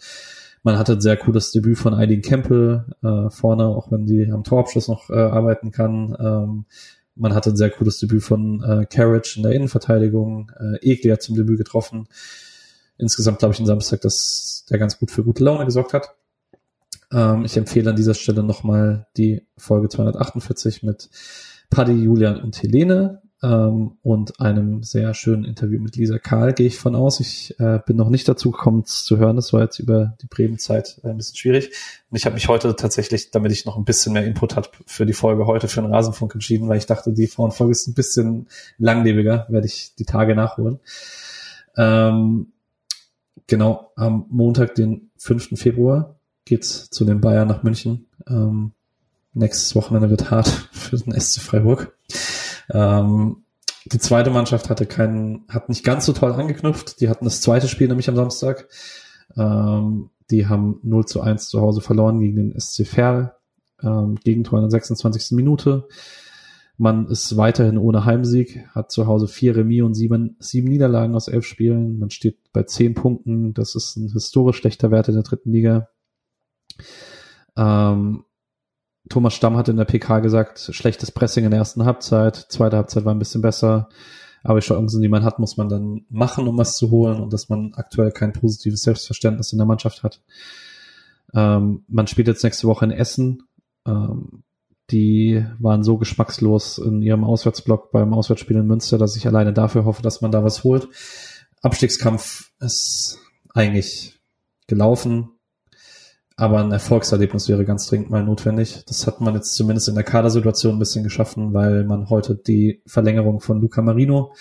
[0.63, 4.43] Man hatte ein sehr cooles Debüt von Eileen Kempel äh, vorne, auch wenn die am
[4.43, 6.15] Torabschluss noch äh, arbeiten kann.
[6.19, 6.65] Ähm,
[7.15, 10.51] man hatte ein sehr cooles Debüt von äh, Carriage in der Innenverteidigung.
[10.57, 12.07] Äh, Egli hat zum Debüt getroffen.
[12.97, 16.15] Insgesamt glaube ich ein Samstag, dass der ganz gut für gute Laune gesorgt hat.
[17.11, 21.09] Ähm, ich empfehle an dieser Stelle nochmal die Folge 248 mit
[21.69, 26.79] Paddy, Julian und Helene ähm, und einem sehr schönen Interview mit Lisa Karl, gehe ich
[26.79, 27.19] von aus.
[27.19, 29.35] Ich äh, bin noch nicht dazu gekommen, zu hören.
[29.35, 31.71] Das war jetzt über die Bremenzeit äh, ein bisschen schwierig.
[32.09, 35.05] Und ich habe mich heute tatsächlich, damit ich noch ein bisschen mehr Input hat für
[35.05, 38.47] die Folge heute für den Rasenfunk entschieden, weil ich dachte, die Frauenfolge ist ein bisschen
[38.77, 40.79] langlebiger, werde ich die Tage nachholen.
[41.75, 42.53] Ähm,
[43.47, 45.59] genau, am Montag, den 5.
[45.59, 46.15] Februar,
[46.45, 48.05] geht's zu den Bayern nach München.
[48.25, 48.71] Ähm,
[49.33, 51.93] nächstes Wochenende wird hart für den SC Freiburg.
[52.69, 53.43] Ähm,
[53.85, 57.01] die zweite Mannschaft hatte keinen, hat nicht ganz so toll angeknüpft.
[57.01, 58.67] Die hatten das zweite Spiel nämlich am Samstag.
[59.35, 63.35] Ähm, die haben 0 zu 1 zu Hause verloren gegen den SC Verl.
[63.81, 65.31] Ähm, Gegentor in der 26.
[65.31, 65.87] Minute.
[66.77, 71.27] Man ist weiterhin ohne Heimsieg, hat zu Hause vier Remis und sieben, sieben Niederlagen aus
[71.27, 71.99] elf Spielen.
[71.99, 73.53] Man steht bei zehn Punkten.
[73.53, 75.89] Das ist ein historisch schlechter Wert in der dritten Liga.
[77.55, 78.23] Ähm,
[79.09, 83.05] Thomas Stamm hat in der PK gesagt, schlechtes Pressing in der ersten Halbzeit, zweite Halbzeit
[83.05, 83.89] war ein bisschen besser,
[84.43, 87.33] aber die Chancen, die man hat, muss man dann machen, um was zu holen und
[87.33, 90.21] dass man aktuell kein positives Selbstverständnis in der Mannschaft hat.
[91.33, 93.43] Ähm, man spielt jetzt nächste Woche in Essen.
[93.85, 94.43] Ähm,
[94.91, 99.85] die waren so geschmackslos in ihrem Auswärtsblock beim Auswärtsspiel in Münster, dass ich alleine dafür
[99.85, 100.89] hoffe, dass man da was holt.
[101.61, 103.19] Abstiegskampf ist
[103.53, 104.19] eigentlich
[104.67, 105.32] gelaufen.
[106.35, 108.83] Aber ein Erfolgserlebnis wäre ganz dringend mal notwendig.
[108.87, 112.81] Das hat man jetzt zumindest in der Kadersituation ein bisschen geschaffen, weil man heute die
[112.87, 114.33] Verlängerung von Luca Marino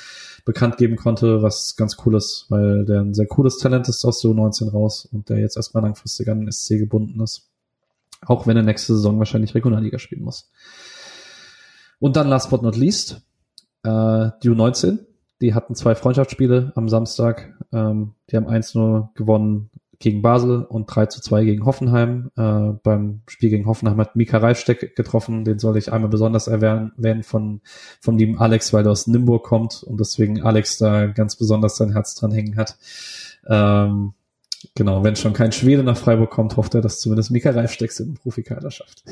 [0.44, 4.20] bekannt geben konnte, was ganz cool ist, weil der ein sehr cooles Talent ist aus
[4.20, 7.50] der U19 raus und der jetzt erstmal langfristig an den SC gebunden ist.
[8.24, 10.50] Auch wenn er nächste Saison wahrscheinlich Regionalliga spielen muss.
[11.98, 13.22] Und dann last but not least,
[13.84, 14.98] äh, die U19.
[15.40, 17.52] Die hatten zwei Freundschaftsspiele am Samstag.
[17.72, 19.70] Ähm, die haben 1-0 gewonnen
[20.02, 22.30] gegen Basel und 3 zu 2 gegen Hoffenheim.
[22.36, 27.22] Äh, beim Spiel gegen Hoffenheim hat Mika Reifsteck getroffen, den soll ich einmal besonders erwähnen
[27.22, 27.62] von,
[28.00, 31.92] von dem Alex, weil er aus Nimburg kommt und deswegen Alex da ganz besonders sein
[31.92, 32.76] Herz dran hängen hat.
[33.48, 34.12] Ähm,
[34.74, 38.06] genau, wenn schon kein Schwede nach Freiburg kommt, hofft er, dass zumindest Mika Reifsteck in
[38.06, 39.04] den Profikader schafft.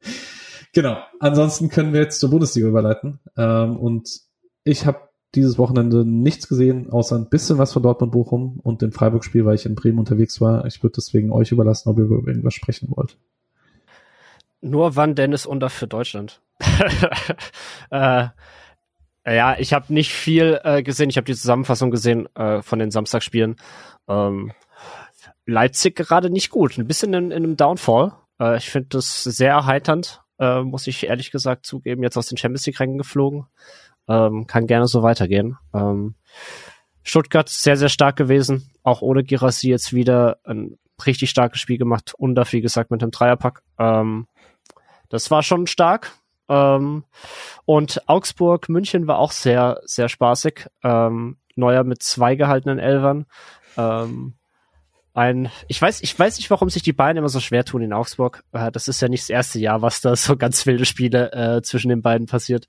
[0.72, 4.20] genau, ansonsten können wir jetzt zur Bundesliga überleiten ähm, und
[4.64, 5.00] ich habe
[5.36, 9.54] dieses Wochenende nichts gesehen, außer ein bisschen was von Dortmund Bochum und dem Freiburg-Spiel, weil
[9.54, 10.64] ich in Bremen unterwegs war.
[10.66, 13.16] Ich würde deswegen euch überlassen, ob ihr über irgendwas sprechen wollt.
[14.60, 16.40] Nur wann Dennis unter für Deutschland?
[17.90, 18.28] äh,
[19.26, 21.10] ja, ich habe nicht viel äh, gesehen.
[21.10, 23.56] Ich habe die Zusammenfassung gesehen äh, von den Samstagsspielen.
[24.08, 24.52] Ähm,
[25.46, 28.12] Leipzig gerade nicht gut, ein bisschen in, in einem Downfall.
[28.40, 32.02] Äh, ich finde das sehr erheiternd, äh, muss ich ehrlich gesagt zugeben.
[32.02, 33.46] Jetzt aus den Champions League Rängen geflogen.
[34.08, 35.56] Ähm, kann gerne so weitergehen.
[35.72, 36.14] Ähm,
[37.02, 38.70] Stuttgart sehr, sehr stark gewesen.
[38.82, 42.14] Auch ohne Girassi jetzt wieder ein richtig starkes Spiel gemacht.
[42.16, 43.62] Und wie gesagt, mit dem Dreierpack.
[43.78, 44.26] Ähm,
[45.08, 46.12] das war schon stark.
[46.48, 47.04] Ähm,
[47.64, 50.66] und Augsburg, München war auch sehr, sehr spaßig.
[50.82, 53.26] Ähm, Neuer mit zwei gehaltenen Elvern.
[53.76, 54.34] Ähm,
[55.14, 57.92] ein, ich weiß, ich weiß nicht, warum sich die beiden immer so schwer tun in
[57.92, 58.42] Augsburg.
[58.52, 61.62] Äh, das ist ja nicht das erste Jahr, was da so ganz wilde Spiele äh,
[61.62, 62.66] zwischen den beiden passiert.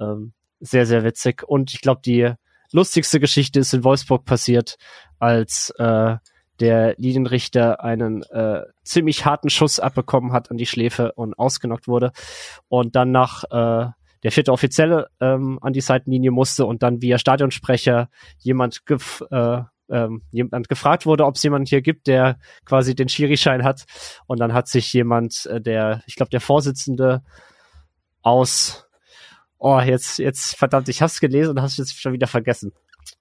[0.00, 1.42] Ähm, sehr, sehr witzig.
[1.42, 2.32] Und ich glaube, die
[2.72, 4.76] lustigste Geschichte ist in Wolfsburg passiert,
[5.18, 6.16] als äh,
[6.60, 12.12] der Linienrichter einen äh, ziemlich harten Schuss abbekommen hat an die Schläfe und ausgenockt wurde
[12.68, 13.90] und dann nach äh,
[14.22, 18.08] der vierte Offizielle ähm, an die Seitenlinie musste und dann via Stadionsprecher
[18.38, 23.08] jemand gef äh, ähm, jemand gefragt wurde, ob es jemanden hier gibt, der quasi den
[23.08, 23.84] Schiri-Schein hat.
[24.26, 27.22] Und dann hat sich jemand, äh, der, ich glaube, der Vorsitzende
[28.22, 28.85] aus
[29.58, 32.72] Oh, jetzt, jetzt, verdammt, ich hab's gelesen und hab's jetzt schon wieder vergessen.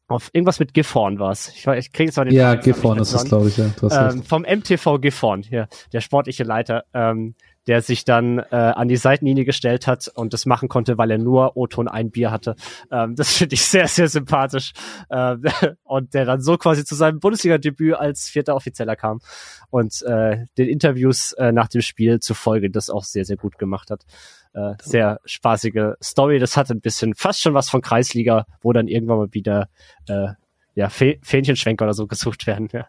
[0.08, 1.50] auf irgendwas mit Gifhorn war es.
[1.50, 3.70] Ich, ich kriege zwar den Ja, Gifhorn ist es, glaube ich, ja.
[3.92, 7.36] Ähm, vom MTV Gifhorn, hier, der sportliche Leiter, ähm,
[7.68, 11.18] der sich dann äh, an die Seitenlinie gestellt hat und das machen konnte, weil er
[11.18, 12.56] nur O-Ton ein Bier hatte.
[12.92, 14.74] Ähm, das finde ich sehr, sehr sympathisch.
[15.10, 15.44] Ähm,
[15.84, 19.22] und der dann so quasi zu seinem Bundesliga-Debüt als vierter Offizieller kam
[19.70, 23.90] und äh, den Interviews äh, nach dem Spiel zufolge das auch sehr, sehr gut gemacht
[23.90, 24.06] hat.
[24.54, 26.40] Äh, sehr spaßige Story.
[26.40, 29.70] Das hat ein bisschen fast schon was von Kreisliga, wo dann irgendwann mal wieder
[30.08, 30.28] äh,
[30.76, 32.70] ja, Fähnchenschwenker oder so gesucht werden.
[32.72, 32.86] Ja.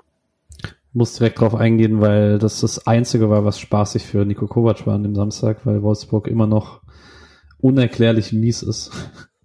[0.96, 4.94] Muss direkt drauf eingehen, weil das das Einzige war, was spaßig für Nico Kovac war
[4.94, 6.80] an dem Samstag, weil Wolfsburg immer noch
[7.58, 8.92] unerklärlich mies ist.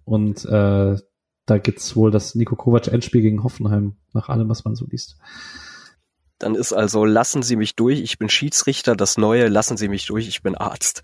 [0.04, 0.96] Und äh,
[1.44, 5.18] da gibt's wohl das Nico Kovac Endspiel gegen Hoffenheim, nach allem, was man so liest.
[6.38, 10.06] Dann ist also, lassen Sie mich durch, ich bin Schiedsrichter, das Neue, lassen Sie mich
[10.06, 11.02] durch, ich bin Arzt.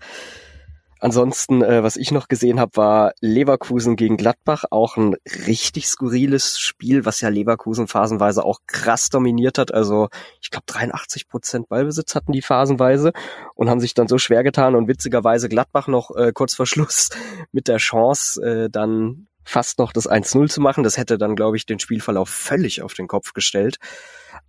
[0.99, 5.15] Ansonsten, äh, was ich noch gesehen habe, war Leverkusen gegen Gladbach, auch ein
[5.47, 9.73] richtig skurriles Spiel, was ja Leverkusen phasenweise auch krass dominiert hat.
[9.73, 10.09] Also
[10.41, 13.13] ich glaube 83 Prozent Ballbesitz hatten die phasenweise
[13.55, 17.09] und haben sich dann so schwer getan und witzigerweise Gladbach noch äh, kurz vor Schluss
[17.51, 20.83] mit der Chance äh, dann fast noch das 1-0 zu machen.
[20.83, 23.77] Das hätte dann, glaube ich, den Spielverlauf völlig auf den Kopf gestellt.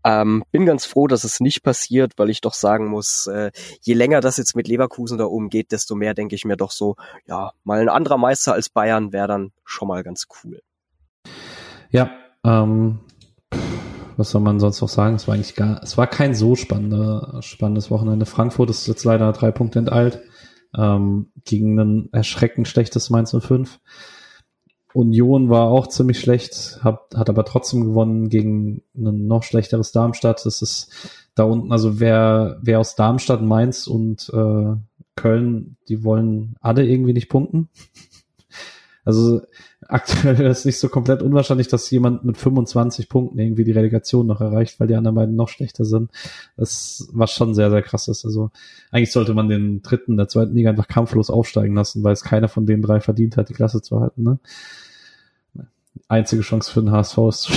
[0.04, 3.50] Ähm, bin ganz froh, dass es nicht passiert, weil ich doch sagen muss, äh,
[3.82, 6.96] je länger das jetzt mit Leverkusen da umgeht, desto mehr denke ich mir doch so,
[7.26, 10.62] ja, mal ein anderer Meister als Bayern wäre dann schon mal ganz cool.
[11.90, 12.10] Ja,
[12.44, 13.00] ähm,
[14.16, 15.16] was soll man sonst noch sagen?
[15.16, 18.26] Es war eigentlich gar, es war kein so spannender, spannendes Wochenende.
[18.26, 20.20] Frankfurt ist jetzt leider drei Punkte enteilt,
[20.76, 23.80] ähm, gegen ein erschreckend schlechtes Mainz 05.
[24.92, 30.44] Union war auch ziemlich schlecht, hat, hat aber trotzdem gewonnen gegen ein noch schlechteres Darmstadt.
[30.44, 30.90] Das ist
[31.34, 34.74] da unten, also wer, wer aus Darmstadt, Mainz und äh,
[35.16, 37.68] Köln, die wollen alle irgendwie nicht punkten.
[39.04, 39.40] Also
[39.86, 44.26] aktuell ist es nicht so komplett unwahrscheinlich, dass jemand mit 25 Punkten irgendwie die Relegation
[44.26, 46.10] noch erreicht, weil die anderen beiden noch schlechter sind.
[46.56, 48.24] Das was schon sehr, sehr krass ist.
[48.24, 48.50] Also
[48.90, 52.48] eigentlich sollte man den dritten der zweiten Liga einfach kampflos aufsteigen lassen, weil es keiner
[52.48, 54.22] von den drei verdient hat, die Klasse zu halten.
[54.22, 54.38] Ne?
[56.08, 57.52] Einzige Chance für den HSV ist zu.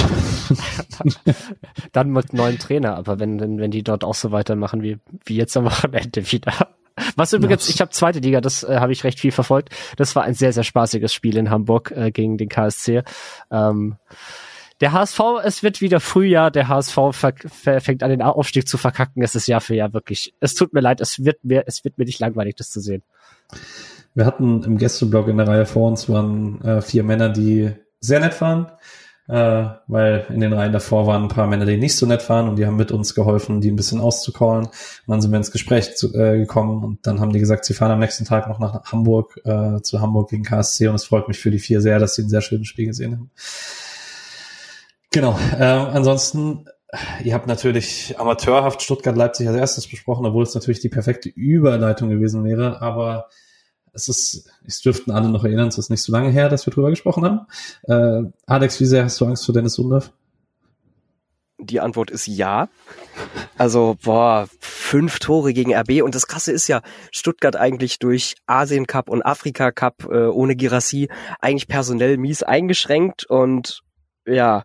[1.92, 5.36] Dann mit neuen Trainer, aber wenn, wenn, wenn die dort auch so weitermachen wie, wie
[5.36, 6.70] jetzt am Wochenende wieder.
[7.16, 9.70] Was übrigens, ich habe zweite Liga, das äh, habe ich recht viel verfolgt.
[9.98, 13.04] Das war ein sehr, sehr spaßiges Spiel in Hamburg äh, gegen den KSC.
[13.52, 13.98] Ähm,
[14.82, 19.24] der HSV, es wird wieder Frühjahr, der HSV fängt an den Aufstieg zu verkacken.
[19.24, 20.34] Es ist Jahr für Jahr wirklich.
[20.40, 23.04] Es tut mir leid, es wird mir, es wird mir nicht langweilig, das zu sehen.
[24.14, 28.20] Wir hatten im Gästeblog in der Reihe vor uns waren äh, vier Männer, die sehr
[28.20, 28.72] nett waren
[29.28, 32.50] äh, weil in den Reihen davor waren ein paar Männer, die nicht so nett waren
[32.50, 34.66] und die haben mit uns geholfen, die ein bisschen auszucallen.
[34.66, 34.72] Und
[35.08, 37.92] dann sind wir ins Gespräch zu, äh, gekommen und dann haben die gesagt, sie fahren
[37.92, 41.40] am nächsten Tag noch nach Hamburg, äh, zu Hamburg gegen KSC und es freut mich
[41.40, 43.32] für die vier sehr, dass sie ein sehr schönes Spiel gesehen haben.
[45.12, 46.66] Genau, äh, ansonsten
[47.24, 52.44] Ihr habt natürlich amateurhaft Stuttgart-Leipzig als erstes besprochen, obwohl es natürlich die perfekte Überleitung gewesen
[52.44, 52.82] wäre.
[52.82, 53.30] Aber
[53.94, 56.74] es ist, es dürften alle noch erinnern, es ist nicht so lange her, dass wir
[56.74, 57.48] drüber gesprochen haben.
[57.84, 60.12] Äh, Alex, wie sehr hast du Angst vor Dennis Undorf?
[61.60, 62.68] Die Antwort ist ja.
[63.58, 66.02] Also, boah, fünf Tore gegen RB.
[66.02, 70.56] Und das Krasse ist ja, Stuttgart eigentlich durch Asien Cup und Afrika Cup äh, ohne
[70.56, 71.10] Girassi
[71.40, 73.26] eigentlich personell mies eingeschränkt.
[73.26, 73.82] Und
[74.26, 74.64] ja,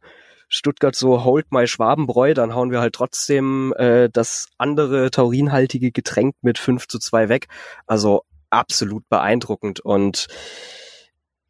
[0.48, 6.36] Stuttgart so hold my Schwabenbräu, dann hauen wir halt trotzdem äh, das andere taurinhaltige Getränk
[6.40, 7.48] mit 5 zu 2 weg.
[7.86, 10.26] Also absolut beeindruckend und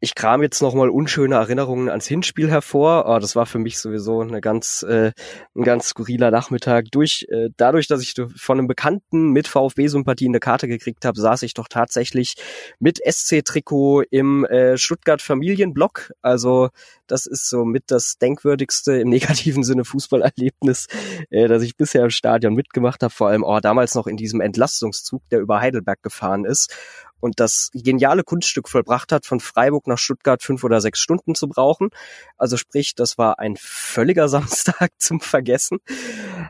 [0.01, 3.05] ich kram jetzt nochmal unschöne Erinnerungen ans Hinspiel hervor.
[3.07, 5.11] Oh, das war für mich sowieso eine ganz, äh,
[5.55, 6.85] ein ganz skurriler Nachmittag.
[6.91, 11.43] Durch, äh, dadurch, dass ich von einem Bekannten mit VfB-Sympathie eine Karte gekriegt habe, saß
[11.43, 12.35] ich doch tatsächlich
[12.79, 16.13] mit SC-Trikot im äh, Stuttgart Familienblock.
[16.21, 16.69] Also
[17.07, 20.87] das ist so mit das denkwürdigste im negativen Sinne Fußballerlebnis,
[21.29, 23.13] äh, das ich bisher im Stadion mitgemacht habe.
[23.13, 26.73] Vor allem oh, damals noch in diesem Entlastungszug, der über Heidelberg gefahren ist
[27.19, 31.47] und das geniale Kunststück vollbracht hat, von Freiburg nach Stuttgart fünf oder sechs Stunden zu
[31.47, 31.89] brauchen.
[32.37, 35.79] Also sprich, das war ein völliger Samstag zum Vergessen.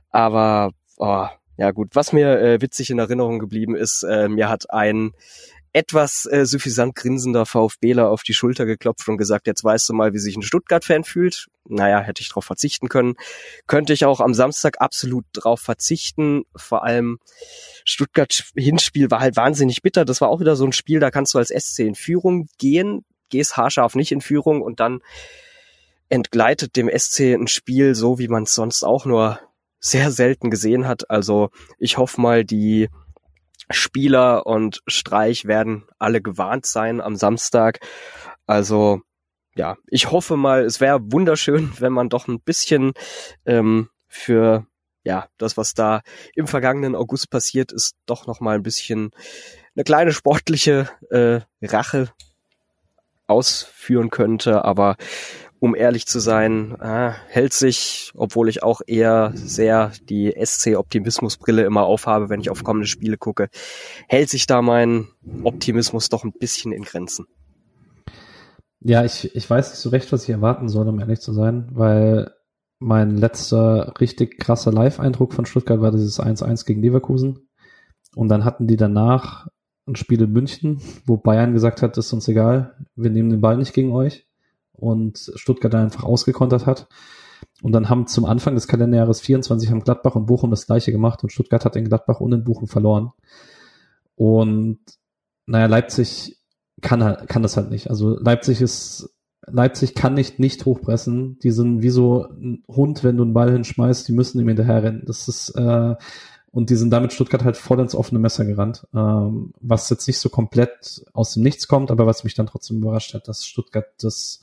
[0.09, 1.27] Aber oh,
[1.57, 5.11] ja gut, was mir äh, witzig in Erinnerung geblieben ist, äh, mir hat ein
[5.73, 10.13] etwas äh, suffisant grinsender VfBler auf die Schulter geklopft und gesagt, jetzt weißt du mal,
[10.13, 11.47] wie sich ein Stuttgart-Fan fühlt.
[11.65, 13.15] Naja, hätte ich darauf verzichten können.
[13.67, 16.43] Könnte ich auch am Samstag absolut drauf verzichten.
[16.55, 17.19] Vor allem
[17.85, 20.05] Stuttgart-Hinspiel war halt wahnsinnig bitter.
[20.05, 23.05] Das war auch wieder so ein Spiel, da kannst du als SC in Führung gehen,
[23.29, 25.01] gehst haarscharf nicht in Führung und dann
[26.09, 29.39] entgleitet dem SC ein Spiel so, wie man es sonst auch nur
[29.79, 31.09] sehr selten gesehen hat.
[31.09, 32.89] Also ich hoffe mal, die
[33.71, 37.79] Spieler und Streich werden alle gewarnt sein am Samstag.
[38.45, 39.01] Also
[39.55, 42.93] ja, ich hoffe mal, es wäre wunderschön, wenn man doch ein bisschen
[43.45, 44.65] ähm, für
[45.03, 46.01] ja, das, was da
[46.35, 49.11] im vergangenen August passiert ist, doch noch mal ein bisschen
[49.75, 52.11] eine kleine sportliche äh, Rache
[53.27, 54.65] ausführen könnte.
[54.65, 54.97] Aber
[55.59, 61.83] um ehrlich zu sein, äh, hält sich, obwohl ich auch eher sehr die SC-Optimismusbrille immer
[61.83, 63.49] aufhabe, wenn ich auf kommende Spiele gucke,
[64.07, 65.07] hält sich da mein
[65.43, 67.25] Optimismus doch ein bisschen in Grenzen.
[68.81, 71.67] Ja, ich, ich weiß nicht so recht, was ich erwarten soll, um ehrlich zu sein,
[71.71, 72.33] weil
[72.79, 77.49] mein letzter richtig krasser Live-Eindruck von Stuttgart war dieses 1-1 gegen Leverkusen.
[78.15, 79.47] Und dann hatten die danach
[79.85, 83.57] ein Spiel in München, wo Bayern gesagt hat, ist uns egal, wir nehmen den Ball
[83.57, 84.28] nicht gegen euch.
[84.79, 86.87] Und Stuttgart dann einfach ausgekontert hat.
[87.61, 91.23] Und dann haben zum Anfang des Kalenderjahres 24 haben Gladbach und Bochum das gleiche gemacht
[91.23, 93.11] und Stuttgart hat in Gladbach und in Bochum verloren.
[94.15, 94.79] Und
[95.45, 96.37] naja, Leipzig
[96.81, 97.89] kann halt, kann das halt nicht.
[97.89, 99.13] Also Leipzig ist
[99.47, 101.39] Leipzig kann nicht nicht hochpressen.
[101.39, 104.83] Die sind wie so ein Hund, wenn du einen Ball hinschmeißt, die müssen ihm hinterher
[104.83, 105.03] rennen.
[105.05, 105.95] Das ist äh,
[106.51, 110.17] und die sind damit Stuttgart halt voll ins offene Messer gerannt, ähm, was jetzt nicht
[110.17, 113.85] so komplett aus dem Nichts kommt, aber was mich dann trotzdem überrascht hat, dass Stuttgart
[114.01, 114.41] das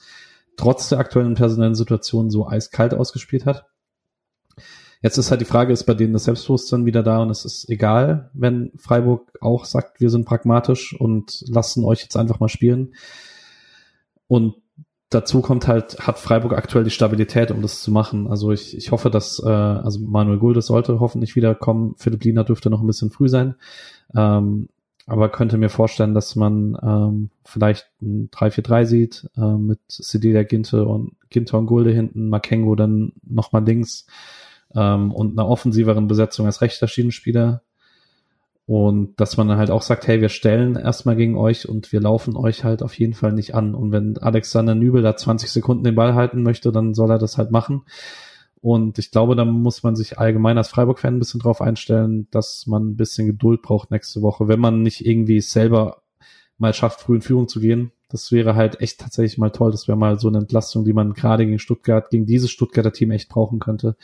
[0.57, 3.67] trotz der aktuellen personellen Situation so eiskalt ausgespielt hat.
[5.03, 7.69] Jetzt ist halt die Frage, ist bei denen das Selbstbewusstsein wieder da und es ist
[7.69, 12.95] egal, wenn Freiburg auch sagt, wir sind pragmatisch und lassen euch jetzt einfach mal spielen.
[14.27, 14.55] Und
[15.11, 18.27] dazu kommt halt, hat Freiburg aktuell die Stabilität, um das zu machen.
[18.27, 21.95] Also ich, ich hoffe, dass, äh, also Manuel Gulde sollte hoffentlich wiederkommen.
[21.99, 23.55] Philipp Lina dürfte noch ein bisschen früh sein.
[24.17, 24.69] Ähm,
[25.07, 30.85] aber könnte mir vorstellen, dass man ähm, vielleicht ein 3-4-3 sieht, äh, mit Cedilia Ginte
[30.85, 34.07] und Ginte und Gulde hinten, Makengo dann nochmal links
[34.75, 37.63] ähm, und einer offensiveren Besetzung als rechter Schienenspieler.
[38.67, 42.01] Und dass man dann halt auch sagt, hey, wir stellen erstmal gegen euch und wir
[42.01, 43.77] laufen euch halt auf jeden Fall nicht an.
[43.77, 47.39] Und wenn Alexander Nübel da 20 Sekunden den Ball halten möchte, dann soll er das
[47.39, 47.83] halt machen.
[48.67, 52.67] Und ich glaube, da muss man sich allgemein als Freiburg-Fan ein bisschen drauf einstellen, dass
[52.67, 56.03] man ein bisschen Geduld braucht nächste Woche, wenn man nicht irgendwie selber
[56.59, 57.93] mal schafft, früh in Führung zu gehen.
[58.09, 59.71] Das wäre halt echt tatsächlich mal toll.
[59.71, 63.13] Das wäre mal so eine Entlastung, die man gerade gegen Stuttgart, gegen dieses Stuttgarter Team
[63.13, 63.95] echt brauchen könnte.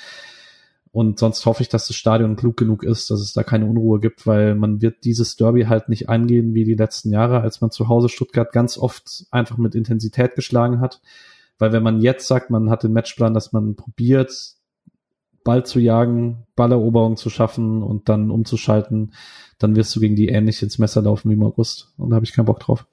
[0.93, 3.99] Und sonst hoffe ich, dass das Stadion klug genug ist, dass es da keine Unruhe
[3.99, 7.73] gibt, weil man wird dieses Derby halt nicht angehen wie die letzten Jahre, als man
[7.73, 11.01] zu Hause Stuttgart ganz oft einfach mit Intensität geschlagen hat.
[11.63, 14.33] Weil wenn man jetzt sagt, man hat den Matchplan, dass man probiert,
[15.45, 19.15] Ball zu jagen, Balleroberung zu schaffen und dann umzuschalten,
[19.61, 21.95] dann wirst du gegen die ähnlich ins Messer laufen wie im August.
[21.99, 22.85] Und da habe ich keinen Bock drauf.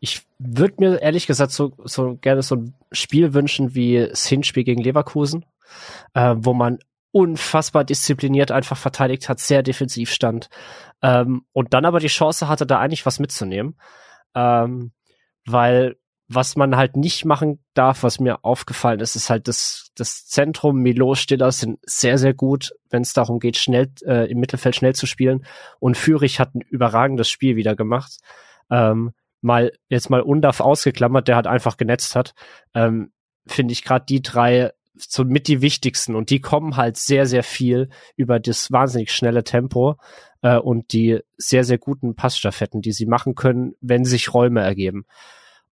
[0.00, 4.64] Ich würde mir ehrlich gesagt so, so gerne so ein Spiel wünschen wie das Hinspiel
[4.64, 5.44] gegen Leverkusen,
[6.14, 6.78] äh, wo man
[7.12, 10.48] unfassbar diszipliniert einfach verteidigt hat, sehr defensiv stand
[11.02, 13.78] ähm, und dann aber die Chance hatte, da eigentlich was mitzunehmen,
[14.34, 14.92] ähm,
[15.44, 15.96] weil
[16.28, 20.76] was man halt nicht machen darf, was mir aufgefallen ist, ist halt das, das Zentrum.
[20.76, 24.94] Milo, Stiller sind sehr, sehr gut, wenn es darum geht, schnell äh, im Mittelfeld schnell
[24.94, 25.46] zu spielen.
[25.80, 28.18] Und Fürich hat ein überragendes Spiel wieder gemacht.
[28.70, 32.34] Ähm, mal jetzt mal Undaf ausgeklammert, der hat einfach genetzt hat.
[32.74, 33.10] Ähm,
[33.46, 37.44] Finde ich gerade die drei so mit die wichtigsten und die kommen halt sehr, sehr
[37.44, 39.96] viel über das wahnsinnig schnelle Tempo
[40.42, 45.06] äh, und die sehr, sehr guten Passstaffetten, die sie machen können, wenn sich Räume ergeben.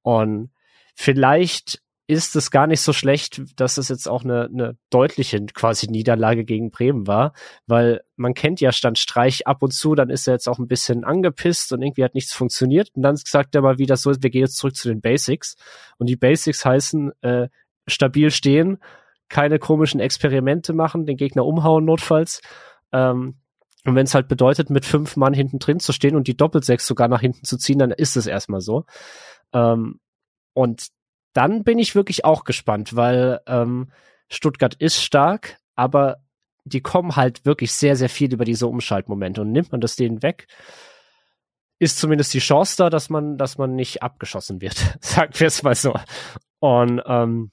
[0.05, 0.51] Und
[0.93, 5.87] vielleicht ist es gar nicht so schlecht, dass es jetzt auch eine, eine deutliche quasi
[5.87, 7.33] Niederlage gegen Bremen war,
[7.65, 10.67] weil man kennt ja Stand Streich ab und zu, dann ist er jetzt auch ein
[10.67, 14.29] bisschen angepisst und irgendwie hat nichts funktioniert und dann sagt er mal wieder so, wir
[14.29, 15.55] gehen jetzt zurück zu den Basics
[15.97, 17.47] und die Basics heißen äh,
[17.87, 18.77] stabil stehen,
[19.27, 22.41] keine komischen Experimente machen, den Gegner umhauen notfalls.
[22.91, 23.37] Ähm,
[23.83, 26.85] und wenn es halt bedeutet, mit fünf Mann hinten drin zu stehen und die Doppelsechs
[26.85, 28.85] sogar nach hinten zu ziehen, dann ist es erstmal so.
[29.53, 29.99] Ähm,
[30.53, 30.87] und
[31.33, 33.91] dann bin ich wirklich auch gespannt, weil ähm,
[34.29, 36.17] Stuttgart ist stark, aber
[36.63, 39.41] die kommen halt wirklich sehr, sehr viel über diese Umschaltmomente.
[39.41, 40.47] Und nimmt man das denen weg,
[41.77, 44.75] ist zumindest die Chance da, dass man, dass man nicht abgeschossen wird.
[45.01, 45.93] Sagen wir es mal so.
[46.59, 47.51] Und ähm,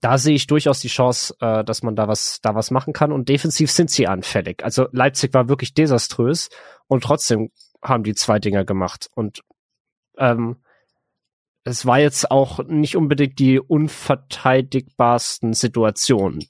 [0.00, 3.12] da sehe ich durchaus die Chance, äh, dass man da was, da was machen kann.
[3.12, 4.62] Und defensiv sind sie anfällig.
[4.64, 6.48] Also Leipzig war wirklich desaströs
[6.86, 7.50] und trotzdem
[7.82, 9.10] haben die zwei Dinger gemacht.
[9.14, 9.42] Und
[10.18, 10.62] ähm,
[11.64, 16.44] es war jetzt auch nicht unbedingt die unverteidigbarsten Situationen,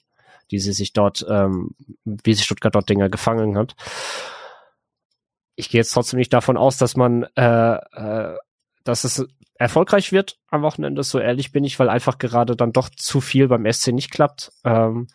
[0.51, 1.71] die sie sich dort, ähm,
[2.03, 3.75] wie sich Stuttgart dort Dinger gefangen hat.
[5.55, 8.37] Ich gehe jetzt trotzdem nicht davon aus, dass man, äh, äh,
[8.83, 12.89] dass es erfolgreich wird am Wochenende, so ehrlich bin ich, weil einfach gerade dann doch
[12.89, 14.51] zu viel beim SC nicht klappt.
[14.63, 15.07] Ähm,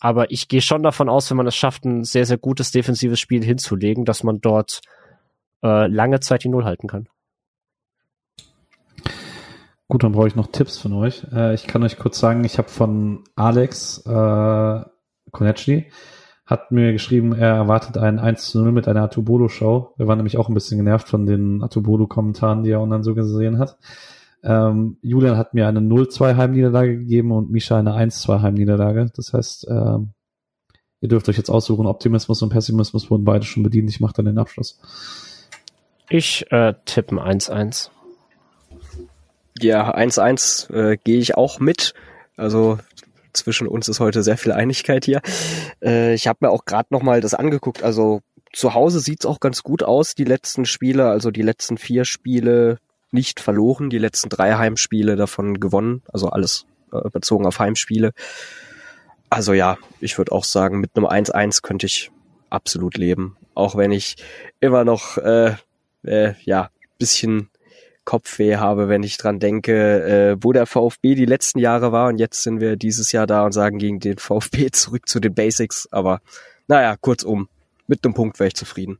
[0.00, 3.20] aber ich gehe schon davon aus, wenn man es schafft, ein sehr, sehr gutes defensives
[3.20, 4.80] Spiel hinzulegen, dass man dort
[5.62, 7.08] äh, lange Zeit die Null halten kann.
[9.88, 11.26] Gut, dann brauche ich noch Tipps von euch.
[11.32, 14.80] Äh, ich kann euch kurz sagen, ich habe von Alex äh,
[15.30, 15.90] Konecny
[16.46, 19.94] hat mir geschrieben, er erwartet ein 1 zu 0 mit einer Atubolo-Show.
[19.96, 23.58] Wir waren nämlich auch ein bisschen genervt von den Atubolo-Kommentaren, die er online so gesehen
[23.58, 23.78] hat.
[24.42, 29.10] Ähm, Julian hat mir eine 0-2 Heimniederlage gegeben und Misha eine 1-2 Heimniederlage.
[29.16, 30.12] Das heißt, ähm,
[31.00, 33.88] ihr dürft euch jetzt aussuchen, Optimismus und Pessimismus wurden beide schon bedient.
[33.88, 34.78] Ich mache dann den Abschluss.
[36.10, 37.88] Ich äh, tippen 1-1.
[39.58, 41.94] Ja, 1-1 äh, gehe ich auch mit.
[42.36, 42.78] Also
[43.32, 45.20] zwischen uns ist heute sehr viel Einigkeit hier.
[45.82, 47.82] Äh, ich habe mir auch gerade noch mal das angeguckt.
[47.82, 48.22] Also
[48.52, 52.78] zu Hause sieht's auch ganz gut aus, die letzten Spiele, also die letzten vier Spiele
[53.10, 58.12] nicht verloren, die letzten drei Heimspiele davon gewonnen, also alles äh, bezogen auf Heimspiele.
[59.30, 62.10] Also ja, ich würde auch sagen, mit einem 1-1 könnte ich
[62.50, 63.36] absolut leben.
[63.54, 64.16] Auch wenn ich
[64.60, 65.54] immer noch äh,
[66.04, 67.50] äh, ja bisschen
[68.04, 72.18] Kopfweh habe, wenn ich dran denke, äh, wo der VfB die letzten Jahre war und
[72.18, 75.88] jetzt sind wir dieses Jahr da und sagen gegen den VfB zurück zu den Basics.
[75.90, 76.20] Aber
[76.68, 77.48] naja, kurzum,
[77.86, 78.98] mit einem Punkt wäre ich zufrieden.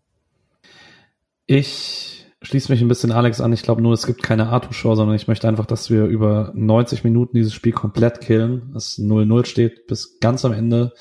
[1.47, 3.53] Ich schließe mich ein bisschen Alex an.
[3.53, 7.05] Ich glaube nur, es gibt keine Arthur-Show, sondern ich möchte einfach, dass wir über 90
[7.05, 10.93] Minuten dieses Spiel komplett killen, dass 0-0 steht bis ganz am Ende.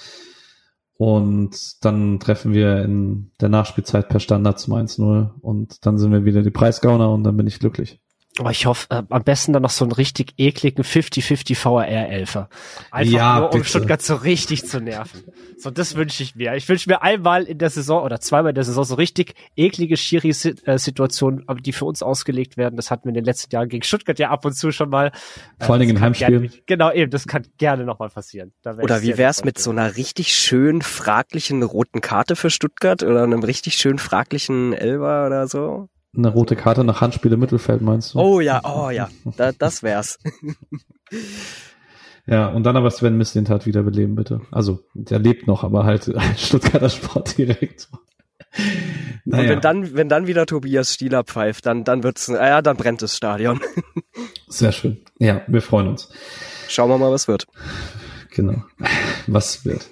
[0.95, 6.24] Und dann treffen wir in der Nachspielzeit per Standard zum 1-0 und dann sind wir
[6.24, 7.99] wieder die Preisgauner und dann bin ich glücklich.
[8.39, 12.49] Aber ich hoffe, äh, am besten dann noch so einen richtig ekligen 50-50 VRR-Elfer.
[12.89, 13.69] Einfach Ja, nur, um bitte.
[13.69, 15.22] Stuttgart so richtig zu nerven.
[15.57, 16.55] So, das wünsche ich mir.
[16.55, 19.97] Ich wünsche mir einmal in der Saison oder zweimal in der Saison so richtig eklige
[19.97, 22.76] Schiri-Situationen, aber die für uns ausgelegt werden.
[22.76, 25.11] Das hatten wir in den letzten Jahren gegen Stuttgart ja ab und zu schon mal.
[25.60, 26.41] Äh, Vor allen Dingen in Heimspielen.
[26.41, 28.51] Gerne, genau, eben, das kann gerne nochmal passieren.
[28.65, 33.43] Oder wie wär's mit so einer richtig schön fraglichen roten Karte für Stuttgart oder einem
[33.43, 35.88] richtig schön fraglichen Elber oder so?
[36.15, 38.19] Eine rote Karte nach Handspiel im Mittelfeld, meinst du?
[38.19, 40.19] Oh ja, oh ja, da, das wär's.
[42.26, 44.41] Ja, und dann aber Sven Mislintat wiederbeleben, bitte.
[44.49, 47.99] Also, der lebt noch, aber halt Stuttgarter Sportdirektor.
[49.26, 52.77] Und wenn dann, wenn dann wieder Tobias Stieler pfeift, dann, dann wird's, äh, ja, dann
[52.77, 53.60] brennt das Stadion.
[54.48, 55.02] Sehr schön.
[55.18, 56.10] Ja, wir freuen uns.
[56.69, 57.48] Schauen wir mal, was wird.
[58.31, 58.64] Genau.
[59.27, 59.90] Was wird.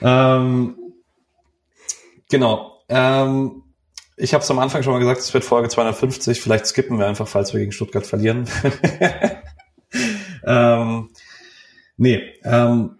[0.00, 0.76] Ähm,
[2.28, 2.82] genau.
[2.88, 3.62] Ähm,
[4.20, 6.40] ich habe es am Anfang schon mal gesagt, es wird Folge 250.
[6.40, 8.46] Vielleicht skippen wir einfach, falls wir gegen Stuttgart verlieren.
[10.44, 11.08] ähm,
[11.96, 12.98] nee, ähm,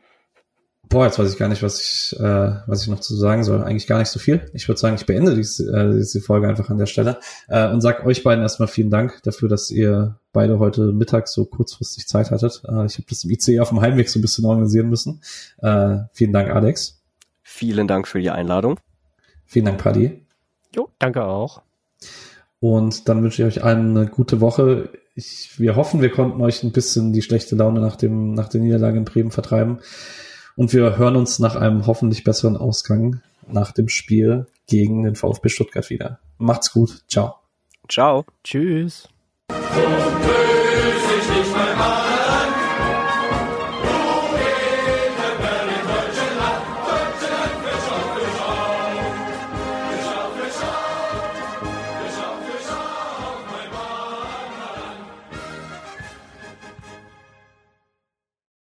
[0.88, 3.62] boah, jetzt weiß ich gar nicht, was ich, äh, was ich noch zu sagen soll.
[3.62, 4.51] Eigentlich gar nicht so viel.
[4.55, 7.18] Ich würde sagen, ich beende diese, äh, diese Folge einfach an der Stelle
[7.48, 11.44] äh, und sag euch beiden erstmal vielen Dank dafür, dass ihr beide heute Mittag so
[11.44, 12.62] kurzfristig Zeit hattet.
[12.66, 15.20] Äh, ich habe das im ICE auf dem Heimweg so ein bisschen organisieren müssen.
[15.59, 17.01] Äh, vielen Dank, Alex.
[17.42, 18.78] Vielen Dank für die Einladung.
[19.44, 20.30] Vielen Dank, Paddy.
[20.74, 21.62] Jo, danke auch.
[22.60, 24.90] Und dann wünsche ich euch allen eine gute Woche.
[25.14, 28.60] Ich, wir hoffen, wir konnten euch ein bisschen die schlechte Laune nach dem, nach der
[28.60, 29.80] Niederlage in Bremen vertreiben.
[30.56, 35.48] Und wir hören uns nach einem hoffentlich besseren Ausgang nach dem Spiel gegen den VfB
[35.48, 36.20] Stuttgart wieder.
[36.38, 37.02] Macht's gut.
[37.09, 37.36] Ciao.
[37.88, 38.24] Ciao.
[38.44, 39.09] Tschüss.
[39.48, 40.20] Grüß